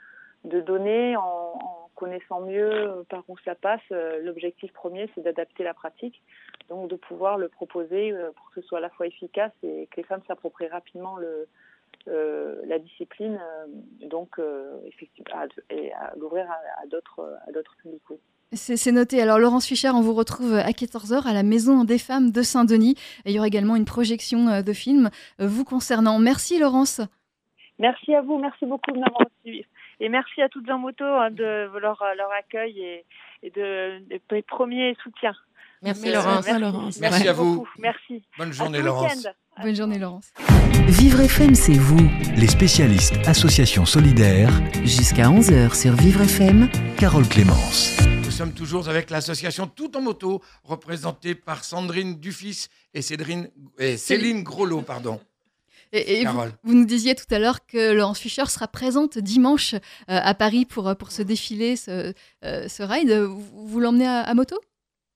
de 0.46 0.62
données, 0.62 1.16
en, 1.18 1.22
en 1.22 1.90
connaissant 1.96 2.42
mieux 2.42 2.72
euh, 2.72 3.04
par 3.10 3.24
où 3.28 3.38
ça 3.46 3.54
passe, 3.54 3.82
euh, 3.92 4.22
l'objectif 4.24 4.74
premier, 4.74 5.10
c'est 5.13 5.22
d'adapter 5.22 5.63
la 5.63 5.74
pratique, 5.74 6.22
donc 6.70 6.90
de 6.90 6.96
pouvoir 6.96 7.38
le 7.38 7.48
proposer 7.48 8.12
euh, 8.12 8.31
pour 8.36 8.50
que 8.50 8.62
ce 8.62 8.68
soit 8.68 8.79
à 8.79 8.81
la 8.81 8.90
fois 8.90 9.05
efficace 9.05 9.51
et 9.62 9.88
que 9.92 9.98
les 9.98 10.03
femmes 10.03 10.24
s'approprient 10.27 10.68
rapidement 10.68 11.18
le, 11.18 11.48
euh, 12.07 12.62
la 12.66 12.79
discipline, 12.79 13.40
euh, 13.40 13.68
donc 14.07 14.40
euh, 14.40 14.79
effectivement, 14.88 15.36
à, 15.36 15.46
et 15.70 15.94
à 15.94 16.14
l'ouvrir 16.18 16.50
à, 16.50 16.55
à 16.81 16.88
d'autres 16.88 17.75
publics. 17.81 18.01
C'est 18.53 18.92
noté. 18.92 19.22
Alors, 19.22 19.40
Laurence 19.40 19.66
Fischer, 19.66 19.90
on 19.90 20.01
vous 20.01 20.14
retrouve 20.14 20.55
à 20.55 20.72
14h 20.72 21.25
à 21.25 21.33
la 21.33 21.44
Maison 21.44 21.83
des 21.85 21.98
Femmes 21.98 22.31
de 22.31 22.42
Saint-Denis. 22.42 22.96
Il 23.25 23.31
y 23.31 23.37
aura 23.37 23.48
également 23.48 23.75
une 23.77 23.85
projection 23.85 24.61
de 24.61 24.74
film 24.74 25.09
vous 25.40 25.64
concernant. 25.64 26.20
Merci, 26.20 26.59
Laurence. 26.59 27.01
Merci 27.79 28.14
à 28.14 28.22
vous. 28.22 28.37
Merci 28.37 28.66
beaucoup 28.66 28.92
de 28.92 29.00
m'avoir 29.00 29.25
suivi. 29.42 29.64
Et 30.00 30.09
merci 30.09 30.42
à 30.42 30.50
toutes 30.50 30.70
en 30.70 30.79
moto 30.79 31.03
hein, 31.03 31.31
de 31.31 31.70
leur, 31.79 32.03
leur 32.18 32.31
accueil 32.37 32.79
et, 32.79 33.05
et 33.44 33.50
de, 33.51 34.00
de, 34.09 34.20
de 34.29 34.42
premiers 34.48 34.96
soutiens. 35.03 35.35
Merci, 35.83 36.09
merci 36.09 36.14
Laurence. 36.14 36.46
Merci, 36.46 36.61
Laurence. 36.61 37.00
merci 37.00 37.27
à 37.27 37.33
vous. 37.33 37.68
Merci. 37.79 38.24
Bonne 38.37 38.53
journée 38.53 38.81
Laurence. 38.81 39.27
Bonne 39.61 39.75
journée 39.75 39.98
Laurence. 39.98 40.31
Vivre 40.87 41.22
FM, 41.22 41.55
c'est 41.55 41.77
vous. 41.77 42.07
Les 42.35 42.48
spécialistes 42.48 43.16
Association 43.27 43.85
Solidaire. 43.85 44.50
Jusqu'à 44.83 45.24
11h 45.29 45.74
sur 45.79 45.94
Vivre 45.94 46.22
FM. 46.22 46.70
Carole 47.00 47.27
Clémence. 47.27 47.98
Sommes 48.42 48.54
toujours 48.54 48.90
avec 48.90 49.12
l'association 49.12 49.68
Tout 49.68 49.96
en 49.96 50.01
moto, 50.01 50.42
représentée 50.64 51.36
par 51.36 51.64
Sandrine 51.64 52.20
Dufis 52.20 52.70
et, 52.92 53.04
Cédrine, 53.04 53.51
et 53.77 53.98
Céline 53.98 54.42
Groslo. 54.42 54.82
Pardon. 54.82 55.20
Et, 55.92 56.22
et 56.22 56.25
vous, 56.25 56.40
vous, 56.64 56.74
nous 56.74 56.86
disiez 56.86 57.14
tout 57.14 57.27
à 57.30 57.38
l'heure 57.38 57.68
que 57.68 57.92
Laurence 57.92 58.18
Fischer 58.18 58.48
sera 58.48 58.68
présente 58.68 59.20
dimanche 59.20 59.75
euh, 59.75 59.77
à 60.08 60.34
Paris 60.34 60.66
pour, 60.66 60.96
pour 60.98 61.12
ce 61.12 61.22
défilé, 61.22 61.75
ce, 61.75 62.16
euh, 62.44 62.68
ce 62.68 62.82
ride. 62.82 63.12
Vous, 63.12 63.68
vous 63.68 63.80
l'emmenez 63.80 64.08
à, 64.08 64.22
à, 64.22 64.34
moto? 64.34 64.60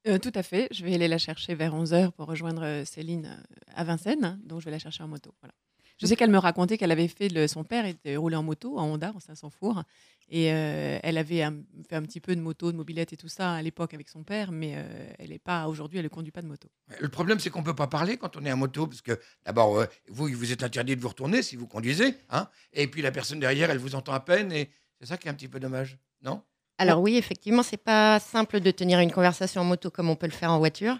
Euh, 0.07 0.19
Tout 0.19 0.33
à 0.35 0.43
fait. 0.43 0.67
Je 0.69 0.85
vais 0.85 0.93
aller 0.93 1.07
la 1.07 1.17
chercher 1.17 1.55
vers 1.55 1.73
11h 1.73 2.11
pour 2.11 2.27
rejoindre 2.27 2.63
euh, 2.63 2.85
Céline 2.85 3.25
euh, 3.25 3.55
à 3.75 3.83
Vincennes. 3.83 4.39
Donc, 4.43 4.59
je 4.59 4.65
vais 4.65 4.71
la 4.71 4.77
chercher 4.77 5.01
en 5.01 5.07
moto. 5.07 5.33
Voilà. 5.41 5.55
Je 5.97 6.07
sais 6.07 6.15
qu'elle 6.15 6.29
me 6.29 6.37
racontait 6.37 6.77
qu'elle 6.77 6.91
avait 6.91 7.07
fait, 7.07 7.29
le, 7.29 7.47
son 7.47 7.63
père 7.63 7.85
était 7.85 8.17
roulé 8.17 8.35
en 8.35 8.43
moto, 8.43 8.77
en 8.77 8.85
Honda, 8.85 9.13
en 9.15 9.19
500 9.19 9.49
fours. 9.49 9.83
Et 10.27 10.51
euh, 10.51 10.97
elle 11.03 11.17
avait 11.17 11.43
un, 11.43 11.55
fait 11.87 11.95
un 11.95 12.01
petit 12.01 12.19
peu 12.19 12.35
de 12.35 12.41
moto, 12.41 12.71
de 12.71 12.77
mobilette 12.77 13.13
et 13.13 13.17
tout 13.17 13.27
ça 13.27 13.53
à 13.53 13.61
l'époque 13.61 13.93
avec 13.93 14.09
son 14.09 14.23
père, 14.23 14.51
mais 14.51 14.73
euh, 14.75 15.07
elle 15.19 15.31
est 15.31 15.39
pas 15.39 15.67
aujourd'hui, 15.67 15.99
elle 15.99 16.05
ne 16.05 16.09
conduit 16.09 16.31
pas 16.31 16.41
de 16.41 16.47
moto. 16.47 16.67
Le 16.99 17.09
problème, 17.09 17.39
c'est 17.39 17.49
qu'on 17.51 17.59
ne 17.59 17.65
peut 17.65 17.75
pas 17.75 17.87
parler 17.87 18.17
quand 18.17 18.35
on 18.35 18.43
est 18.43 18.51
en 18.51 18.57
moto, 18.57 18.87
parce 18.87 19.01
que 19.01 19.19
d'abord, 19.45 19.77
euh, 19.77 19.85
vous, 20.09 20.27
il 20.27 20.35
vous 20.35 20.51
est 20.51 20.63
interdit 20.63 20.95
de 20.95 21.01
vous 21.01 21.09
retourner 21.09 21.43
si 21.43 21.55
vous 21.55 21.67
conduisez, 21.67 22.15
hein, 22.29 22.49
et 22.73 22.87
puis 22.87 23.03
la 23.03 23.11
personne 23.11 23.39
derrière, 23.39 23.69
elle 23.69 23.77
vous 23.77 23.93
entend 23.93 24.13
à 24.13 24.19
peine, 24.19 24.51
et 24.51 24.71
c'est 24.99 25.05
ça 25.05 25.17
qui 25.17 25.27
est 25.27 25.31
un 25.31 25.35
petit 25.35 25.47
peu 25.47 25.59
dommage, 25.59 25.99
non? 26.23 26.41
Alors 26.77 26.99
oui, 27.01 27.15
effectivement, 27.15 27.63
c'est 27.63 27.77
pas 27.77 28.19
simple 28.19 28.59
de 28.59 28.71
tenir 28.71 28.99
une 28.99 29.11
conversation 29.11 29.61
en 29.61 29.65
moto 29.65 29.89
comme 29.89 30.09
on 30.09 30.15
peut 30.15 30.25
le 30.25 30.33
faire 30.33 30.51
en 30.51 30.57
voiture. 30.57 30.97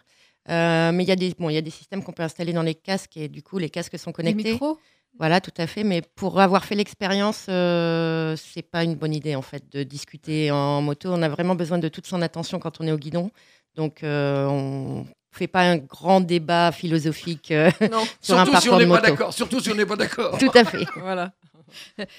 Euh, 0.50 0.92
mais 0.92 1.04
il 1.04 1.08
y, 1.08 1.12
a 1.12 1.16
des, 1.16 1.34
bon, 1.38 1.50
y 1.50 1.58
a 1.58 1.62
des 1.62 1.70
systèmes 1.72 2.04
qu'on 2.04 2.12
peut 2.12 2.24
installer 2.24 2.54
dans 2.54 2.62
les 2.62 2.76
casques 2.76 3.18
et 3.18 3.28
du 3.28 3.42
coup, 3.42 3.58
les 3.58 3.70
casques 3.70 3.98
sont 3.98 4.12
connectés. 4.12 4.44
Les 4.44 4.52
micros? 4.54 4.78
Voilà, 5.18 5.40
tout 5.40 5.54
à 5.58 5.66
fait. 5.66 5.84
Mais 5.84 6.02
pour 6.16 6.40
avoir 6.40 6.66
fait 6.66 6.76
l'expérience, 6.76 7.46
euh, 7.50 8.36
c'est 8.36 8.62
pas 8.62 8.84
une 8.84 8.96
bonne 8.96 9.14
idée 9.14 9.36
en 9.36 9.42
fait 9.42 9.64
de 9.72 9.84
discuter 9.84 10.52
en 10.52 10.82
moto. 10.82 11.10
On 11.12 11.22
a 11.22 11.30
vraiment 11.30 11.56
besoin 11.56 11.78
de 11.78 11.88
toute 11.88 12.06
son 12.06 12.22
attention 12.22 12.60
quand 12.60 12.82
on 12.82 12.88
est 12.88 12.92
au 12.92 12.98
guidon. 12.98 13.32
Donc, 13.76 14.04
euh, 14.04 14.46
on 14.48 15.06
fait 15.32 15.48
pas 15.48 15.64
un 15.64 15.78
grand 15.78 16.22
débat 16.22 16.72
philosophique 16.72 17.52
euh, 17.52 17.70
non, 17.92 18.04
sur 18.22 18.36
surtout 18.36 18.56
un 18.56 18.60
si 18.62 18.70
on 18.70 18.80
n'est 18.80 18.86
moto. 18.86 19.02
pas 19.02 19.10
d'accord. 19.10 19.34
Surtout 19.34 19.60
si 19.60 19.70
on 19.72 19.76
n'est 19.76 19.86
pas 19.86 19.96
d'accord. 19.96 20.38
tout 20.38 20.52
à 20.54 20.64
fait. 20.64 20.86
voilà. 20.98 21.34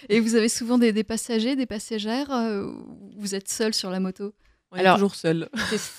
Et 0.08 0.20
vous 0.20 0.34
avez 0.34 0.48
souvent 0.48 0.76
des, 0.76 0.92
des 0.92 1.04
passagers, 1.04 1.56
des 1.56 1.66
passagères. 1.66 2.30
Euh, 2.30 2.70
vous 3.16 3.34
êtes 3.34 3.48
seul 3.48 3.72
sur 3.72 3.90
la 3.90 4.00
moto? 4.00 4.34
On 4.72 4.78
Alors, 4.78 4.94
est 4.94 4.96
toujours 4.96 5.14
seul. 5.14 5.48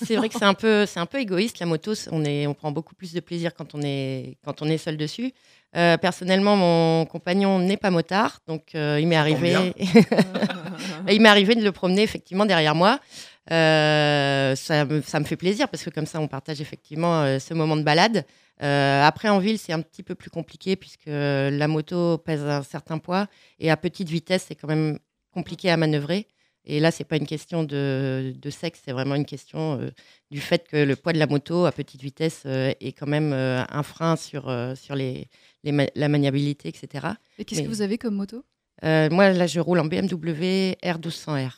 C'est 0.04 0.16
vrai 0.16 0.28
que 0.28 0.38
c'est 0.38 0.44
un 0.44 0.54
peu, 0.54 0.84
c'est 0.86 1.00
un 1.00 1.06
peu 1.06 1.18
égoïste 1.18 1.58
la 1.58 1.66
moto. 1.66 1.92
On 2.12 2.24
est, 2.24 2.46
on 2.46 2.54
prend 2.54 2.70
beaucoup 2.70 2.94
plus 2.94 3.12
de 3.12 3.20
plaisir 3.20 3.54
quand 3.54 3.74
on 3.74 3.80
est, 3.82 4.36
quand 4.44 4.60
on 4.62 4.66
est 4.66 4.78
seul 4.78 4.96
dessus. 4.96 5.32
Euh, 5.76 5.96
personnellement, 5.96 6.56
mon 6.56 7.06
compagnon 7.06 7.58
n'est 7.58 7.76
pas 7.76 7.90
motard, 7.90 8.40
donc 8.46 8.74
euh, 8.74 8.98
il 9.00 9.06
m'est 9.06 9.16
arrivé, 9.16 9.74
il 11.10 11.20
m'est 11.20 11.28
arrivé 11.28 11.54
de 11.54 11.62
le 11.62 11.72
promener 11.72 12.02
effectivement 12.02 12.46
derrière 12.46 12.74
moi. 12.74 13.00
Euh, 13.50 14.54
ça, 14.56 14.84
me, 14.84 15.00
ça, 15.00 15.20
me 15.20 15.24
fait 15.24 15.36
plaisir 15.36 15.68
parce 15.68 15.82
que 15.82 15.90
comme 15.90 16.06
ça, 16.06 16.20
on 16.20 16.28
partage 16.28 16.60
effectivement 16.60 17.22
euh, 17.22 17.38
ce 17.38 17.54
moment 17.54 17.76
de 17.76 17.82
balade. 17.82 18.26
Euh, 18.62 19.02
après, 19.04 19.28
en 19.28 19.38
ville, 19.38 19.58
c'est 19.58 19.72
un 19.72 19.80
petit 19.80 20.02
peu 20.02 20.14
plus 20.14 20.30
compliqué 20.30 20.76
puisque 20.76 21.06
la 21.06 21.68
moto 21.68 22.18
pèse 22.18 22.42
un 22.42 22.62
certain 22.62 22.98
poids 22.98 23.26
et 23.58 23.70
à 23.70 23.76
petite 23.76 24.08
vitesse, 24.08 24.46
c'est 24.48 24.54
quand 24.54 24.68
même 24.68 24.98
compliqué 25.32 25.70
à 25.70 25.76
manœuvrer. 25.76 26.26
Et 26.70 26.80
là, 26.80 26.90
c'est 26.90 27.04
pas 27.04 27.16
une 27.16 27.26
question 27.26 27.64
de, 27.64 28.34
de 28.36 28.50
sexe, 28.50 28.82
c'est 28.84 28.92
vraiment 28.92 29.14
une 29.14 29.24
question 29.24 29.80
euh, 29.80 29.90
du 30.30 30.38
fait 30.38 30.68
que 30.68 30.76
le 30.76 30.96
poids 30.96 31.14
de 31.14 31.18
la 31.18 31.26
moto 31.26 31.64
à 31.64 31.72
petite 31.72 32.02
vitesse 32.02 32.42
euh, 32.44 32.72
est 32.80 32.92
quand 32.92 33.06
même 33.06 33.32
euh, 33.32 33.64
un 33.70 33.82
frein 33.82 34.16
sur, 34.16 34.54
sur 34.76 34.94
les, 34.94 35.28
les 35.64 35.72
ma 35.72 35.86
la 35.94 36.08
maniabilité, 36.08 36.68
etc. 36.68 37.06
Et 37.38 37.46
qu'est-ce 37.46 37.62
que 37.62 37.68
vous 37.68 37.80
avez 37.80 37.96
comme 37.96 38.14
moto? 38.14 38.44
Moi, 38.82 39.30
là, 39.32 39.46
je 39.46 39.60
roule 39.60 39.80
en 39.80 39.86
BMW 39.86 40.74
R1200R. 40.84 41.52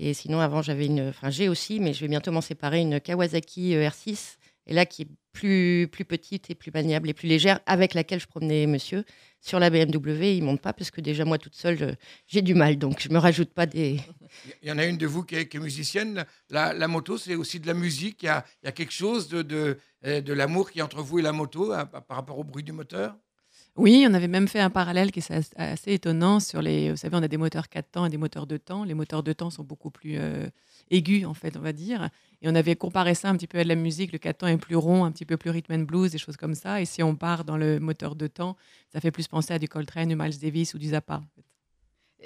Et 0.00 0.12
sinon, 0.12 0.40
avant, 0.40 0.60
j'avais 0.60 0.86
une. 0.86 1.08
Enfin, 1.08 1.30
j'ai 1.30 1.48
aussi, 1.48 1.78
mais 1.78 1.94
je 1.94 2.00
vais 2.00 2.08
bientôt 2.08 2.32
m'en 2.32 2.40
séparer, 2.40 2.80
une 2.80 3.00
Kawasaki 3.00 3.74
R6 3.74 4.38
et 4.66 4.74
là 4.74 4.86
qui 4.86 5.02
est 5.02 5.08
plus, 5.32 5.88
plus 5.90 6.04
petite 6.04 6.48
et 6.50 6.54
plus 6.54 6.70
maniable 6.72 7.08
et 7.10 7.14
plus 7.14 7.28
légère, 7.28 7.60
avec 7.66 7.92
laquelle 7.94 8.20
je 8.20 8.26
promenais 8.26 8.66
monsieur. 8.66 9.04
Sur 9.40 9.58
la 9.58 9.68
BMW, 9.68 10.36
il 10.36 10.42
monte 10.42 10.62
pas 10.62 10.72
parce 10.72 10.90
que 10.90 11.00
déjà 11.00 11.24
moi 11.24 11.38
toute 11.38 11.54
seule, 11.54 11.76
je- 11.76 11.94
j'ai 12.26 12.40
du 12.40 12.54
mal, 12.54 12.78
donc 12.78 13.00
je 13.00 13.08
me 13.10 13.18
rajoute 13.18 13.52
pas 13.52 13.66
des. 13.66 14.00
Il 14.62 14.68
y 14.68 14.72
en 14.72 14.78
a 14.78 14.86
une 14.86 14.96
de 14.96 15.06
vous 15.06 15.22
qui 15.22 15.34
est, 15.34 15.54
musicienne. 15.56 16.24
La, 16.50 16.88
moto, 16.88 17.18
c'est 17.18 17.34
aussi 17.34 17.60
de 17.60 17.66
la 17.66 17.74
musique. 17.74 18.22
Il 18.22 18.26
y 18.26 18.28
a, 18.28 18.44
il 18.62 18.66
y 18.66 18.68
a 18.68 18.72
quelque 18.72 18.92
chose 18.92 19.28
de, 19.28 19.42
de, 19.42 19.78
euh, 20.06 20.22
l'amour 20.34 20.70
qui 20.70 20.78
est 20.78 20.82
entre 20.82 21.02
vous 21.02 21.18
et 21.18 21.22
la 21.22 21.32
moto 21.32 21.68
par 22.08 22.16
rapport 22.16 22.38
au 22.38 22.44
bruit 22.44 22.62
du 22.62 22.72
moteur? 22.72 23.16
Oui, 23.76 24.06
on 24.08 24.14
avait 24.14 24.28
même 24.28 24.46
fait 24.46 24.60
un 24.60 24.70
parallèle 24.70 25.10
qui 25.10 25.18
est 25.18 25.52
assez, 25.56 25.92
étonnant 25.92 26.38
sur 26.38 26.62
les. 26.62 26.92
Vous 26.92 26.96
savez, 26.96 27.16
on 27.16 27.22
a 27.24 27.28
des 27.28 27.36
moteurs 27.36 27.68
4 27.68 27.90
temps 27.90 28.06
et 28.06 28.08
des 28.08 28.16
moteurs 28.16 28.46
2 28.46 28.56
temps. 28.60 28.84
Les 28.84 28.94
moteurs 28.94 29.24
2 29.24 29.34
temps 29.34 29.50
sont 29.50 29.64
beaucoup 29.64 29.90
plus 29.90 30.16
euh, 30.16 30.46
aigus, 30.92 31.26
en 31.26 31.34
fait, 31.34 31.56
on 31.56 31.60
va 31.60 31.72
dire. 31.72 32.08
Et 32.40 32.48
on 32.48 32.54
avait 32.54 32.76
comparé 32.76 33.16
ça 33.16 33.30
un 33.30 33.36
petit 33.36 33.48
peu 33.48 33.58
à 33.58 33.64
de 33.64 33.68
la 33.68 33.74
musique. 33.74 34.12
Le 34.12 34.18
4 34.18 34.38
temps 34.38 34.46
est 34.46 34.58
plus 34.58 34.76
rond, 34.76 35.04
un 35.04 35.10
petit 35.10 35.24
peu 35.24 35.36
plus 35.36 35.50
rhythm 35.50 35.72
and 35.74 35.78
blues, 35.80 36.12
des 36.12 36.18
choses 36.18 36.36
comme 36.36 36.54
ça. 36.54 36.80
Et 36.80 36.84
si 36.84 37.02
on 37.02 37.16
part 37.16 37.44
dans 37.44 37.56
le 37.56 37.80
moteur 37.80 38.14
2 38.14 38.28
temps, 38.28 38.56
ça 38.92 39.00
fait 39.00 39.10
plus 39.10 39.26
penser 39.26 39.52
à 39.54 39.58
du 39.58 39.68
Coltrane, 39.68 40.08
du 40.08 40.14
Miles 40.14 40.38
Davis 40.38 40.74
ou 40.74 40.78
du 40.78 40.90
Zappa. 40.90 41.22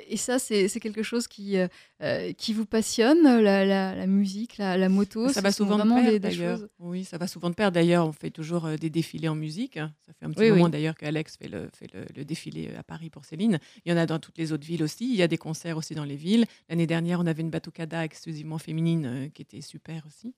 Et 0.07 0.17
ça, 0.17 0.39
c'est 0.39 0.69
quelque 0.81 1.03
chose 1.03 1.27
qui, 1.27 1.57
euh, 1.59 1.67
euh, 2.03 2.33
qui 2.33 2.53
vous 2.53 2.67
passionne, 2.67 3.23
la, 3.23 3.65
la- 3.65 3.95
la 3.95 4.07
musique, 4.07 4.57
la, 4.57 4.77
la 4.77 4.89
moto 4.89 5.29
Ça 5.31 5.41
va 5.41 5.51
souvent 5.51 5.77
de 5.79 5.83
pair, 5.83 6.21
d'ailleurs. 6.21 6.61
Oui, 6.79 7.05
ça 7.05 7.19
va 7.19 7.27
souvent 7.27 7.51
de 7.51 7.55
pair. 7.55 7.73
D'ailleurs, 7.73 8.07
on 8.07 8.13
fait 8.13 8.31
toujours 8.31 8.67
euh, 8.67 8.77
des 8.77 8.91
défilés 8.91 9.29
en 9.29 9.35
musique. 9.35 9.75
Ça 9.75 10.13
fait 10.19 10.25
un 10.27 10.31
petit 10.31 10.43
Oui, 10.43 10.51
moment 10.51 10.65
oui. 10.67 10.71
d'ailleurs 10.71 10.95
qu'Alex 10.97 11.37
fait, 11.37 11.49
le, 11.49 11.69
fait 11.75 11.93
le, 11.93 12.05
le 12.17 12.25
défilé 12.25 12.75
à 12.77 12.83
Paris 12.83 13.11
pour 13.11 13.25
Céline. 13.25 13.59
Il 13.85 13.91
y 13.91 13.95
en 13.95 13.99
a 13.99 14.07
dans 14.07 14.19
toutes 14.19 14.39
les 14.39 14.53
autres 14.53 14.67
villes 14.67 14.83
aussi. 14.83 15.09
Il 15.11 15.17
y 15.17 15.23
a 15.23 15.29
des 15.29 15.39
concerts 15.39 15.77
aussi 15.77 15.95
dans 15.95 16.05
les 16.05 16.17
villes. 16.17 16.45
L'année 16.69 16.87
dernière, 16.87 17.21
on 17.21 17.27
avait 17.27 17.43
une 17.43 17.51
batucada 17.51 18.05
exclusivement 18.05 18.59
féminine 18.59 19.07
euh, 19.07 19.29
qui 19.29 19.43
était 19.43 19.61
super 19.61 20.05
aussi. 20.07 20.35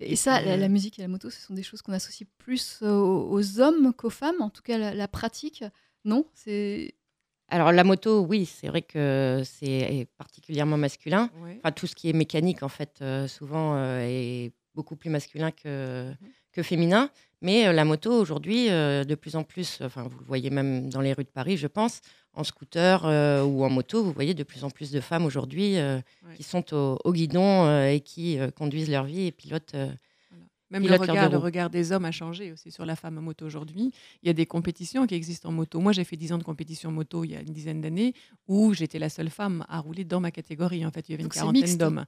Et 0.00 0.16
ça, 0.16 0.40
la, 0.42 0.52
euh, 0.52 0.56
la 0.56 0.68
musique 0.68 0.98
et 0.98 1.02
la 1.02 1.08
moto, 1.08 1.30
ce 1.30 1.40
sont 1.40 1.54
des 1.54 1.62
choses 1.62 1.82
qu'on 1.82 1.92
associe 1.92 2.28
plus 2.38 2.78
aux, 2.82 3.28
aux 3.30 3.60
hommes 3.60 3.92
qu'aux 3.94 4.10
femmes. 4.10 4.40
En 4.40 4.50
tout 4.50 4.62
cas, 4.62 4.78
la, 4.78 4.94
la 4.94 5.08
pratique, 5.08 5.64
non? 6.04 6.26
C'est 6.34 6.94
Alors 7.52 7.70
la 7.70 7.84
moto, 7.84 8.20
oui, 8.22 8.46
c'est 8.46 8.68
vrai 8.68 8.80
que 8.80 9.42
c'est 9.44 10.06
particulièrement 10.16 10.78
masculin. 10.78 11.28
Ouais. 11.44 11.58
Enfin, 11.58 11.70
tout 11.70 11.86
ce 11.86 11.94
qui 11.94 12.08
est 12.08 12.14
mécanique, 12.14 12.62
en 12.62 12.68
fait, 12.70 12.96
euh, 13.02 13.28
souvent 13.28 13.74
euh, 13.76 14.00
est 14.00 14.52
beaucoup 14.74 14.96
plus 14.96 15.10
masculin 15.10 15.50
que, 15.50 16.10
que 16.50 16.62
féminin. 16.62 17.10
Mais 17.42 17.66
euh, 17.66 17.72
la 17.74 17.84
moto, 17.84 18.10
aujourd'hui, 18.10 18.68
de 18.70 19.14
plus 19.14 19.36
en 19.36 19.42
plus, 19.44 19.80
enfin, 19.82 20.04
vous 20.04 20.18
le 20.18 20.24
voyez 20.24 20.48
même 20.48 20.88
dans 20.88 21.02
les 21.02 21.12
rues 21.12 21.24
de 21.24 21.28
Paris, 21.28 21.58
je 21.58 21.66
pense, 21.66 22.00
en 22.32 22.42
scooter 22.42 23.04
ou 23.46 23.64
en 23.64 23.68
moto, 23.68 24.02
vous 24.02 24.12
voyez 24.12 24.32
de 24.32 24.44
plus 24.44 24.64
en 24.64 24.70
plus 24.70 24.90
de 24.90 25.00
femmes 25.00 25.26
aujourd'hui 25.26 25.74
Ouais. 25.76 26.02
qui 26.36 26.44
sont 26.44 26.72
au, 26.72 26.96
au 27.04 27.12
guidon 27.12 27.84
et 27.86 28.00
qui 28.00 28.38
conduisent 28.56 28.90
leur 28.90 29.04
vie 29.04 29.26
et 29.26 29.32
pilotent. 29.32 29.74
Même 30.72 30.86
le 30.86 30.96
regard, 30.96 31.68
le 31.68 31.68
des 31.68 31.92
hommes 31.92 32.06
a 32.06 32.10
changé 32.10 32.50
aussi 32.50 32.70
sur 32.70 32.86
la 32.86 32.96
femme 32.96 33.20
moto 33.20 33.44
aujourd'hui. 33.44 33.92
Il 34.22 34.26
y 34.26 34.30
a 34.30 34.32
des 34.32 34.46
compétitions 34.46 35.06
qui 35.06 35.14
existent 35.14 35.50
en 35.50 35.52
moto. 35.52 35.80
Moi, 35.80 35.92
j'ai 35.92 36.04
fait 36.04 36.16
10 36.16 36.32
ans 36.32 36.38
de 36.38 36.42
compétition 36.42 36.90
moto 36.90 37.24
il 37.24 37.32
y 37.32 37.36
a 37.36 37.40
une 37.40 37.52
dizaine 37.52 37.82
d'années 37.82 38.14
où 38.48 38.72
j'étais 38.72 38.98
la 38.98 39.10
seule 39.10 39.28
femme 39.28 39.66
à 39.68 39.80
rouler 39.80 40.04
dans 40.04 40.20
ma 40.20 40.30
catégorie. 40.30 40.86
En 40.86 40.90
fait, 40.90 41.08
il 41.08 41.12
y 41.12 41.14
avait 41.14 41.24
Donc, 41.24 41.34
une 41.34 41.40
quarantaine 41.40 41.76
d'hommes. 41.76 42.06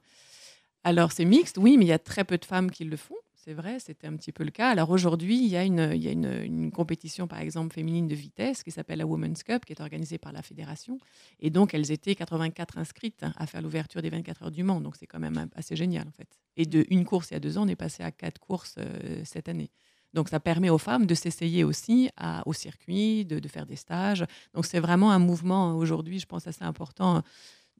Alors, 0.83 1.11
c'est 1.11 1.25
mixte, 1.25 1.59
oui, 1.59 1.77
mais 1.77 1.85
il 1.85 1.89
y 1.89 1.93
a 1.93 1.99
très 1.99 2.23
peu 2.23 2.39
de 2.39 2.45
femmes 2.45 2.71
qui 2.71 2.85
le 2.85 2.97
font. 2.97 3.15
C'est 3.47 3.53
vrai, 3.53 3.77
c'était 3.77 4.07
un 4.07 4.15
petit 4.15 4.31
peu 4.31 4.43
le 4.43 4.49
cas. 4.49 4.69
Alors 4.69 4.89
aujourd'hui, 4.89 5.37
il 5.37 5.47
y 5.47 5.55
a, 5.55 5.63
une, 5.63 5.91
il 5.93 6.01
y 6.01 6.07
a 6.07 6.11
une, 6.11 6.71
compétition, 6.71 7.27
par 7.27 7.39
exemple, 7.39 7.75
féminine 7.75 8.07
de 8.07 8.15
vitesse 8.15 8.63
qui 8.63 8.71
s'appelle 8.71 8.97
la 8.97 9.05
Women's 9.05 9.43
Cup, 9.43 9.65
qui 9.65 9.73
est 9.73 9.81
organisée 9.81 10.17
par 10.17 10.31
la 10.31 10.41
fédération. 10.41 10.97
Et 11.39 11.51
donc, 11.51 11.75
elles 11.75 11.91
étaient 11.91 12.15
84 12.15 12.79
inscrites 12.79 13.23
à 13.35 13.45
faire 13.45 13.61
l'ouverture 13.61 14.01
des 14.01 14.09
24 14.09 14.43
heures 14.43 14.51
du 14.51 14.63
Mans. 14.63 14.81
Donc, 14.81 14.95
c'est 14.95 15.05
quand 15.05 15.19
même 15.19 15.47
assez 15.55 15.75
génial, 15.75 16.07
en 16.07 16.11
fait. 16.11 16.39
Et 16.57 16.65
de 16.65 16.87
une 16.89 17.05
course 17.05 17.29
il 17.29 17.33
y 17.35 17.37
a 17.37 17.39
deux 17.39 17.59
ans, 17.59 17.65
on 17.65 17.67
est 17.67 17.75
passé 17.75 18.01
à 18.01 18.11
quatre 18.11 18.39
courses 18.39 18.77
euh, 18.79 19.21
cette 19.25 19.47
année. 19.47 19.69
Donc, 20.15 20.29
ça 20.29 20.39
permet 20.39 20.71
aux 20.71 20.79
femmes 20.79 21.05
de 21.05 21.13
s'essayer 21.13 21.63
aussi 21.63 22.09
au 22.47 22.53
circuit, 22.53 23.25
de, 23.25 23.47
faire 23.47 23.67
des 23.67 23.75
stages. 23.75 24.25
Donc, 24.55 24.65
c'est 24.65 24.79
vraiment 24.79 25.11
un 25.11 25.19
mouvement 25.19 25.69
euh, 25.69 25.73
aujourd'hui, 25.75 26.17
je 26.17 26.25
pense, 26.25 26.47
assez 26.47 26.63
important 26.63 27.21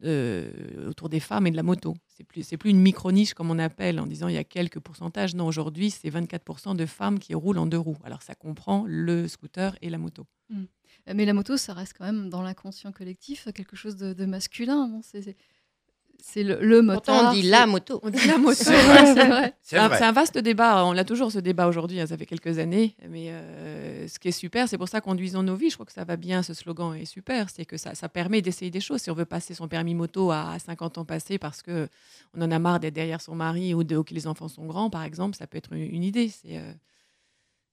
autour 0.03 1.09
des 1.09 1.19
femmes 1.19 1.47
et 1.47 1.51
de 1.51 1.55
la 1.55 1.63
moto. 1.63 1.95
C'est 2.07 2.23
plus, 2.23 2.47
plus 2.59 2.69
une 2.69 2.79
micro-niche 2.79 3.33
comme 3.33 3.49
on 3.49 3.59
appelle 3.59 3.99
en 3.99 4.05
disant 4.05 4.27
il 4.27 4.35
y 4.35 4.37
a 4.37 4.43
quelques 4.43 4.79
pourcentages. 4.79 5.35
Non, 5.35 5.47
aujourd'hui, 5.47 5.89
c'est 5.89 6.09
24% 6.09 6.75
de 6.75 6.85
femmes 6.85 7.19
qui 7.19 7.33
roulent 7.33 7.57
en 7.57 7.65
deux 7.65 7.79
roues. 7.79 7.97
Alors, 8.03 8.21
ça 8.21 8.35
comprend 8.35 8.85
le 8.87 9.27
scooter 9.27 9.77
et 9.81 9.89
la 9.89 9.97
moto. 9.97 10.25
Mais 11.13 11.25
la 11.25 11.33
moto, 11.33 11.57
ça 11.57 11.73
reste 11.73 11.95
quand 11.97 12.05
même 12.05 12.29
dans 12.29 12.41
l'inconscient 12.41 12.91
collectif 12.91 13.47
quelque 13.53 13.75
chose 13.75 13.95
de, 13.95 14.25
masculin. 14.25 15.01
C'est- 16.21 16.43
le, 16.43 16.57
le 16.61 16.81
motard. 16.81 17.01
Pourtant, 17.03 17.29
on 17.29 17.33
dit 17.33 17.41
la 17.43 17.65
moto. 17.65 17.99
On 18.03 18.09
dit 18.09 18.27
la 18.27 18.37
moto. 18.37 18.55
C'est 18.63 18.71
vrai, 18.73 19.05
c'est 19.05 19.53
C'est 19.61 19.77
un, 19.77 19.87
vrai. 19.87 19.97
c'est 19.97 20.03
un 20.03 20.11
vaste 20.11 20.37
débat. 20.37 20.85
On 20.85 20.97
a 20.97 21.03
toujours 21.03 21.31
ce 21.31 21.39
débat 21.39 21.67
aujourd'hui. 21.67 21.99
hein, 21.99 22.07
Ça 22.07 22.17
fait 22.17 22.25
quelques 22.25 22.59
années. 22.59 22.95
Mais 23.09 23.27
euh, 23.29 24.07
ce 24.07 24.19
qui 24.19 24.27
est 24.29 24.31
super, 24.31 24.67
c'est 24.69 24.77
pour 24.77 24.89
ça 24.89 25.01
conduisons 25.01 25.43
nos 25.43 25.55
vies. 25.55 25.69
Je 25.69 25.75
crois 25.75 25.85
que 25.85 25.93
ça 25.93 26.03
va 26.03 26.17
bien. 26.17 26.43
Ce 26.43 26.53
slogan 26.53 26.93
est 26.95 27.05
super. 27.05 27.49
C'est 27.49 27.65
que 27.65 27.77
ça, 27.77 27.95
ça 27.95 28.09
permet 28.09 28.41
d'essayer 28.41 28.71
des 28.71 28.81
choses. 28.81 29.01
Si 29.01 29.11
on 29.11 29.15
veut 29.15 29.25
passer 29.25 29.53
son 29.53 29.67
permis 29.67 29.95
moto 29.95 30.31
à 30.31 30.57
50 30.59 30.97
ans 30.97 31.05
passés 31.05 31.37
parce 31.37 31.61
que 31.61 31.87
on 32.35 32.41
en 32.41 32.51
a 32.51 32.59
marre 32.59 32.79
d'être 32.79 32.93
derrière 32.93 33.21
son 33.21 33.35
mari 33.35 33.73
ou, 33.73 33.83
de, 33.83 33.95
ou 33.95 34.03
que 34.03 34.13
les 34.13 34.27
enfants 34.27 34.47
sont 34.47 34.65
grands, 34.65 34.89
par 34.89 35.03
exemple, 35.03 35.35
ça 35.37 35.47
peut 35.47 35.57
être 35.57 35.73
une, 35.73 35.81
une 35.93 36.03
idée. 36.03 36.29
C'est 36.29 36.57
euh, 36.57 36.71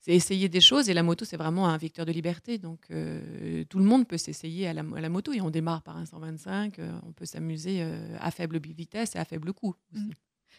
c'est 0.02 0.12
essayer 0.12 0.48
des 0.50 0.60
choses. 0.60 0.90
Et 0.90 0.94
la 0.94 1.02
moto, 1.02 1.24
c'est 1.24 1.36
vraiment 1.38 1.68
un 1.68 1.76
vecteur 1.78 2.04
de 2.04 2.12
liberté. 2.12 2.58
Donc 2.58 2.80
euh, 2.90 3.64
tout 3.70 3.78
le 3.78 3.84
monde 3.84 4.06
peut 4.06 4.18
s'essayer 4.18 4.66
à 4.68 4.74
la, 4.74 4.82
à 4.96 5.00
la 5.00 5.08
moto. 5.08 5.32
Et 5.32 5.40
on 5.40 5.48
démarre 5.50 5.82
par 5.82 5.96
un 5.96 6.04
125. 6.04 6.78
euh, 6.78 6.92
on 7.06 7.12
peut 7.12 7.24
s'amuser 7.24 7.78
euh, 7.82 8.16
à 8.20 8.30
faible 8.30 8.58
vitesse 8.60 9.14
et 9.16 9.18
à 9.18 9.24
faible 9.24 9.52
coût. 9.54 9.74
aussi. 9.94 10.02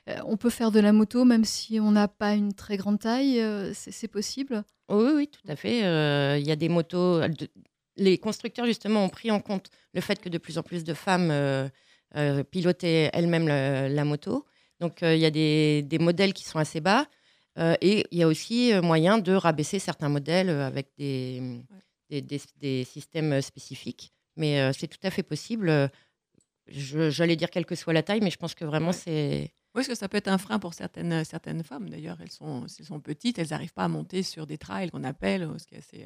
Euh, 0.09 0.17
on 0.25 0.35
peut 0.35 0.49
faire 0.49 0.71
de 0.71 0.79
la 0.81 0.91
moto 0.91 1.23
même 1.23 1.45
si 1.45 1.79
on 1.79 1.91
n'a 1.91 2.07
pas 2.09 2.33
une 2.33 2.53
très 2.53 2.75
grande 2.77 2.99
taille. 2.99 3.39
euh, 3.39 3.71
c'est 3.73 4.07
possible? 4.07 4.63
Oui, 4.89 5.11
oui, 5.15 5.27
tout 5.27 5.47
à 5.47 5.55
fait. 5.55 5.85
Euh, 5.85 6.37
Il 6.39 6.45
y 6.47 6.51
a 6.51 6.55
des 6.55 6.67
motos. 6.69 7.21
de- 7.27 7.47
les 7.95 8.17
constructeurs, 8.17 8.65
justement, 8.65 9.05
ont 9.05 9.09
pris 9.09 9.29
en 9.29 9.39
compte 9.39 9.69
le 9.93 10.01
fait 10.01 10.19
que 10.19 10.27
de 10.27 10.39
plus 10.39 10.57
en 10.57 10.63
plus 10.63 10.83
de 10.83 10.93
femmes 10.95 11.29
euh, 11.29 11.69
euh, 12.15 12.43
pilotaient 12.43 13.11
elles-mêmes 13.13 13.47
la, 13.47 13.87
la 13.87 14.03
moto. 14.03 14.45
Donc, 14.79 15.03
euh, 15.03 15.13
il 15.15 15.21
y 15.21 15.25
a 15.25 15.31
des, 15.31 15.83
des 15.83 15.99
modèles 15.99 16.33
qui 16.33 16.43
sont 16.43 16.57
assez 16.59 16.81
bas. 16.81 17.05
Euh, 17.59 17.75
et 17.81 18.05
il 18.11 18.17
y 18.17 18.23
a 18.23 18.27
aussi 18.27 18.73
euh, 18.73 18.81
moyen 18.81 19.19
de 19.19 19.33
rabaisser 19.33 19.77
certains 19.79 20.09
modèles 20.09 20.49
euh, 20.49 20.65
avec 20.65 20.89
des, 20.97 21.61
des, 22.09 22.21
des- 22.21 22.41
des 22.57 22.83
systèmes 22.83 23.41
spécifiques. 23.41 24.11
Mais 24.35 24.59
euh, 24.59 24.71
c'est 24.73 24.87
tout 24.87 24.97
à 25.03 25.11
fait 25.11 25.21
possible. 25.23 25.89
J'allais 26.67 27.35
dire 27.35 27.49
quelle 27.49 27.65
que 27.65 27.75
soit 27.75 27.93
la 27.93 28.03
taille, 28.03 28.21
mais 28.21 28.31
je 28.31 28.37
pense 28.37 28.55
que 28.55 28.65
vraiment, 28.65 28.87
Ouais. 28.87 28.93
c'est. 28.93 29.51
Oui, 29.75 29.79
parce 29.81 29.87
que 29.87 29.95
ça 29.95 30.07
peut 30.07 30.17
être 30.17 30.27
un 30.27 30.37
frein 30.37 30.59
pour 30.59 30.75
certaines, 30.75 31.23
certaines 31.25 31.63
femmes. 31.63 31.89
D'ailleurs, 31.89 32.17
elles 32.21 32.29
sont, 32.31 32.65
elles 32.79 32.85
sont 32.85 32.99
petites, 32.99 33.39
elles 33.39 33.47
n'arrivent 33.49 33.73
pas 33.73 33.85
à 33.85 33.87
monter 33.87 34.21
sur 34.21 34.45
des 34.45 34.59
trails 34.59 34.91
qu'on 34.91 35.03
appelle. 35.03 35.49
Ce 35.57 35.65
qui 35.65 35.73
est 35.73 35.79
assez, 35.79 36.05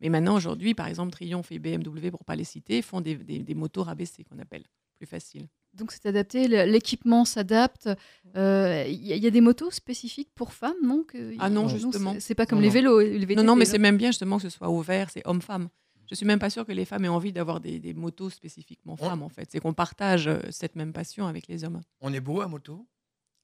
Mais 0.00 0.08
maintenant, 0.08 0.34
aujourd'hui, 0.34 0.74
par 0.74 0.86
exemple, 0.86 1.12
Triomphe 1.12 1.52
et 1.52 1.58
BMW, 1.58 2.10
pour 2.10 2.24
pas 2.24 2.36
les 2.36 2.44
citer, 2.44 2.80
font 2.80 3.02
des, 3.02 3.14
des, 3.16 3.40
des 3.40 3.54
motos 3.54 3.82
rabaissées 3.82 4.24
qu'on 4.24 4.38
appelle 4.38 4.64
plus 5.02 5.06
faciles. 5.10 5.48
Donc 5.74 5.90
c'est 5.90 6.06
adapté, 6.06 6.46
l'équipement 6.48 7.24
s'adapte. 7.24 7.88
Euh, 8.36 8.84
Il 8.86 9.04
y, 9.06 9.12
a- 9.12 9.16
il 9.16 9.22
y 9.22 9.26
a 9.26 9.30
des 9.30 9.40
motos 9.40 9.70
spécifiques 9.70 10.28
pour 10.34 10.52
femmes, 10.52 10.76
non 10.82 11.02
que- 11.02 11.34
Ah 11.38 11.48
non, 11.50 11.68
c'est- 11.68 11.78
justement. 11.78 12.14
C'est 12.20 12.34
pas 12.34 12.46
comme 12.46 12.58
Non, 12.58 12.62
les 12.64 12.70
vélos. 12.70 13.00
Les 13.00 13.18
VTT, 13.18 13.34
non, 13.36 13.42
non, 13.44 13.56
mais 13.56 13.64
c'est 13.64 13.78
même 13.78 13.96
bien 13.96 14.10
justement 14.10 14.36
que 14.36 14.42
ce 14.42 14.50
soit 14.50 14.68
ouvert, 14.70 15.08
c'est 15.10 15.26
homme-femme. 15.26 15.68
Je 16.10 16.14
suis 16.14 16.26
même 16.26 16.38
pas 16.38 16.50
sûre 16.50 16.66
que 16.66 16.72
les 16.72 16.84
femmes 16.84 17.06
aient 17.06 17.08
envie 17.08 17.32
d'avoir 17.32 17.58
des, 17.60 17.78
des 17.78 17.94
motos 17.94 18.28
spécifiquement 18.28 18.96
femmes, 18.96 19.22
en 19.22 19.30
fait. 19.30 19.48
C'est 19.50 19.60
qu'on 19.60 19.72
partage 19.72 20.28
euh, 20.28 20.38
cette 20.50 20.76
même 20.76 20.92
passion 20.92 21.26
avec 21.26 21.48
les 21.48 21.64
hommes. 21.64 21.80
On 22.02 22.12
est 22.12 22.20
beau 22.20 22.42
à 22.42 22.48
moto 22.48 22.86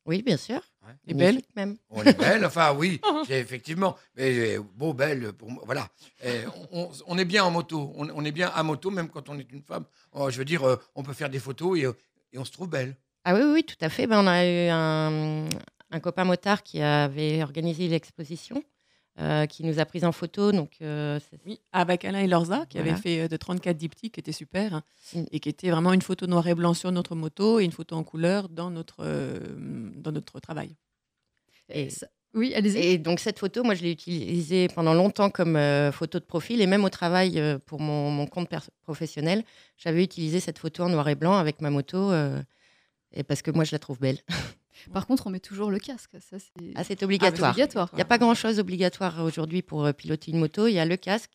Oui, 0.08 0.22
bien 0.22 0.38
sûr. 0.38 0.60
Ouais. 0.86 0.94
Et 1.06 1.12
belle 1.12 1.34
Magnifique 1.34 1.54
même. 1.54 1.76
On 1.90 2.02
est 2.02 2.18
belle, 2.18 2.44
enfin 2.46 2.72
oui, 2.74 2.98
effectivement. 3.28 3.94
Mais 4.16 4.56
euh, 4.56 4.62
beau, 4.74 4.94
belle, 4.94 5.34
pour 5.34 5.50
moi, 5.50 5.62
voilà. 5.66 5.86
Euh, 6.24 6.46
on, 6.72 6.88
on 7.06 7.18
est 7.18 7.26
bien 7.26 7.44
en 7.44 7.50
moto, 7.50 7.92
on, 7.94 8.08
on 8.08 8.24
est 8.24 8.32
bien 8.32 8.48
à 8.48 8.62
moto, 8.62 8.90
même 8.90 9.10
quand 9.10 9.28
on 9.28 9.38
est 9.38 9.52
une 9.52 9.62
femme. 9.62 9.84
Oh, 10.12 10.30
je 10.30 10.38
veux 10.38 10.46
dire, 10.46 10.64
euh, 10.66 10.76
on 10.94 11.02
peut 11.02 11.12
faire 11.12 11.28
des 11.28 11.38
photos 11.38 11.78
et, 11.78 11.82
et 12.32 12.38
on 12.38 12.44
se 12.46 12.52
trouve 12.52 12.70
belle. 12.70 12.96
Ah 13.24 13.34
oui, 13.34 13.42
oui, 13.52 13.64
tout 13.64 13.76
à 13.82 13.90
fait. 13.90 14.06
Ben, 14.06 14.18
on 14.24 14.26
a 14.26 14.46
eu 14.46 14.68
un, 14.70 15.44
un 15.90 16.00
copain 16.00 16.24
motard 16.24 16.62
qui 16.62 16.80
avait 16.80 17.42
organisé 17.42 17.86
l'exposition, 17.88 18.64
euh, 19.20 19.46
qui 19.46 19.64
nous 19.64 19.78
a 19.80 19.84
pris 19.84 20.04
en 20.04 20.12
photo. 20.12 20.52
Donc, 20.52 20.72
euh, 20.80 21.18
Oui, 21.46 21.60
avec 21.72 22.04
Alain 22.04 22.20
et 22.20 22.26
Lorza, 22.28 22.66
qui 22.68 22.78
Voilà. 22.78 22.92
avaient 22.92 23.00
fait 23.00 23.20
euh, 23.22 23.28
de 23.28 23.36
34 23.36 23.76
diptyques, 23.76 24.14
qui 24.14 24.20
était 24.20 24.32
super, 24.32 24.74
hein, 24.74 24.82
Mm. 25.14 25.24
et 25.32 25.40
qui 25.40 25.48
était 25.48 25.70
vraiment 25.70 25.92
une 25.92 26.02
photo 26.02 26.26
noir 26.26 26.46
et 26.48 26.54
blanc 26.54 26.74
sur 26.74 26.92
notre 26.92 27.14
moto 27.14 27.58
et 27.60 27.64
une 27.64 27.72
photo 27.72 27.96
en 27.96 28.04
couleur 28.04 28.48
dans 28.48 28.70
notre, 28.70 28.98
euh, 29.00 29.38
dans 29.96 30.12
notre 30.12 30.38
travail. 30.40 30.76
et, 31.70 31.90
Ça- 31.90 32.06
Oui, 32.34 32.52
allez-y. 32.54 32.78
et 32.78 32.98
donc, 32.98 33.20
cette 33.20 33.38
photo, 33.38 33.62
moi, 33.64 33.74
je 33.74 33.82
l'ai 33.82 33.90
utilisée 33.92 34.68
pendant 34.68 34.94
longtemps 34.94 35.30
comme 35.30 35.56
euh, 35.56 35.90
photo 35.92 36.18
de 36.18 36.24
profil. 36.24 36.60
Et 36.60 36.66
même 36.66 36.84
au 36.84 36.90
travail, 36.90 37.40
euh, 37.40 37.58
pour 37.58 37.80
mon, 37.80 38.10
mon 38.10 38.26
compte 38.26 38.48
professionnel, 38.82 39.42
j'avais 39.78 40.04
utilisé 40.04 40.38
cette 40.40 40.58
photo 40.58 40.82
en 40.84 40.90
noir 40.90 41.08
et 41.08 41.14
blanc 41.14 41.34
avec 41.36 41.60
ma 41.60 41.70
moto. 41.70 42.10
euh, 42.12 42.40
et 43.12 43.22
parce 43.22 43.40
que 43.42 43.50
moi, 43.50 43.64
je 43.64 43.72
la 43.72 43.78
trouve 43.78 43.98
belle. 43.98 44.18
Par 44.92 45.06
contre, 45.06 45.26
on 45.26 45.30
met 45.30 45.40
toujours 45.40 45.70
le 45.70 45.78
casque. 45.78 46.12
Ça, 46.20 46.38
c'est 46.38 46.52
Ah, 46.74 46.84
c'est 46.84 46.98
c'est 46.98 47.02
obligatoire. 47.04 47.54
Il 47.92 47.96
n'y 47.96 48.02
a 48.02 48.04
pas 48.04 48.18
grand-chose 48.18 48.58
obligatoire 48.58 49.22
aujourd'hui 49.24 49.62
pour 49.62 49.84
euh, 49.84 49.92
piloter 49.92 50.30
une 50.32 50.38
moto. 50.38 50.66
Il 50.66 50.72
y 50.74 50.78
a 50.78 50.84
le 50.86 50.96
casque 50.96 51.32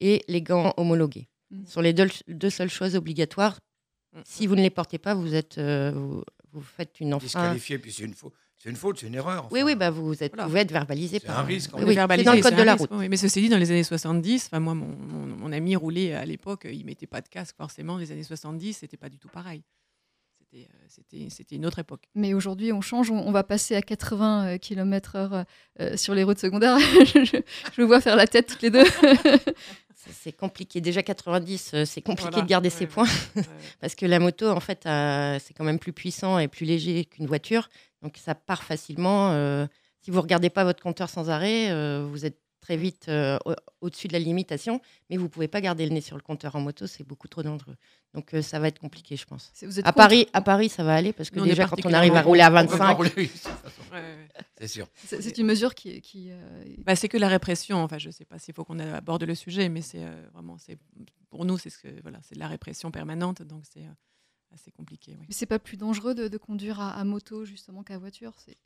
et 0.00 0.22
les 0.28 0.42
gants 0.42 0.74
homologués. 0.76 1.28
Mm. 1.50 1.64
Ce 1.66 1.72
sont 1.72 1.80
les 1.80 1.92
deux, 1.92 2.08
deux 2.28 2.50
seules 2.50 2.70
choses 2.70 2.94
obligatoires. 2.96 3.58
Mm. 4.14 4.20
Si 4.24 4.46
vous 4.46 4.54
ne 4.56 4.62
les 4.62 4.70
portez 4.70 4.98
pas, 4.98 5.14
vous, 5.14 5.34
êtes, 5.34 5.58
euh, 5.58 5.92
vous, 5.94 6.22
vous 6.52 6.60
faites 6.62 7.00
une 7.00 7.14
enfreinte. 7.14 7.26
Disqualifié, 7.30 7.78
puis 7.78 7.92
c'est 7.92 8.04
une, 8.04 8.14
faux- 8.14 8.32
C'est 8.58 8.70
une 8.70 8.76
faute, 8.76 8.98
c'est 9.00 9.06
une 9.08 9.14
erreur. 9.14 9.48
Oui, 9.50 9.60
enfin. 9.60 9.66
oui, 9.66 9.74
bah 9.76 9.90
vous 9.90 10.22
êtes, 10.22 10.32
Voilà. 10.32 10.46
pouvez 10.48 10.60
être 10.60 10.72
verbalisé 10.72 11.18
C'est 11.20 11.26
par 11.26 11.40
un 11.40 11.42
risque, 11.44 11.70
Oui, 11.74 11.82
oui, 11.86 11.94
c'est 11.94 12.22
dans 12.24 12.32
le 12.32 12.38
c'est 12.38 12.42
code 12.42 12.56
de 12.56 12.62
la 12.62 12.72
risque, 12.74 12.88
route. 12.90 12.98
oui. 13.00 13.08
Mais 13.08 13.16
ceci 13.16 13.40
dit, 13.42 13.48
dans 13.48 13.58
les 13.58 13.70
années 13.70 13.82
70, 13.84 14.46
enfin, 14.46 14.60
moi, 14.60 14.74
mon, 14.74 14.86
mon- 14.86 15.26
mon 15.36 15.52
ami 15.52 15.76
roulait 15.76 16.14
à 16.14 16.24
l'époque, 16.24 16.66
il 16.70 16.84
mettait 16.84 17.06
pas 17.06 17.20
de 17.20 17.28
casque 17.28 17.56
forcément. 17.56 17.98
Les 17.98 18.10
années 18.12 18.22
70, 18.22 18.74
c'était 18.78 18.96
pas 18.96 19.08
du 19.08 19.18
tout 19.18 19.28
pareil. 19.28 19.62
C'était, 20.54 20.68
euh, 20.72 20.76
C'était 20.88 21.26
c'était 21.30 21.56
une 21.56 21.66
autre 21.66 21.80
époque. 21.80 22.04
Mais 22.14 22.32
aujourd'hui, 22.34 22.72
on 22.72 22.80
change, 22.80 23.10
on, 23.10 23.18
on 23.26 23.32
va 23.32 23.42
passer 23.42 23.74
à 23.74 23.82
80 23.82 24.58
km/h 24.58 25.44
euh, 25.80 25.96
sur 25.96 26.14
les 26.14 26.22
routes 26.22 26.38
secondaires. 26.38 26.78
je, 26.78 27.42
vous 27.80 27.86
vois 27.88 28.00
faire 28.00 28.16
la 28.16 28.26
tête 28.26 28.46
toutes 28.46 28.62
les 28.62 28.70
deux. 28.70 28.84
C'est- 30.22 30.32
compliqué. 30.32 30.80
Déjà 30.82 31.02
90, 31.02 31.70
euh, 31.74 31.84
c'est 31.86 32.02
compliqué 32.02 32.28
Voilà. 32.30 32.44
de 32.44 32.48
garder 32.48 32.68
Ouais, 32.68 32.74
ses 32.74 32.86
points 32.86 33.08
Ouais. 33.36 33.42
parce 33.80 33.94
que 33.94 34.04
la 34.04 34.18
moto, 34.18 34.48
en 34.48 34.60
fait, 34.60 34.84
euh, 34.86 35.38
c'est 35.42 35.54
quand 35.54 35.64
même 35.64 35.78
plus 35.78 35.94
puissant 35.94 36.38
et 36.38 36.46
plus 36.46 36.66
léger 36.66 37.06
qu'une 37.06 37.26
voiture. 37.26 37.68
Donc 38.02 38.18
ça 38.18 38.34
part 38.34 38.62
facilement. 38.64 39.30
euh, 39.32 39.66
si 40.02 40.10
vous 40.10 40.20
regardez 40.20 40.50
pas 40.50 40.64
votre 40.64 40.82
compteur 40.82 41.08
sans 41.08 41.30
arrêt, 41.30 41.70
euh, 41.70 42.06
vous 42.06 42.26
êtes 42.26 42.38
très 42.64 42.78
vite 42.78 43.06
euh, 43.10 43.38
au- 43.44 43.52
au-dessus 43.82 44.08
de 44.08 44.14
la 44.14 44.18
limitation, 44.18 44.80
mais 45.10 45.18
vous 45.18 45.28
pouvez 45.28 45.48
pas 45.48 45.60
garder 45.60 45.84
le 45.86 45.92
nez 45.92 46.00
sur 46.00 46.16
le 46.16 46.22
compteur 46.22 46.56
en 46.56 46.60
moto, 46.60 46.86
c'est 46.86 47.04
beaucoup 47.04 47.28
trop 47.28 47.42
dangereux. 47.42 47.76
Donc 48.14 48.32
euh, 48.32 48.40
ça 48.40 48.58
va 48.58 48.68
être 48.68 48.78
compliqué, 48.78 49.16
je 49.16 49.26
pense. 49.26 49.50
C'est- 49.52 49.66
vous 49.66 49.78
êtes 49.78 49.86
À 49.86 49.92
Paris, 49.92 50.26
à 50.32 50.40
Paris, 50.40 50.70
ça 50.70 50.82
va 50.82 50.94
aller 50.94 51.12
parce 51.12 51.28
que 51.28 51.38
Nous, 51.38 51.44
déjà 51.44 51.66
quand 51.66 51.76
on 51.84 51.92
arrive 51.92 52.14
à 52.16 52.22
rouler 52.22 52.40
à 52.40 52.46
On 52.46 52.66
peut 52.66 52.78
pas 52.78 52.92
25, 52.94 52.94
rouler, 52.96 53.12
oui, 53.18 53.26
de 53.26 53.32
toute 53.32 53.40
façon. 53.42 53.82
Ouais, 53.92 53.98
ouais. 54.00 54.28
C'est 54.58 54.68
sûr. 54.68 54.86
C'est 55.04 55.36
une 55.38 55.46
mesure 55.46 55.74
qui. 55.74 56.00
qui 56.00 56.30
euh, 56.30 56.64
Bah, 56.78 56.96
c'est 56.96 57.08
que 57.10 57.18
la 57.18 57.28
répression. 57.28 57.82
Enfin, 57.84 57.98
je 57.98 58.08
sais 58.10 58.24
pas 58.24 58.38
s'il 58.38 58.54
faut 58.54 58.64
qu'on 58.64 58.78
aborde 58.78 59.24
le 59.24 59.34
sujet, 59.34 59.68
mais 59.68 59.82
c'est 59.82 60.02
euh, 60.02 60.26
vraiment, 60.32 60.56
c'est 60.56 60.78
pour 61.28 61.44
nous, 61.44 61.58
c'est 61.58 61.68
ce 61.70 61.78
que 61.78 61.88
voilà, 62.02 62.20
c'est 62.22 62.34
de 62.36 62.40
la 62.40 62.48
répression 62.48 62.90
permanente, 62.90 63.42
donc 63.42 63.64
c'est 63.70 63.84
euh, 63.84 64.54
assez 64.54 64.70
compliqué. 64.70 65.16
oui. 65.20 65.26
Mais 65.28 65.34
c'est 65.34 65.44
pas 65.46 65.58
plus 65.58 65.76
dangereux 65.76 66.14
de, 66.14 66.28
de 66.28 66.38
conduire 66.38 66.80
à, 66.80 66.92
à 66.92 67.04
moto 67.04 67.44
justement 67.44 67.82
qu'à 67.82 67.98
voiture. 67.98 68.32
C'est 68.38 68.56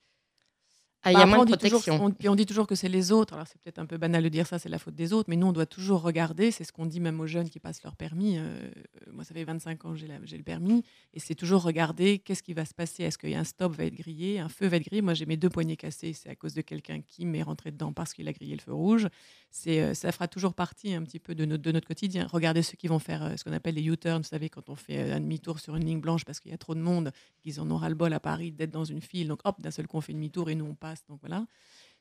ah, 1.09 1.11
il 1.11 1.15
y 1.15 1.15
Bah, 1.17 1.21
a 1.21 1.23
après, 1.25 1.37
moins 1.37 1.45
de 1.45 1.53
dit 1.53 1.59
toujours- 1.59 1.81
protection. 1.81 2.05
on, 2.07 2.11
puis 2.11 2.29
on 2.29 2.35
dit 2.35 2.47
toujours 2.47 2.67
que 2.67 2.75
c'est 2.75 2.89
les 2.89 3.13
autres. 3.13 3.35
Alors 3.35 3.47
c'est 3.47 3.61
peut-être 3.61 3.79
un 3.79 3.87
peu 3.87 3.97
banal 3.99 4.23
de 4.23 4.29
dire 4.29 4.47
ça, 4.47 4.59
c'est 4.59 4.69
la 4.69 4.79
faute 4.79 4.95
des 4.95 5.13
autres, 5.13 5.29
mais 5.29 5.37
nous 5.37 5.47
on 5.47 5.53
doit 5.53 5.67
toujours 5.67 6.03
regarder. 6.03 6.51
C'est 6.51 6.65
ce 6.65 6.73
qu'on 6.73 6.87
dit 6.87 7.01
même 7.01 7.21
aux 7.21 7.27
jeunes 7.27 7.49
qui 7.51 7.59
passent 7.61 7.83
leur 7.83 7.97
permis. 7.97 8.37
Euh, 8.39 8.71
moi, 9.13 9.25
ça 9.25 9.35
fait 9.35 9.45
25 9.45 9.85
ans 9.85 9.93
que 9.93 9.97
j'ai 9.99 10.37
le 10.37 10.43
permis, 10.45 10.85
et 11.15 11.21
c'est 11.21 11.35
toujours 11.35 11.63
regarder 11.63 12.19
qu'est-ce 12.19 12.43
qui 12.43 12.53
va 12.55 12.65
se 12.65 12.75
passer. 12.75 13.03
Est-ce 13.05 13.19
qu'il 13.19 13.31
y 13.31 13.35
a 13.35 13.41
un 13.41 13.45
stop 13.45 13.73
va 13.75 13.85
être 13.85 13.95
grillé, 13.97 14.39
un 14.39 14.49
feu 14.49 14.67
va 14.69 14.77
être 14.77 14.85
grillé? 14.85 15.03
Moi, 15.03 15.15
j'ai 15.15 15.27
mes 15.27 15.37
deux 15.37 15.49
poignets 15.51 15.77
cassés, 15.77 16.13
c'est 16.13 16.29
à 16.29 16.35
cause 16.37 16.55
de 16.55 16.61
quelqu'un 16.63 17.01
qui 17.01 17.25
m'est 17.27 17.43
rentré 17.43 17.71
dedans 17.71 17.93
parce 17.93 18.13
qu'il 18.15 18.29
a 18.29 18.33
grillé 18.33 18.55
le 18.55 18.61
feu 18.61 18.73
rouge. 18.73 19.09
C'est, 19.51 19.81
euh, 19.81 19.95
ça 19.95 20.13
fera 20.13 20.29
toujours 20.29 20.55
partie 20.55 20.93
un 20.95 21.03
petit 21.03 21.19
peu 21.19 21.35
de 21.35 21.45
notre, 21.45 21.63
de 21.63 21.73
notre 21.73 21.89
quotidien. 21.89 22.27
Regardez 22.31 22.63
ceux 22.63 22.77
qui 22.77 22.87
vont 22.87 22.99
faire 22.99 23.23
euh, 23.25 23.37
ce 23.37 23.45
qu'on 23.45 23.53
appelle 23.53 23.75
les 23.77 23.87
U-turns, 23.87 24.19
vous 24.23 24.29
savez, 24.29 24.49
quand 24.51 24.69
on 24.69 24.77
fait 24.77 25.11
un 25.13 25.21
demi-tour 25.21 25.59
sur 25.59 25.75
une 25.77 25.85
ligne 25.85 26.01
blanche 26.01 26.25
parce 26.25 26.39
qu'il 26.41 26.51
y 26.51 26.55
a 26.55 26.59
trop 26.59 26.75
de 26.75 26.81
monde, 26.81 27.11
qu'ils 27.43 27.61
en 27.61 27.71
ont 27.71 27.77
ras-le-bol 27.77 28.13
à 28.13 28.21
Paris 28.21 28.53
d'être 28.53 28.71
dans 28.71 28.85
une 28.85 29.01
file. 29.01 29.29
Donc 29.29 29.41
hop, 29.45 29.61
d'un 29.61 29.71
seul 29.71 29.87
coup, 29.87 29.97
on 29.97 30.01
fait 30.01 30.13
demi-tour 30.13 30.51
et 30.51 30.55
nous 30.55 30.67
on 30.67 30.75
passe. 30.75 30.98
Donc 31.09 31.21
voilà. 31.21 31.47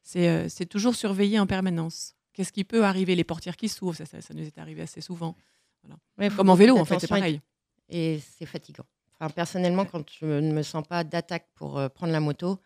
C'est 0.04 0.30
euh, 0.30 0.48
c'est 0.50 0.66
toujours 0.66 0.96
surveillé 0.96 1.40
en 1.40 1.48
permanence. 1.48 2.14
Qu'est-ce 2.34 2.52
qui 2.54 2.64
peut 2.64 2.86
arriver? 2.86 3.16
Les 3.16 3.24
portières 3.24 3.58
qui 3.58 3.68
s'ouvrent, 3.68 3.96
ça, 3.96 4.06
ça, 4.06 4.22
ça 4.22 4.34
nous 4.34 4.44
est 4.46 4.58
arrivé 4.58 4.82
assez 4.84 5.02
souvent. 5.02 5.36
Ouais, 6.18 6.30
Comme 6.30 6.50
en 6.50 6.56
vélo, 6.56 6.78
en 6.78 6.86
fait, 6.86 7.00
c'est 7.00 7.08
pareil. 7.08 7.42
et 7.90 8.20
c'est 8.38 8.46
fatigant. 8.46 8.86
Enfin, 9.20 9.30
personnellement, 9.32 9.86
quand 9.86 10.04
je 10.20 10.26
ne 10.26 10.52
me 10.54 10.62
sens 10.64 10.86
pas 10.88 11.04
d'attaque 11.04 11.48
pour 11.56 11.80
euh, 11.80 11.90
prendre 11.90 12.12
la 12.14 12.20
moto, 12.20 12.60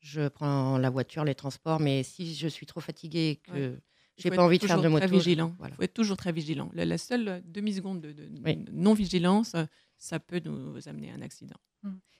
je 0.00 0.28
prends 0.28 0.78
la 0.78 0.90
voiture, 0.90 1.24
les 1.24 1.34
transports. 1.34 1.80
Mais 1.80 2.02
si 2.04 2.34
je 2.34 2.46
suis 2.48 2.66
trop 2.66 2.80
fatiguée 2.80 3.30
et 3.30 3.36
que 3.36 3.52
Ouais. 3.52 3.78
Il 4.18 4.22
j'ai 4.22 4.30
pas 4.30 4.42
envie 4.42 4.58
de 4.58 4.66
faire 4.66 4.76
de 4.78 4.82
toujours 4.82 4.92
moto, 4.92 5.06
Très 5.06 5.14
je- 5.14 5.18
vigilant. 5.22 5.50
Il 5.56 5.58
voilà. 5.58 5.74
faut 5.74 5.82
être 5.82 5.92
toujours 5.92 6.16
très 6.16 6.32
vigilant. 6.32 6.70
La, 6.72 6.86
la 6.86 6.96
seule 6.96 7.28
euh, 7.28 7.40
demi-seconde 7.44 8.00
de, 8.00 8.12
de- 8.12 8.30
Oui. 8.46 8.64
non-vigilance, 8.72 9.54
euh, 9.56 9.66
ça 9.98 10.18
peut 10.20 10.40
nous 10.42 10.88
amener 10.88 11.10
à 11.10 11.14
un 11.16 11.20
accident. 11.20 11.56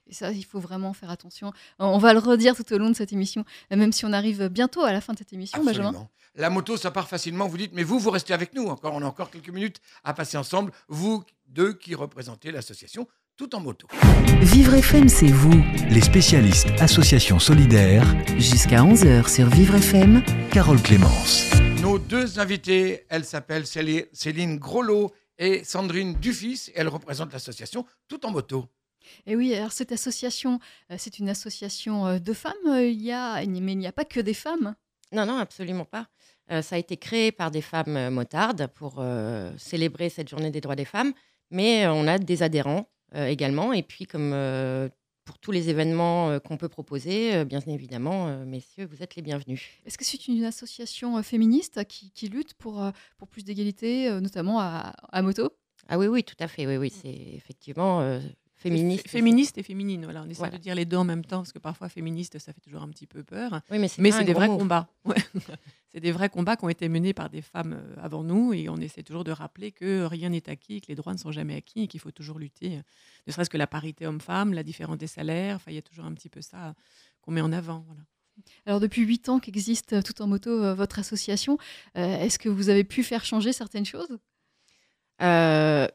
Et 0.08 0.14
ça, 0.14 0.30
il 0.30 0.44
faut 0.44 0.60
vraiment 0.60 0.92
faire 0.92 1.10
attention. 1.10 1.52
On 1.78 1.98
va 1.98 2.12
le 2.12 2.20
redire 2.20 2.54
tout 2.54 2.72
au 2.72 2.78
long 2.78 2.90
de 2.90 2.94
cette 2.96 3.12
émission, 3.12 3.44
même 3.70 3.92
si 3.92 4.04
on 4.04 4.12
arrive 4.12 4.48
bientôt 4.48 4.82
à 4.82 4.92
la 4.92 5.00
fin 5.00 5.12
de 5.12 5.18
cette 5.18 5.32
émission, 5.32 5.64
Benjamin. 5.64 6.08
La 6.36 6.50
moto, 6.50 6.76
ça 6.76 6.90
part 6.90 7.08
facilement. 7.08 7.48
Vous 7.48 7.56
dites, 7.56 7.72
mais 7.74 7.82
vous, 7.82 7.98
vous 7.98 8.10
restez 8.10 8.34
avec 8.34 8.54
nous. 8.54 8.66
Encore, 8.66 8.92
on 8.94 9.02
a 9.02 9.06
encore 9.06 9.30
quelques 9.30 9.48
minutes 9.48 9.80
à 10.04 10.12
passer 10.14 10.36
ensemble. 10.36 10.70
Vous 10.88 11.24
deux 11.48 11.72
qui 11.72 11.94
représentez 11.94 12.52
l'association 12.52 13.08
Tout 13.36 13.54
en 13.54 13.60
moto. 13.60 13.88
Vivre 14.42 14.74
FM, 14.74 15.08
c'est 15.08 15.26
vous. 15.28 15.62
Les 15.88 16.02
spécialistes 16.02 16.68
Association 16.78 17.38
Solidaire, 17.38 18.04
Jusqu'à 18.38 18.82
11h 18.82 19.28
sur 19.34 19.46
Vivre 19.48 19.76
FM. 19.76 20.22
Carole 20.52 20.80
Clémence. 20.82 21.50
Nos 21.80 21.98
deux 21.98 22.38
invités, 22.38 23.06
elles 23.08 23.24
s'appellent 23.24 23.66
Céli- 23.66 24.04
Céline 24.12 24.58
Grolot 24.58 25.12
et 25.38 25.64
Sandrine 25.64 26.14
Dufis. 26.14 26.70
Elles 26.74 26.88
représentent 26.88 27.32
l'association 27.32 27.86
Tout 28.08 28.24
en 28.26 28.30
moto. 28.30 28.66
Et 29.26 29.36
oui, 29.36 29.54
alors 29.54 29.72
cette 29.72 29.92
association, 29.92 30.58
euh, 30.90 30.96
c'est 30.98 31.18
une 31.18 31.28
association 31.28 32.06
euh, 32.06 32.18
de 32.18 32.32
femmes. 32.32 32.54
euh, 32.66 32.88
Il 32.88 33.02
y 33.02 33.12
a, 33.12 33.44
mais 33.44 33.72
il 33.72 33.78
n'y 33.78 33.86
a 33.86 33.92
pas 33.92 34.04
que 34.04 34.20
des 34.20 34.34
femmes. 34.34 34.74
Non, 35.12 35.24
non, 35.26 35.38
absolument 35.38 35.84
pas. 35.84 36.08
Euh, 36.50 36.62
ça 36.62 36.76
a 36.76 36.78
été 36.78 36.96
créé 36.96 37.32
par 37.32 37.50
des 37.50 37.62
femmes 37.62 38.10
motardes 38.10 38.66
pour 38.68 38.96
euh, 38.98 39.52
célébrer 39.56 40.08
cette 40.08 40.28
journée 40.28 40.50
des 40.50 40.60
droits 40.60 40.76
des 40.76 40.84
femmes, 40.84 41.12
mais 41.50 41.86
on 41.86 42.06
a 42.06 42.18
des 42.18 42.42
adhérents 42.42 42.88
euh, 43.14 43.26
également. 43.26 43.72
Et 43.72 43.82
puis, 43.82 44.06
comme 44.06 44.34
pour 45.24 45.38
tous 45.40 45.50
les 45.50 45.70
événements 45.70 46.38
qu'on 46.38 46.56
peut 46.56 46.68
proposer, 46.68 47.44
bien 47.44 47.60
évidemment, 47.66 48.44
messieurs, 48.46 48.86
vous 48.86 49.02
êtes 49.02 49.16
les 49.16 49.22
bienvenus. 49.22 49.60
Est-ce 49.84 49.98
que 49.98 50.04
c'est 50.04 50.28
une 50.28 50.44
association 50.44 51.20
féministe 51.24 51.84
qui, 51.88 52.12
qui 52.12 52.28
lutte 52.28 52.54
pour, 52.54 52.80
pour 53.18 53.26
plus 53.26 53.42
d'égalité, 53.42 54.08
notamment 54.20 54.60
à, 54.60 54.92
à 55.10 55.22
moto? 55.22 55.50
Ah 55.88 55.98
oui, 55.98 56.06
oui, 56.06 56.22
tout 56.22 56.36
à 56.38 56.46
fait. 56.46 56.64
Oui, 56.68 56.76
oui, 56.76 56.90
c'est 56.90 57.34
effectivement 57.34 58.20
féministe. 58.70 59.02
Fé- 59.04 59.08
Féministe 59.18 59.58
et 59.58 59.62
féminine. 59.62 60.04
Voilà, 60.04 60.22
on 60.22 60.26
essaie 60.28 60.38
Voilà. 60.38 60.58
de 60.58 60.62
dire 60.62 60.74
les 60.74 60.84
deux 60.84 60.96
en 60.96 61.04
même 61.04 61.24
temps 61.24 61.38
parce 61.38 61.52
que 61.52 61.58
parfois 61.58 61.88
féministe, 61.88 62.38
ça 62.38 62.52
fait 62.52 62.60
toujours 62.60 62.82
un 62.82 62.88
petit 62.88 63.06
peu 63.06 63.22
peur. 63.24 63.60
Oui, 63.70 63.78
mais 63.78 63.88
c'est 63.88 64.02
Mais 64.02 64.10
des 64.24 64.32
vrais 64.32 64.48
mot. 64.48 64.58
combats. 64.58 64.88
Ouais. 65.04 65.16
c'est 65.92 66.00
des 66.00 66.12
vrais 66.12 66.28
combats 66.28 66.56
qui 66.56 66.64
ont 66.64 66.68
été 66.68 66.88
menés 66.88 67.14
par 67.14 67.30
des 67.30 67.40
femmes 67.42 67.72
euh, 67.74 67.94
avant 68.02 68.22
nous 68.24 68.52
et 68.52 68.68
on 68.68 68.76
essaie 68.76 69.02
toujours 69.02 69.24
de 69.24 69.30
rappeler 69.32 69.72
que 69.72 70.04
rien 70.04 70.28
n'est 70.30 70.48
acquis, 70.50 70.80
que 70.80 70.88
les 70.88 70.94
droits 70.94 71.12
ne 71.14 71.18
sont 71.18 71.32
jamais 71.32 71.54
acquis 71.56 71.82
et 71.82 71.86
qu'il 71.88 72.00
faut 72.00 72.10
toujours 72.10 72.38
lutter. 72.38 72.76
euh, 72.76 72.82
Ne 73.26 73.32
serait-ce 73.32 73.48
que 73.50 73.56
la 73.56 73.66
parité 73.66 74.06
homme-femme, 74.06 74.52
la 74.52 74.62
différence 74.62 74.98
des 74.98 75.06
salaires. 75.06 75.56
Enfin, 75.56 75.70
il 75.70 75.74
y 75.74 75.78
a 75.78 75.82
toujours 75.82 76.04
un 76.04 76.12
petit 76.12 76.28
peu 76.28 76.42
ça 76.42 76.74
qu'on 77.22 77.30
met 77.32 77.40
en 77.40 77.52
avant. 77.52 77.82
Voilà. 77.86 78.02
Alors 78.66 78.80
depuis 78.80 79.02
huit 79.02 79.30
ans 79.30 79.38
qu'existe 79.40 79.94
euh, 79.94 80.02
Tout 80.02 80.20
en 80.20 80.26
moto, 80.26 80.74
votre 80.74 80.98
association, 80.98 81.56
euh, 81.96 82.18
est-ce 82.18 82.38
que 82.38 82.50
vous 82.50 82.68
avez 82.68 82.84
pu 82.84 83.02
faire 83.02 83.24
changer 83.24 83.52
certaines 83.54 83.86
choses? 83.86 84.18
Euh, 85.22 85.88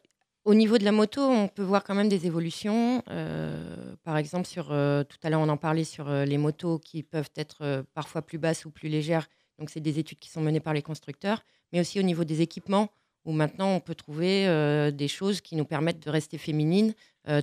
au 0.44 0.56
niveau 0.56 0.78
de 0.78 0.84
la 0.84 0.92
moto, 0.92 1.22
on 1.22 1.48
peut 1.48 1.64
voir 1.64 1.84
quand 1.84 1.94
même 1.94 2.10
des 2.10 2.26
évolutions. 2.26 3.04
Euh, 3.10 3.96
par 4.04 4.18
exemple, 4.18 4.48
euh, 4.58 5.04
tout 5.04 5.18
à 5.24 5.30
l'heure, 5.30 5.42
on 5.42 5.50
en 5.50 5.58
parlait 5.58 5.84
sur 5.84 6.10
euh, 6.10 6.26
les 6.26 6.38
motos 6.38 6.80
qui 6.80 7.04
peuvent 7.04 7.30
être 7.36 7.86
parfois 7.94 8.22
plus 8.22 8.40
basses 8.40 8.66
ou 8.66 8.72
plus 8.72 8.90
légères. 8.90 9.28
Donc, 9.60 9.70
c'est 9.70 9.80
des 9.80 10.00
études 10.00 10.20
qui 10.20 10.30
sont 10.30 10.42
menées 10.42 10.60
par 10.60 10.74
les 10.74 10.82
constructeurs. 10.82 11.44
Mais 11.72 11.80
aussi 11.80 12.00
au 12.00 12.04
niveau 12.04 12.24
des 12.24 12.42
équipements, 12.42 12.90
où 13.24 13.32
maintenant, 13.32 13.76
on 13.76 13.80
peut 13.80 13.96
trouver 13.96 14.92
des 14.92 15.08
choses 15.08 15.42
qui 15.42 15.56
nous 15.56 15.64
permettent 15.64 16.04
de 16.04 16.10
rester 16.10 16.40
féminines 16.40 16.94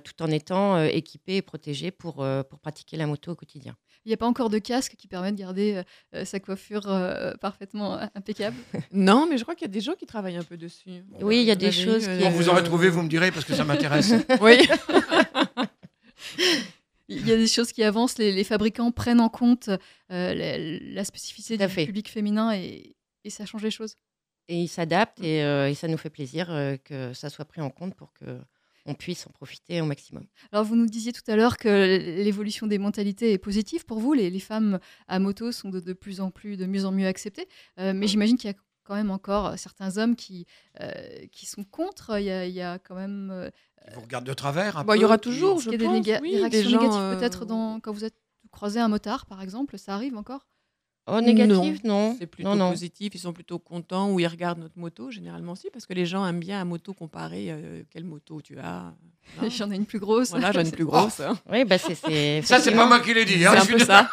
tout 0.05 0.23
en 0.23 0.27
étant 0.27 0.83
équipées 0.83 1.37
et 1.37 1.43
protégées 1.43 1.93
pour 1.93 2.27
pratiquer 2.61 2.97
la 2.97 3.07
moto 3.07 3.33
au 3.33 3.35
quotidien. 3.37 3.77
Il 4.09 4.13
n'y 4.13 4.15
a 4.15 4.17
pas 4.17 4.27
encore 4.27 4.49
de 4.49 4.59
casque 4.59 4.95
qui 4.97 5.07
permet 5.07 5.33
de 5.33 5.37
garder 5.37 5.75
euh, 5.75 5.83
euh, 6.15 6.25
sa 6.25 6.41
coiffure 6.41 6.89
euh, 6.91 7.35
parfaitement 7.43 8.01
impeccable 8.15 8.57
Non, 8.91 9.27
mais 9.29 9.37
je 9.37 9.43
crois 9.43 9.55
qu'il 9.55 9.67
y 9.67 9.71
a 9.71 9.73
des 9.73 9.83
gens 9.83 9.93
qui 9.93 10.07
travaillent 10.07 10.39
un 10.39 10.45
peu 10.45 10.57
dessus. 10.57 11.05
Oui, 11.21 11.41
il 11.43 11.45
y 11.45 11.51
a 11.51 11.55
des 11.57 11.71
choses 11.71 12.09
qui- 12.09 12.19
Quand 12.23 12.29
euh, 12.29 12.31
vous 12.31 12.49
aurez 12.49 12.63
trouvé, 12.65 12.89
vous 12.89 13.03
me 13.03 13.09
direz 13.11 13.31
parce 13.31 13.45
que 13.45 13.53
ça 13.53 13.65
m'intéresse. 13.65 14.15
Oui. 14.41 14.67
Il 17.11 17.27
y 17.27 17.33
a 17.33 17.37
des 17.37 17.47
choses 17.47 17.73
qui 17.73 17.83
avancent, 17.83 18.19
les, 18.19 18.33
les 18.33 18.45
fabricants 18.45 18.91
prennent 18.93 19.21
en 19.21 19.31
compte 19.31 19.69
euh, 19.69 19.79
la, 20.35 20.59
la 20.59 21.05
spécificité 21.05 21.57
du 21.67 21.73
fait. 21.73 21.87
public 21.87 22.09
féminin 22.11 22.53
et, 22.55 22.95
et 23.25 23.31
ça 23.31 23.47
change 23.47 23.63
les 23.63 23.71
choses. 23.71 23.97
Et 24.49 24.57
ils 24.61 24.69
s'adaptent 24.69 25.23
et, 25.23 25.43
euh, 25.43 25.69
et 25.71 25.75
ça 25.75 25.89
nous 25.89 25.97
fait 25.99 26.11
plaisir 26.11 26.51
euh, 26.51 26.77
que 26.83 27.13
ça 27.15 27.29
soit 27.31 27.45
pris 27.47 27.61
en 27.63 27.71
compte 27.71 27.95
pour 27.95 28.13
que 28.15 28.25
on 28.91 28.95
puisse 28.95 29.27
en 29.27 29.31
profiter 29.31 29.81
au 29.81 29.85
maximum. 29.85 30.25
Alors 30.51 30.65
vous 30.65 30.75
nous 30.75 30.87
disiez 30.87 31.13
tout 31.13 31.29
à 31.31 31.37
l'heure 31.37 31.57
que 31.59 31.69
l'évolution 32.25 32.67
des 32.67 32.79
mentalités 32.79 33.33
est 33.33 33.39
positive 33.39 33.85
pour 33.85 33.99
vous, 34.01 34.15
les, 34.15 34.31
les 34.31 34.41
femmes 34.41 34.79
à 35.07 35.19
moto 35.19 35.53
sont 35.53 35.69
de, 35.69 35.79
de 35.81 35.93
plus 35.93 36.21
en 36.21 36.31
plus, 36.31 36.57
de 36.57 36.67
mieux 36.67 36.85
en 36.87 36.93
mieux 36.93 37.07
acceptées, 37.07 37.47
Euh, 37.79 37.93
mais 37.95 38.07
j'imagine 38.07 38.37
qu'il 38.39 38.51
y 38.51 38.53
a 38.53 38.57
quand 38.85 38.95
même 38.95 39.11
encore 39.11 39.59
certains 39.59 39.99
hommes 39.99 40.17
qui, 40.17 40.47
euh, 40.81 40.91
qui 41.31 41.45
sont 41.45 41.65
contre, 41.65 42.19
il 42.19 42.25
y 42.25 42.31
a, 42.31 42.47
il 42.47 42.55
y 42.55 42.63
a 42.63 42.79
quand 42.79 42.95
même... 42.95 43.31
euh, 43.31 43.51
Ils 43.91 43.95
vous 43.95 44.01
regardent 44.01 44.27
de 44.27 44.33
travers 44.35 44.79
un 44.79 44.85
Bah, 44.85 44.97
il 44.97 45.01
y 45.01 45.01
peu, 45.01 45.07
aura 45.07 45.19
toujours, 45.19 45.61
je 45.61 45.69
qu'il 45.69 45.81
y 45.83 45.85
a 45.85 45.89
pense. 45.89 45.95
des, 45.95 46.01
néga- 46.13 46.21
oui, 46.23 46.31
des 46.33 46.39
réactions 46.39 46.71
gens, 46.71 46.81
négatives 46.81 47.01
euh, 47.03 47.15
peut-être 47.17 47.45
dans, 47.45 47.81
quand 47.81 47.93
vous 47.93 48.05
êtes 48.07 48.17
croisé 48.51 48.81
un 48.81 48.89
motard 48.89 49.27
par 49.27 49.43
exemple, 49.43 49.77
ça 49.79 49.93
arrive 49.95 50.17
encore 50.17 50.47
Oh, 51.11 51.21
négatif, 51.21 51.83
non. 51.85 52.15
C'est 52.19 52.27
plutôt 52.27 52.51
non, 52.51 52.57
non. 52.57 52.71
positif, 52.71 53.13
ils 53.15 53.19
sont 53.21 53.33
plutôt 53.33 53.59
contents 53.59 54.11
ou 54.11 54.21
ils 54.21 54.27
regardent 54.27 54.59
notre 54.61 54.79
moto, 54.79 55.11
généralement 55.11 55.53
aussi, 55.53 55.69
parce 55.73 55.87
que 55.87 55.95
les 55.95 56.05
gens 56.07 56.27
aiment 56.27 56.41
bien 56.41 56.61
à 56.61 56.65
moto 56.65 56.93
comparer 56.93 57.47
euh, 57.51 57.83
quelle 57.91 58.05
moto 58.05 58.41
tu 58.43 58.59
as. 58.59 58.93
Voilà, 59.37 59.49
J'en 59.57 59.71
ai 59.71 59.77
une 59.77 59.87
plus 59.87 59.99
grosse. 59.99 60.31
Voilà, 60.31 60.53
j'en 60.53 60.61
ai 60.61 60.65
une 60.65 60.71
plus 60.71 60.85
grosse. 60.93 61.21
hein. 61.21 61.39
Oui, 61.51 61.65
bah 61.65 61.79
c'est 61.79 61.95
Ça, 62.43 62.59
c'est 62.61 62.73
pas 62.73 62.87
moi 62.87 63.01
qui 63.01 63.15
l'ai 63.15 63.25
dit. 63.25 63.45
hein, 63.47 63.53
C'est 63.55 63.75
un 63.75 63.79
peu 63.79 63.85
ça. 63.85 64.09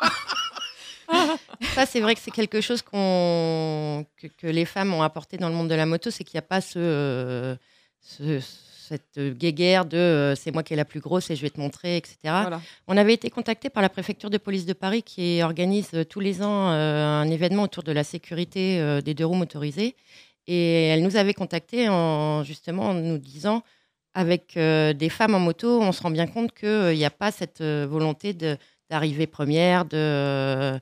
Ça, 1.73 1.86
c'est 1.86 1.99
vrai 1.99 2.15
que 2.15 2.21
c'est 2.21 2.31
quelque 2.31 2.62
chose 2.62 2.81
que, 2.81 4.01
que 4.38 4.47
les 4.47 4.65
femmes 4.65 4.93
ont 4.93 5.03
apporté 5.03 5.38
dans 5.38 5.49
le 5.49 5.55
monde 5.55 5.69
de 5.69 5.75
la 5.75 5.86
moto, 5.86 6.10
c'est 6.12 6.23
qu'il 6.23 6.36
n'y 6.38 6.39
a 6.39 6.47
pas 6.47 6.62
ce, 6.62 6.79
euh, 6.79 7.55
ce, 8.01 8.39
cette 8.88 9.19
guéguerre 9.38 9.86
de 9.86 9.98
euh, 9.98 10.36
c'est 10.36 10.52
moi 10.52 10.63
qui 10.63 10.74
est 10.74 10.78
la 10.78 10.86
plus 10.86 11.00
grosse 11.00 11.30
et 11.32 11.36
je 11.36 11.41
vais 11.41 11.50
te 11.50 11.60
montrer, 11.60 11.98
etc. 11.98 12.17
Voilà. 12.24 12.62
On 12.88 12.95
avait 12.98 13.13
été 13.13 13.30
contacté 13.30 13.69
par 13.69 13.82
la 13.82 13.89
préfecture 13.89 14.30
de 14.30 14.38
police 14.38 14.65
de 14.65 14.74
Paris 14.74 15.04
qui 15.04 15.41
organise 15.41 15.89
euh, 15.93 16.04
tous 16.04 16.19
les 16.19 16.41
ans 16.41 16.69
euh, 16.71 17.04
un 17.21 17.30
événement 17.30 17.63
autour 17.63 17.84
de 17.84 17.91
la 17.91 18.04
sécurité 18.04 18.80
euh, 18.80 19.02
des 19.02 19.13
deux 19.13 19.26
roues 19.26 19.36
motorisées. 19.36 19.95
Et 20.48 20.88
elle 20.89 21.02
nous 21.04 21.15
avait 21.17 21.34
contacté 21.34 21.89
en 21.89 22.43
justement 22.43 22.89
en 22.89 22.93
nous 22.93 23.17
disant 23.17 23.63
avec 24.13 24.56
euh, 24.58 24.93
des 24.93 25.10
femmes 25.10 25.36
en 25.36 25.39
moto, 25.39 25.82
on 25.82 25.91
se 25.91 26.02
rend 26.02 26.12
bien 26.12 26.28
compte 26.28 26.54
qu'il 26.54 26.95
n'y 26.95 27.04
a 27.06 27.10
pas 27.10 27.32
cette 27.32 27.62
euh, 27.62 27.86
volonté 27.89 28.34
de- 28.34 28.58
d'arriver 28.89 29.26
première, 29.28 29.84
de, 29.86 29.98
euh, 29.98 30.80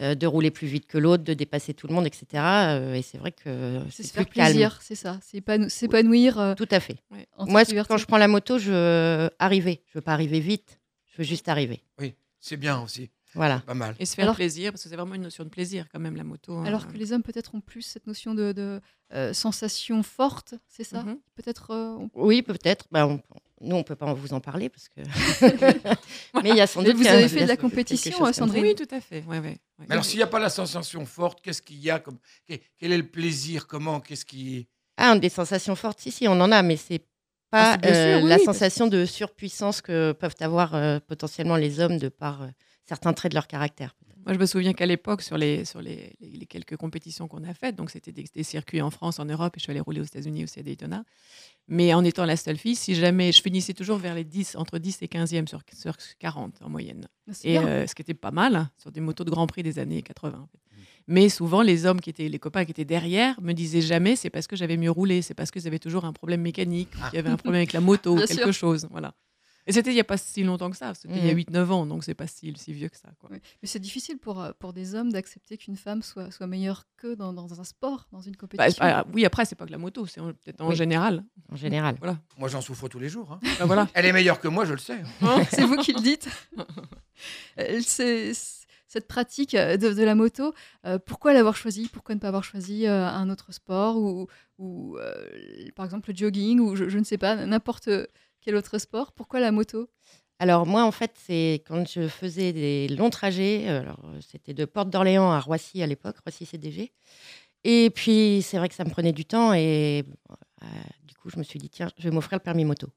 de 0.00 0.26
rouler 0.26 0.50
plus 0.50 0.66
vite 0.66 0.86
que 0.86 0.98
l'autre, 0.98 1.22
de 1.24 1.34
dépasser 1.34 1.74
tout 1.74 1.86
le 1.86 1.94
monde, 1.94 2.06
etc. 2.06 2.26
Euh, 2.34 2.94
et 2.94 3.02
c'est 3.02 3.18
vrai 3.18 3.32
que 3.32 3.80
C'est 3.90 4.02
se 4.02 4.12
faire 4.12 4.24
plus 4.24 4.34
calme. 4.36 4.48
plaisir, 4.52 4.78
c'est 4.82 4.94
ça. 4.94 5.18
C'est 5.22 5.38
épanou- 5.38 5.68
s'épanouir. 5.68 6.38
euh, 6.38 6.54
Tout 6.54 6.68
à 6.70 6.80
fait. 6.80 6.96
Moi, 7.38 7.64
quand 7.86 7.96
je 7.98 8.06
prends 8.06 8.18
la 8.18 8.28
moto, 8.28 8.58
je 8.58 8.70
veux 8.70 9.30
arriver. 9.38 9.82
Je 9.88 9.98
veux 9.98 10.02
pas 10.02 10.12
arriver 10.12 10.40
vite. 10.40 10.78
Je 11.12 11.18
veux 11.18 11.24
juste 11.24 11.48
arriver. 11.48 11.82
Oui, 12.00 12.14
c'est 12.40 12.56
bien 12.56 12.80
aussi. 12.82 13.10
Voilà. 13.34 13.60
Pas 13.60 13.74
mal. 13.74 13.94
Et 14.00 14.06
se 14.06 14.14
faire 14.16 14.24
Alors- 14.24 14.34
plaisir, 14.34 14.72
parce 14.72 14.82
que 14.82 14.88
c'est 14.88 14.96
vraiment 14.96 15.14
une 15.14 15.22
notion 15.22 15.44
de 15.44 15.50
plaisir 15.50 15.86
quand 15.92 16.00
même, 16.00 16.16
la 16.16 16.24
moto. 16.24 16.52
hein. 16.54 16.64
Alors 16.64 16.88
que 16.88 16.96
les 16.96 17.12
hommes 17.12 17.22
peut-être 17.22 17.54
ont 17.54 17.60
plus 17.60 17.82
cette 17.82 18.06
notion 18.08 18.34
de, 18.34 18.50
de, 18.52 18.80
euh, 19.14 19.32
sensation 19.32 20.02
forte, 20.02 20.54
c'est 20.68 20.82
ça? 20.82 21.02
Mhm. 21.04 21.18
Peut-être. 21.36 21.70
euh, 21.70 21.96
on- 21.96 22.10
Oui, 22.14 22.42
peut-être. 22.42 22.86
Bah, 22.90 23.06
on- 23.06 23.20
nous, 23.62 23.76
on 23.76 23.82
peut 23.82 23.96
pas 23.96 24.12
vous 24.14 24.32
en 24.32 24.40
parler 24.40 24.68
parce 24.68 24.88
que. 24.88 25.00
Mais 26.42 26.50
il 26.50 26.56
y 26.56 26.60
a 26.60 26.66
sans 26.66 26.80
Mais 26.82 26.92
doute. 26.92 27.02
vous 27.02 27.06
avez 27.06 27.28
fait 27.28 27.42
de 27.42 27.48
la 27.48 27.56
compétition, 27.56 28.24
euh. 28.26 28.32
Sandrine 28.32 28.62
Oui, 28.64 28.74
tout 28.74 28.88
à 28.94 29.00
fait. 29.00 29.22
Ouais, 29.26 29.38
ouais, 29.38 29.48
ouais. 29.48 29.58
Mais 29.80 29.92
alors, 29.92 30.04
s'il 30.04 30.16
n'y 30.18 30.22
a 30.22 30.26
pas 30.26 30.38
la 30.38 30.48
sensation 30.50 31.04
forte, 31.06 31.40
qu'est-ce 31.42 31.62
qu'il 31.62 31.78
y 31.78 31.90
a 31.90 31.98
comme... 31.98 32.18
Quel 32.46 32.92
est 32.92 32.96
le 32.98 33.06
plaisir 33.06 33.66
Comment 33.66 34.00
Qu'est-ce 34.00 34.24
qui... 34.24 34.66
Ah, 34.96 35.16
des 35.18 35.28
sensations 35.28 35.76
fortes, 35.76 36.00
si, 36.00 36.10
si, 36.10 36.28
on 36.28 36.32
en 36.40 36.52
a, 36.52 36.62
mais 36.62 36.76
c'est 36.76 37.00
pas 37.50 37.74
Ah, 37.74 37.78
sûr, 37.82 37.90
euh, 37.94 38.20
oui, 38.22 38.28
la 38.28 38.36
oui, 38.36 38.42
parce- 38.44 38.56
sensation 38.58 38.86
de 38.86 39.04
surpuissance 39.06 39.80
que 39.80 40.12
peuvent 40.12 40.34
avoir 40.40 40.74
euh, 40.74 40.98
potentiellement 41.06 41.56
les 41.56 41.80
hommes 41.80 41.98
de 41.98 42.08
par 42.08 42.42
euh, 42.42 42.46
certains 42.86 43.12
traits 43.12 43.32
de 43.32 43.36
leur 43.36 43.46
caractère. 43.46 43.94
Moi, 44.24 44.34
je 44.34 44.38
me 44.38 44.46
souviens 44.46 44.72
qu'à 44.72 44.86
l'époque, 44.86 45.22
sur, 45.22 45.38
les, 45.38 45.64
sur 45.64 45.80
les, 45.80 46.12
les- 46.20 46.30
les 46.30 46.46
quelques 46.46 46.76
compétitions 46.76 47.26
qu'on 47.28 47.42
a 47.44 47.54
faites, 47.54 47.74
donc 47.76 47.90
c'était 47.90 48.12
des, 48.12 48.24
des 48.34 48.42
circuits 48.42 48.82
en 48.82 48.90
France, 48.90 49.18
en 49.18 49.24
Europe, 49.24 49.54
et 49.56 49.58
je 49.60 49.62
suis 49.64 49.70
allée 49.70 49.80
rouler 49.80 50.00
aux 50.00 50.04
États-Unis 50.04 50.44
aussi 50.44 50.60
à 50.60 50.62
Daytona. 50.62 51.04
Mais 51.68 51.94
en 51.94 52.04
étant 52.04 52.24
la 52.24 52.36
seule 52.36 52.56
fille, 52.58 52.76
si 52.76 52.94
jamais 52.94 53.32
je 53.32 53.40
finissais 53.42 53.72
toujours 53.74 53.98
vers 53.98 54.14
les 54.14 54.24
10, 54.24 54.56
entre 54.56 54.78
10 54.78 54.98
et 55.02 55.06
15e 55.06 55.46
sur, 55.46 55.60
sur 55.72 55.94
40 56.18 56.60
en 56.62 56.68
moyenne. 56.68 57.08
c'est 57.32 57.48
Et 57.50 57.58
euh, 57.58 57.86
ce 57.86 57.94
qui 57.94 58.02
était 58.02 58.14
pas 58.14 58.30
mal 58.30 58.56
hein, 58.56 58.70
sur 58.76 58.90
des 58.92 59.00
motos 59.00 59.24
de 59.24 59.30
Grand 59.30 59.46
Prix 59.46 59.62
des 59.62 59.78
années 59.78 60.02
80. 60.02 60.38
en 60.38 60.46
fait. 60.46 60.58
Mais 61.06 61.28
souvent, 61.28 61.62
les 61.62 61.86
hommes 61.86 62.00
qui 62.00 62.10
étaient, 62.10 62.28
les 62.28 62.38
copains 62.38 62.64
qui 62.64 62.70
étaient 62.72 62.84
derrière, 62.84 63.40
me 63.40 63.52
disaient 63.52 63.80
jamais 63.80 64.16
c'est 64.16 64.30
parce 64.30 64.46
que 64.46 64.54
j'avais 64.54 64.76
mieux 64.76 64.90
roulé, 64.90 65.22
c'est 65.22 65.34
parce 65.34 65.50
qu'ils 65.50 65.66
avaient 65.66 65.78
toujours 65.80 66.04
un 66.04 66.12
problème 66.12 66.40
mécanique, 66.42 66.88
ou 66.94 67.04
qu'il 67.08 67.16
y 67.16 67.18
avait 67.18 67.30
un 67.30 67.36
problème 67.36 67.60
avec 67.60 67.72
la 67.72 67.80
moto, 67.80 68.12
ou 68.16 68.20
quelque 68.20 68.52
sûr. 68.52 68.52
chose. 68.52 68.86
Voilà. 68.90 69.14
Et 69.70 69.72
c'était 69.72 69.90
il 69.90 69.94
n'y 69.94 70.00
a 70.00 70.04
pas 70.04 70.16
si 70.16 70.42
longtemps 70.42 70.68
que 70.70 70.76
ça, 70.76 70.92
c'était 70.94 71.14
il 71.16 71.24
y 71.26 71.30
a 71.30 71.32
Mhm. 71.32 71.38
8-9 71.38 71.70
ans, 71.70 71.86
donc 71.86 72.02
c'est 72.04 72.14
pas 72.14 72.26
si, 72.26 72.52
si 72.56 72.72
vieux 72.72 72.88
que 72.88 72.96
ça. 72.96 73.08
Quoi. 73.20 73.30
Oui. 73.32 73.38
Mais 73.62 73.68
c'est 73.68 73.78
difficile 73.78 74.18
pour, 74.18 74.40
euh, 74.40 74.50
pour 74.58 74.72
des 74.72 74.94
hommes 74.94 75.12
d'accepter 75.12 75.56
qu'une 75.56 75.76
femme 75.76 76.02
soit, 76.02 76.30
soit 76.30 76.46
meilleure 76.46 76.84
qu'eux 76.96 77.14
dans, 77.16 77.32
dans 77.32 77.60
un 77.60 77.64
sport, 77.64 78.06
dans 78.12 78.20
une 78.20 78.32
Bah, 78.32 78.38
compétition. 78.40 78.84
bah, 78.84 79.06
oui, 79.14 79.24
après, 79.24 79.44
c'est 79.44 79.54
pas 79.54 79.64
que 79.66 79.70
la 79.72 79.78
moto, 79.78 80.06
c'est 80.06 80.20
peut-être 80.20 80.60
en 80.60 80.68
Oui. 80.70 80.76
général. 80.76 81.24
En 81.52 81.56
général. 81.56 81.96
Voilà. 82.00 82.18
Moi, 82.38 82.48
j'en 82.48 82.60
souffre 82.60 82.88
tous 82.88 82.98
les 82.98 83.08
jours. 83.08 83.30
hein. 83.32 83.40
Bah, 83.58 83.66
voilà. 83.66 83.88
Elle 83.94 84.06
est 84.06 84.12
meilleure 84.12 84.40
que 84.40 84.48
moi, 84.48 84.64
je 84.64 84.72
le 84.72 84.78
sais. 84.78 85.00
c'est 85.52 85.64
vous 85.64 85.76
qui 85.76 85.92
le 85.92 86.00
dites. 86.00 86.28
Euh, 87.58 87.80
c'est- 87.82 88.32
cette 88.86 89.06
pratique 89.06 89.54
euh, 89.54 89.76
de, 89.76 89.92
de 89.92 90.02
la 90.02 90.16
moto, 90.16 90.52
euh, 90.84 90.98
pourquoi 90.98 91.32
l'avoir 91.32 91.54
choisi 91.54 91.88
Pourquoi 91.92 92.16
ne 92.16 92.20
pas 92.20 92.26
avoir 92.26 92.42
choisi 92.42 92.88
euh, 92.88 93.06
un 93.06 93.30
autre 93.30 93.52
sport 93.52 93.96
ou, 93.98 94.26
ou 94.58 94.96
euh, 94.98 95.14
par 95.76 95.84
exemple 95.84 96.10
le 96.10 96.16
jogging 96.16 96.58
ou 96.58 96.74
je, 96.74 96.88
je 96.88 96.98
ne 96.98 97.04
sais 97.04 97.16
pas, 97.18 97.36
n'importe 97.46 97.88
quel 98.40 98.56
autre 98.56 98.78
sport? 98.78 99.12
Pourquoi 99.12 99.40
la 99.40 99.52
moto? 99.52 99.88
Alors 100.38 100.66
moi, 100.66 100.84
en 100.84 100.90
fait, 100.90 101.12
c'est 101.16 101.62
quand 101.66 101.86
je 101.86 102.08
faisais 102.08 102.52
des 102.52 102.88
longs 102.88 103.10
trajets, 103.10 103.68
alors, 103.68 104.00
euh, 104.06 104.18
c'était 104.26 104.54
de 104.54 104.64
Porte 104.64 104.88
d'Orléans 104.88 105.30
à 105.30 105.38
Roissy 105.38 105.82
à 105.82 105.86
l'époque, 105.86 106.16
Roissy 106.24 106.46
CDG. 106.46 106.92
Et 107.64 107.90
puis, 107.90 108.40
c'est 108.42 108.56
vrai 108.56 108.70
que 108.70 108.74
ça 108.74 108.84
me 108.84 108.90
prenait 108.90 109.12
du 109.12 109.26
temps 109.26 109.52
et 109.52 110.04
euh, 110.62 110.66
du 111.04 111.14
coup, 111.14 111.28
je 111.28 111.38
me 111.38 111.42
suis 111.42 111.58
dit, 111.58 111.68
tiens, 111.68 111.90
je 111.98 112.04
vais 112.04 112.10
m'offrir 112.10 112.38
le 112.38 112.42
permis 112.42 112.64
moto. 112.64 112.88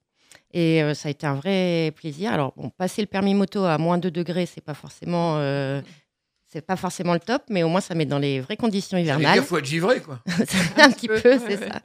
Et 0.54 0.82
euh, 0.82 0.94
ça 0.94 1.10
a 1.10 1.12
été 1.12 1.28
un 1.28 1.36
vrai 1.36 1.92
plaisir. 1.94 2.32
Alors, 2.32 2.54
bon, 2.56 2.70
passer 2.70 3.02
le 3.02 3.08
permis 3.08 3.34
moto 3.34 3.66
à 3.66 3.78
moins 3.78 3.98
2 3.98 4.12
degrés, 4.12 4.46
c'est 4.46 4.62
pas 4.62 4.74
forcément... 4.74 5.38
c'est 6.54 6.62
pas 6.62 6.76
forcément 6.76 7.14
le 7.14 7.20
top, 7.20 7.42
mais 7.50 7.64
au 7.64 7.68
moins 7.70 7.82
ça 7.82 7.96
met 7.96 8.06
dans 8.06 8.20
les 8.20 8.40
vraies 8.40 8.58
conditions 8.58 8.96
Il 8.98 9.02
hivernales. 9.02 9.42
faut 9.42 9.58
être 9.58 9.66
givré, 9.66 10.02
quoi. 10.02 10.20
un 10.78 10.92
petit 10.92 11.08
peu, 11.08 11.20
c'est 11.24 11.58
ouais. 11.58 11.58
ça. 11.58 11.82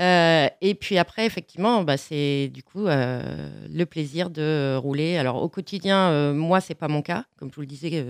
Euh, 0.00 0.48
et 0.60 0.74
puis 0.74 0.98
après, 0.98 1.24
effectivement, 1.24 1.84
bah, 1.84 1.96
c'est 1.96 2.50
du 2.52 2.64
coup 2.64 2.86
euh, 2.88 3.48
le 3.70 3.86
plaisir 3.86 4.28
de 4.28 4.74
rouler. 4.76 5.16
Alors 5.18 5.40
au 5.40 5.48
quotidien, 5.48 6.10
euh, 6.10 6.34
moi, 6.34 6.60
c'est 6.60 6.74
pas 6.74 6.88
mon 6.88 7.00
cas. 7.00 7.24
Comme 7.36 7.50
je 7.50 7.54
vous 7.54 7.60
le 7.60 7.68
disais, 7.68 8.04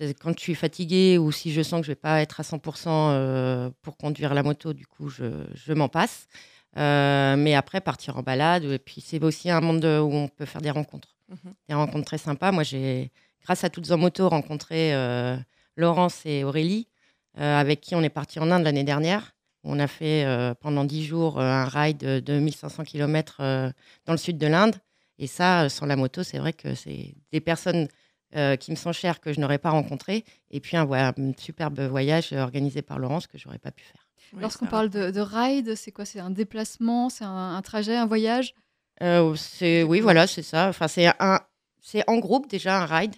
euh, 0.00 0.12
quand 0.20 0.36
je 0.36 0.42
suis 0.42 0.56
fatiguée 0.56 1.16
ou 1.16 1.30
si 1.30 1.52
je 1.52 1.62
sens 1.62 1.80
que 1.80 1.86
je 1.86 1.92
vais 1.92 1.96
pas 1.96 2.20
être 2.20 2.40
à 2.40 2.42
100% 2.42 2.88
euh, 2.88 3.70
pour 3.82 3.96
conduire 3.96 4.34
la 4.34 4.42
moto, 4.42 4.72
du 4.72 4.86
coup, 4.86 5.08
je, 5.08 5.44
je 5.54 5.72
m'en 5.72 5.88
passe. 5.88 6.26
Euh, 6.76 7.36
mais 7.36 7.54
après, 7.54 7.80
partir 7.80 8.16
en 8.16 8.22
balade, 8.22 8.64
et 8.64 8.80
puis 8.80 9.00
c'est 9.00 9.22
aussi 9.22 9.48
un 9.48 9.60
monde 9.60 9.84
où 9.84 10.12
on 10.12 10.26
peut 10.26 10.44
faire 10.44 10.60
des 10.60 10.72
rencontres. 10.72 11.14
Mhm. 11.28 11.54
Des 11.68 11.74
rencontres 11.74 12.06
très 12.06 12.18
sympas. 12.18 12.50
Moi, 12.50 12.64
j'ai, 12.64 13.12
grâce 13.44 13.64
à 13.64 13.70
Toutes 13.70 13.90
en 13.90 13.98
moto, 13.98 14.28
rencontré 14.28 14.94
euh, 14.94 15.36
Laurence 15.76 16.22
et 16.24 16.44
Aurélie, 16.44 16.88
euh, 17.38 17.60
avec 17.60 17.80
qui 17.80 17.94
on 17.94 18.02
est 18.02 18.10
parti 18.10 18.40
en 18.40 18.50
Inde 18.50 18.64
l'année 18.64 18.84
dernière. 18.84 19.34
On 19.62 19.78
a 19.78 19.86
fait 19.86 20.24
euh, 20.24 20.54
pendant 20.54 20.84
10 20.84 21.04
jours 21.04 21.38
euh, 21.38 21.44
un 21.44 21.64
ride 21.64 21.98
de, 21.98 22.20
de 22.20 22.38
1500 22.38 22.84
km 22.84 23.38
dans 24.06 24.12
le 24.12 24.18
sud 24.18 24.38
de 24.38 24.46
l'Inde. 24.46 24.76
Et 25.18 25.26
ça, 25.26 25.68
sans 25.68 25.86
la 25.86 25.96
moto, 25.96 26.22
c'est 26.22 26.38
vrai 26.38 26.52
que 26.52 26.74
c'est 26.74 27.14
des 27.32 27.40
personnes 27.40 27.88
euh, 28.36 28.56
qui 28.56 28.72
me 28.72 28.76
sont 28.76 28.92
chères 28.92 29.20
que 29.20 29.32
je 29.32 29.40
n'aurais 29.40 29.58
pas 29.58 29.70
rencontrées. 29.70 30.24
Et 30.50 30.58
puis 30.58 30.76
un, 30.76 30.88
superbe 31.38 31.80
voyage 31.80 32.32
organisé 32.32 32.82
par 32.82 32.98
Laurence 32.98 33.28
que 33.28 33.38
j'aurais 33.38 33.58
pas 33.58 33.70
pu 33.70 33.84
faire. 33.84 34.08
Lorsqu'on 34.36 34.66
parle 34.66 34.88
de, 34.90 35.12
de 35.12 35.20
ride, 35.20 35.76
c'est 35.76 35.92
quoi? 35.92 36.04
C'est 36.04 36.18
un 36.18 36.30
déplacement 36.30 37.10
C'est 37.10 37.24
un, 37.24 37.54
un 37.54 37.62
trajet, 37.62 37.94
un 37.94 38.06
voyage? 38.06 38.54
Euh, 39.02 39.36
c'est 39.36 39.84
oui, 39.84 40.00
voilà, 40.00 40.26
c'est 40.26 40.42
ça. 40.42 40.68
Enfin, 40.68 40.88
c'est 40.88 41.06
un, 41.20 41.40
c'est 41.80 42.02
en 42.08 42.18
groupe 42.18 42.48
déjà 42.48 42.82
un 42.82 42.86
ride 42.86 43.14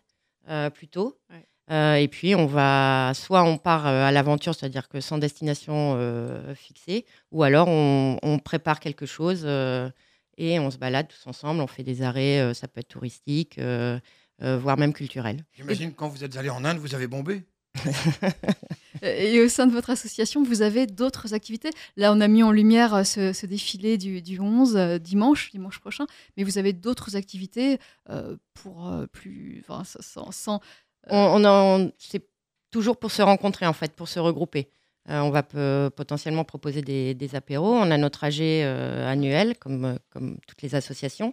euh, 0.49 0.71
plutôt. 0.71 1.19
Ouais. 1.31 1.47
Euh, 1.71 1.95
et 1.97 2.07
puis 2.07 2.37
on 2.37 2.47
va, 2.47 3.13
soit 3.15 3.43
on 3.43 3.59
part 3.59 3.87
euh, 3.89 4.07
à 4.07 4.13
l'aventure, 4.13 4.55
c'est-à-dire 4.55 4.89
que 4.89 5.01
sans 5.01 5.19
destination 5.19 5.95
euh, 5.97 6.55
fixée, 6.55 7.05
ou 7.33 7.43
alors 7.43 7.67
on, 7.69 8.19
on 8.23 8.39
prépare 8.39 8.79
quelque 8.79 9.05
chose 9.05 9.43
euh, 9.45 9.91
et 10.39 10.61
on 10.61 10.71
se 10.71 10.79
balade 10.79 11.09
tous 11.09 11.29
ensemble. 11.29 11.61
On 11.61 11.67
fait 11.67 11.83
des 11.83 12.03
arrêts, 12.03 12.41
euh, 12.41 12.55
ça 12.55 12.69
peut 12.69 12.81
être 12.81 12.89
touristique, 12.89 13.59
euh, 13.59 13.99
euh, 14.43 14.59
voire 14.59 14.77
même 14.77 14.93
culturel. 14.93 15.45
J'imagine 15.55 15.93
quand 15.93 16.09
vous 16.09 16.23
êtes 16.23 16.37
allé 16.37 16.51
en 16.51 16.65
Inde, 16.65 16.79
vous 16.79 16.95
avez 16.95 17.09
bombé. 17.09 17.43
Et 19.03 19.41
au 19.41 19.49
sein 19.49 19.67
de 19.67 19.73
votre 19.73 19.91
association, 19.91 20.43
vous 20.43 20.63
avez 20.63 20.87
d'autres 20.87 21.35
activités. 21.35 21.71
Là, 21.97 22.13
on 22.13 22.21
a 22.21 22.29
mis 22.29 22.43
en 22.43 22.51
lumière 22.51 22.95
euh, 22.95 23.03
ce, 23.05 23.47
défilé 23.47 23.99
du, 23.99 24.23
du 24.23 24.41
11 24.41 24.77
euh, 24.77 24.99
dimanche, 24.99 25.51
dimanche 25.51 25.79
prochain, 25.79 26.07
mais 26.37 26.45
vous 26.45 26.59
avez 26.59 26.73
d'autres 26.73 27.17
activités 27.17 27.79
euh, 28.11 28.37
pour 28.55 28.93
plus, 29.13 29.65
enfin, 29.69 29.83
sans, 29.85 30.61
On, 31.11 31.91
c'est 31.99 32.27
toujours 32.71 32.99
pour 32.99 33.11
se 33.11 33.23
rencontrer 33.23 33.67
en 33.67 33.73
fait, 33.73 33.93
pour 33.93 34.09
se 34.09 34.19
regrouper. 34.19 34.69
On 35.09 35.31
va 35.31 35.45
potentiellement 35.45 36.43
proposer 36.43 36.83
des, 36.83 37.15
des 37.15 37.37
apéros. 37.37 37.75
On 37.75 37.93
a 37.93 37.97
notre 37.97 38.25
AG 38.25 38.41
annuel, 38.43 39.57
comme, 39.57 39.99
comme 40.11 40.37
toutes 40.49 40.63
les 40.63 40.75
associations. 40.75 41.33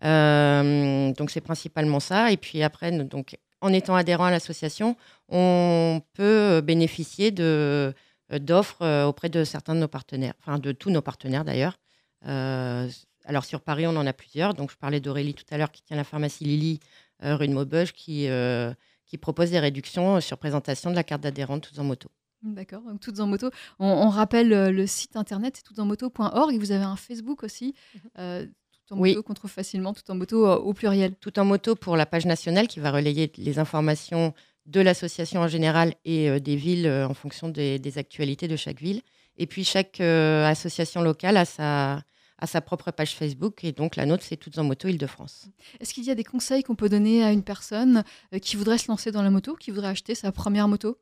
Donc 0.00 1.30
c'est 1.30 1.42
principalement 1.42 2.00
ça. 2.00 2.32
Et 2.32 2.38
puis 2.38 2.62
après, 2.62 2.92
donc, 2.92 3.36
en 3.64 3.72
étant 3.72 3.94
adhérent 3.94 4.26
à 4.26 4.30
l'association, 4.30 4.96
on 5.28 6.02
peut 6.12 6.60
bénéficier 6.60 7.30
de, 7.30 7.94
euh, 8.32 8.38
d'offres 8.38 8.82
euh, 8.82 9.06
auprès 9.06 9.30
de 9.30 9.42
certains 9.42 9.74
de 9.74 9.80
nos 9.80 9.88
partenaires, 9.88 10.34
enfin 10.40 10.58
de 10.58 10.72
tous 10.72 10.90
nos 10.90 11.00
partenaires 11.00 11.44
d'ailleurs. 11.44 11.78
Euh, 12.26 12.88
alors 13.24 13.44
sur 13.46 13.62
Paris, 13.62 13.86
on 13.86 13.96
en 13.96 14.06
a 14.06 14.12
plusieurs. 14.12 14.52
Donc 14.52 14.70
je 14.70 14.76
parlais 14.76 15.00
d'Aurélie 15.00 15.32
tout 15.34 15.46
à 15.50 15.56
l'heure 15.56 15.72
qui 15.72 15.82
tient 15.82 15.96
la 15.96 16.04
pharmacie 16.04 16.44
Lily 16.44 16.78
euh, 17.24 17.36
rue 17.36 17.48
de 17.48 17.54
Maubeuge 17.54 17.94
qui, 17.94 18.28
euh, 18.28 18.72
qui 19.06 19.16
propose 19.16 19.50
des 19.50 19.60
réductions 19.60 20.20
sur 20.20 20.36
présentation 20.36 20.90
de 20.90 20.94
la 20.94 21.04
carte 21.04 21.22
d'adhérent 21.22 21.58
Toutes 21.58 21.78
en 21.78 21.84
moto. 21.84 22.10
D'accord, 22.44 22.82
donc 22.82 23.00
toutes 23.00 23.20
en 23.20 23.26
moto. 23.26 23.50
On, 23.78 23.86
on 23.86 24.10
rappelle 24.10 24.52
euh, 24.52 24.70
le 24.70 24.86
site 24.86 25.16
internet, 25.16 25.56
c'est 25.56 25.62
toutsenmoto.org 25.62 26.52
et 26.52 26.58
vous 26.58 26.72
avez 26.72 26.84
un 26.84 26.96
Facebook 26.96 27.42
aussi, 27.42 27.74
euh, 28.18 28.46
tout 28.86 28.94
en 28.94 28.98
Oui. 28.98 29.10
moto 29.10 29.22
qu'on 29.22 29.34
trouve 29.34 29.50
facilement, 29.50 29.92
tout 29.94 30.08
en 30.10 30.14
moto 30.14 30.46
euh, 30.46 30.56
au 30.56 30.72
pluriel. 30.74 31.14
Tout 31.16 31.38
en 31.38 31.44
moto 31.44 31.74
pour 31.74 31.96
la 31.96 32.06
page 32.06 32.26
nationale 32.26 32.68
qui 32.68 32.80
va 32.80 32.90
relayer 32.90 33.30
les 33.36 33.58
informations 33.58 34.34
de 34.66 34.80
l'association 34.80 35.40
en 35.40 35.48
général 35.48 35.94
et 36.04 36.28
euh, 36.30 36.40
des 36.40 36.56
villes 36.56 36.86
euh, 36.86 37.06
en 37.06 37.14
fonction 37.14 37.48
des, 37.48 37.78
des 37.78 37.98
actualités 37.98 38.48
de 38.48 38.56
chaque 38.56 38.80
ville. 38.80 39.02
Et 39.36 39.46
puis 39.46 39.64
chaque 39.64 40.00
euh, 40.00 40.46
association 40.46 41.02
locale 41.02 41.36
a 41.36 41.44
sa, 41.44 42.02
a 42.38 42.46
sa 42.46 42.60
propre 42.60 42.90
page 42.90 43.14
Facebook 43.14 43.64
et 43.64 43.72
donc 43.72 43.96
la 43.96 44.06
nôtre 44.06 44.22
c'est 44.26 44.36
Toutes 44.36 44.56
en 44.58 44.64
moto 44.64 44.88
Île-de-France. 44.88 45.48
Est-ce 45.80 45.92
qu'il 45.92 46.04
y 46.04 46.10
a 46.10 46.14
des 46.14 46.24
conseils 46.24 46.62
qu'on 46.62 46.76
peut 46.76 46.88
donner 46.88 47.22
à 47.24 47.32
une 47.32 47.42
personne 47.42 48.04
euh, 48.32 48.38
qui 48.38 48.56
voudrait 48.56 48.78
se 48.78 48.88
lancer 48.88 49.10
dans 49.10 49.22
la 49.22 49.30
moto, 49.30 49.54
qui 49.56 49.70
voudrait 49.70 49.88
acheter 49.88 50.14
sa 50.14 50.32
première 50.32 50.68
moto? 50.68 50.96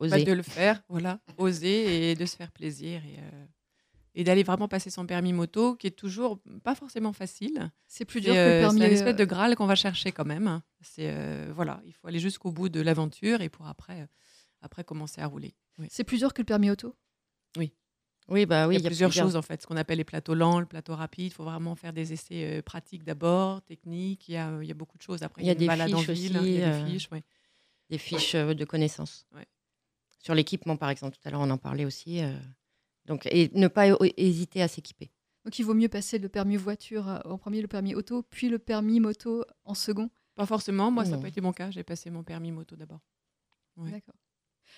Bah, 0.00 0.06
Osez. 0.16 0.24
de 0.24 0.32
le 0.32 0.42
faire, 0.42 0.82
voilà, 0.88 1.20
oser 1.38 2.10
et 2.10 2.14
de 2.16 2.26
se 2.26 2.34
faire 2.36 2.50
plaisir. 2.50 3.00
Et, 3.06 3.18
euh, 3.20 3.44
et 4.14 4.24
d'aller 4.24 4.42
vraiment 4.42 4.68
passer 4.68 4.90
son 4.90 5.06
permis 5.06 5.32
moto, 5.32 5.74
qui 5.76 5.86
est 5.86 5.92
toujours 5.92 6.40
pas 6.62 6.74
forcément 6.74 7.12
facile. 7.12 7.70
C'est 7.86 8.04
plus 8.04 8.20
dur 8.20 8.32
que 8.32 8.38
euh, 8.38 8.54
le 8.54 8.60
permis. 8.60 8.80
c'est 8.80 8.86
un 8.86 8.90
espèce 8.90 9.14
euh, 9.14 9.16
de 9.16 9.24
graal 9.24 9.56
qu'on 9.56 9.66
va 9.66 9.74
chercher 9.74 10.12
quand 10.12 10.24
même. 10.24 10.60
C'est 10.80 11.10
euh, 11.10 11.52
voilà, 11.54 11.82
il 11.86 11.92
faut 11.92 12.06
aller 12.06 12.20
jusqu'au 12.20 12.52
bout 12.52 12.68
de 12.68 12.80
l'aventure 12.80 13.40
et 13.40 13.48
pour 13.48 13.66
après, 13.66 14.02
euh, 14.02 14.06
après 14.60 14.84
commencer 14.84 15.20
à 15.20 15.26
rouler. 15.26 15.54
Oui. 15.78 15.88
C'est 15.90 16.04
plus 16.04 16.18
dur 16.18 16.32
que 16.32 16.42
le 16.42 16.46
permis 16.46 16.70
auto? 16.70 16.94
Oui, 18.28 18.46
bah 18.46 18.66
oui, 18.66 18.76
il 18.76 18.80
y 18.80 18.86
a 18.86 18.88
plusieurs 18.88 19.12
choses 19.12 19.36
en 19.36 19.42
fait, 19.42 19.60
ce 19.60 19.66
qu'on 19.66 19.76
appelle 19.76 19.98
les 19.98 20.04
plateaux 20.04 20.34
lents, 20.34 20.58
le 20.58 20.66
plateau 20.66 20.94
rapide. 20.94 21.26
Il 21.26 21.30
faut 21.30 21.44
vraiment 21.44 21.74
faire 21.74 21.92
des 21.92 22.12
essais 22.12 22.58
euh, 22.58 22.62
pratiques 22.62 23.04
d'abord, 23.04 23.60
techniques. 23.62 24.28
Il 24.28 24.32
y, 24.32 24.36
a, 24.38 24.58
il 24.62 24.66
y 24.66 24.70
a 24.70 24.74
beaucoup 24.74 24.96
de 24.96 25.02
choses. 25.02 25.22
Après, 25.22 25.42
Il 25.42 25.46
y 25.46 25.50
a 25.50 25.52
une 25.52 25.58
des 25.58 25.66
balade 25.66 25.92
en 25.92 25.98
fiches 25.98 26.08
ville, 26.08 26.38
aussi, 26.38 26.46
il 26.46 26.58
y 26.58 26.62
a 26.62 26.70
des 26.70 26.82
euh, 26.82 26.86
fiches. 26.86 27.08
ouais. 27.12 27.22
des 27.90 27.98
fiches 27.98 28.34
euh, 28.34 28.54
de 28.54 28.64
connaissances. 28.64 29.26
Ouais. 29.34 29.46
Sur 30.18 30.34
l'équipement, 30.34 30.78
par 30.78 30.88
exemple, 30.88 31.16
tout 31.16 31.28
à 31.28 31.30
l'heure, 31.30 31.42
on 31.42 31.50
en 31.50 31.58
parlait 31.58 31.84
aussi. 31.84 32.22
Euh, 33.04 33.08
donc, 33.08 33.26
et 33.26 33.50
ne 33.54 33.68
pas 33.68 33.88
hé- 33.88 34.14
hésiter 34.16 34.62
à 34.62 34.68
s'équiper. 34.68 35.10
Donc 35.44 35.58
il 35.58 35.62
vaut 35.64 35.74
mieux 35.74 35.88
passer 35.88 36.18
le 36.18 36.28
permis 36.28 36.56
voiture 36.56 37.08
euh, 37.08 37.18
en 37.24 37.36
premier, 37.38 37.60
le 37.60 37.68
permis 37.68 37.94
auto, 37.94 38.22
puis 38.22 38.48
le 38.48 38.58
permis 38.58 39.00
moto 39.00 39.44
en 39.64 39.74
second. 39.74 40.08
Pas 40.36 40.46
forcément. 40.46 40.90
Moi, 40.90 41.04
ça 41.04 41.12
n'a 41.12 41.18
pas 41.18 41.28
été 41.28 41.40
mon 41.40 41.52
cas. 41.52 41.70
J'ai 41.70 41.84
passé 41.84 42.10
mon 42.10 42.22
permis 42.24 42.50
moto 42.50 42.74
d'abord. 42.76 43.00
Ouais. 43.76 43.90
D'accord. 43.90 44.14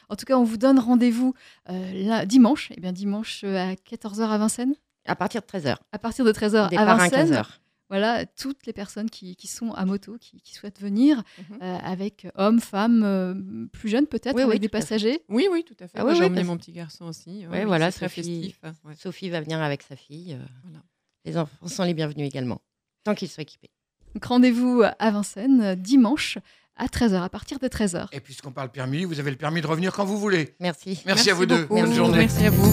En 0.08 0.16
tout 0.16 0.26
cas, 0.26 0.36
on 0.36 0.44
vous 0.44 0.56
donne 0.58 0.78
rendez-vous 0.78 1.32
euh, 1.70 2.24
dimanche. 2.26 2.70
Eh 2.76 2.80
bien, 2.80 2.92
dimanche 2.92 3.42
euh, 3.44 3.56
à 3.56 3.74
14h 3.74 4.20
à 4.28 4.38
Vincennes. 4.38 4.74
À 5.06 5.14
partir 5.16 5.40
de 5.40 5.46
13h. 5.46 5.76
À 5.92 5.98
partir 5.98 6.24
de 6.24 6.32
13h 6.32 6.66
à 6.66 6.68
Départ 6.68 6.88
à 6.88 6.96
Vincennes. 6.96 7.30
15h. 7.32 7.46
Voilà, 7.88 8.26
toutes 8.26 8.66
les 8.66 8.72
personnes 8.72 9.08
qui, 9.08 9.36
qui 9.36 9.46
sont 9.46 9.70
à 9.72 9.84
moto, 9.84 10.16
qui, 10.20 10.40
qui 10.40 10.54
souhaitent 10.54 10.80
venir, 10.80 11.22
Mhm. 11.38 11.58
euh, 11.62 11.78
avec 11.84 12.26
hommes, 12.34 12.60
femmes, 12.60 13.02
euh, 13.04 13.34
plus 13.72 13.88
jeunes 13.88 14.06
peut-être, 14.06 14.34
Oui, 14.34 14.42
avec 14.42 14.54
oui, 14.54 14.60
des 14.60 14.68
passagers. 14.68 15.22
Oui, 15.28 15.46
oui, 15.50 15.62
tout 15.64 15.76
à 15.80 15.86
fait. 15.86 15.98
Ah 15.98 16.04
oui, 16.04 16.14
j'ai 16.14 16.20
oui, 16.20 16.26
emmené 16.26 16.40
parce- 16.40 16.48
mon 16.48 16.56
petit 16.56 16.72
garçon 16.72 17.04
aussi. 17.06 17.46
Ouais, 17.46 17.64
voilà, 17.64 17.90
c'est 17.92 17.98
très 18.06 18.08
Sophie- 18.08 18.42
festif. 18.42 18.60
ouais. 18.84 18.94
Sophie 18.98 19.30
va 19.30 19.40
venir 19.40 19.60
avec 19.62 19.82
sa 19.82 19.94
fille. 19.94 20.32
euh, 20.34 20.44
Voilà. 20.64 20.82
Les 21.24 21.36
enfants 21.38 21.68
sont 21.68 21.84
les 21.84 21.94
bienvenus 21.94 22.26
également, 22.26 22.60
tant 23.04 23.14
qu'ils 23.14 23.28
soient 23.28 23.42
équipés. 23.42 23.70
Donc 24.14 24.24
rendez-vous 24.24 24.82
à 24.98 25.10
Vincennes 25.10 25.74
dimanche 25.76 26.38
à 26.76 26.86
13h, 26.88 27.22
à 27.22 27.28
partir 27.28 27.58
de 27.58 27.68
13h. 27.68 28.08
Et 28.12 28.20
puisqu'on 28.20 28.52
parle 28.52 28.70
permis, 28.70 29.04
vous 29.04 29.18
avez 29.20 29.30
le 29.30 29.36
permis 29.36 29.60
de 29.60 29.66
revenir 29.66 29.92
quand 29.92 30.04
vous 30.04 30.18
voulez. 30.18 30.54
Merci. 30.60 31.02
Merci, 31.06 31.30
à 31.30 31.34
vous 31.34 31.46
deux. 31.46 31.66
Bonne 31.66 31.92
journée. 31.94 32.18
Merci 32.18 32.44
à 32.46 32.50
vous. 32.50 32.72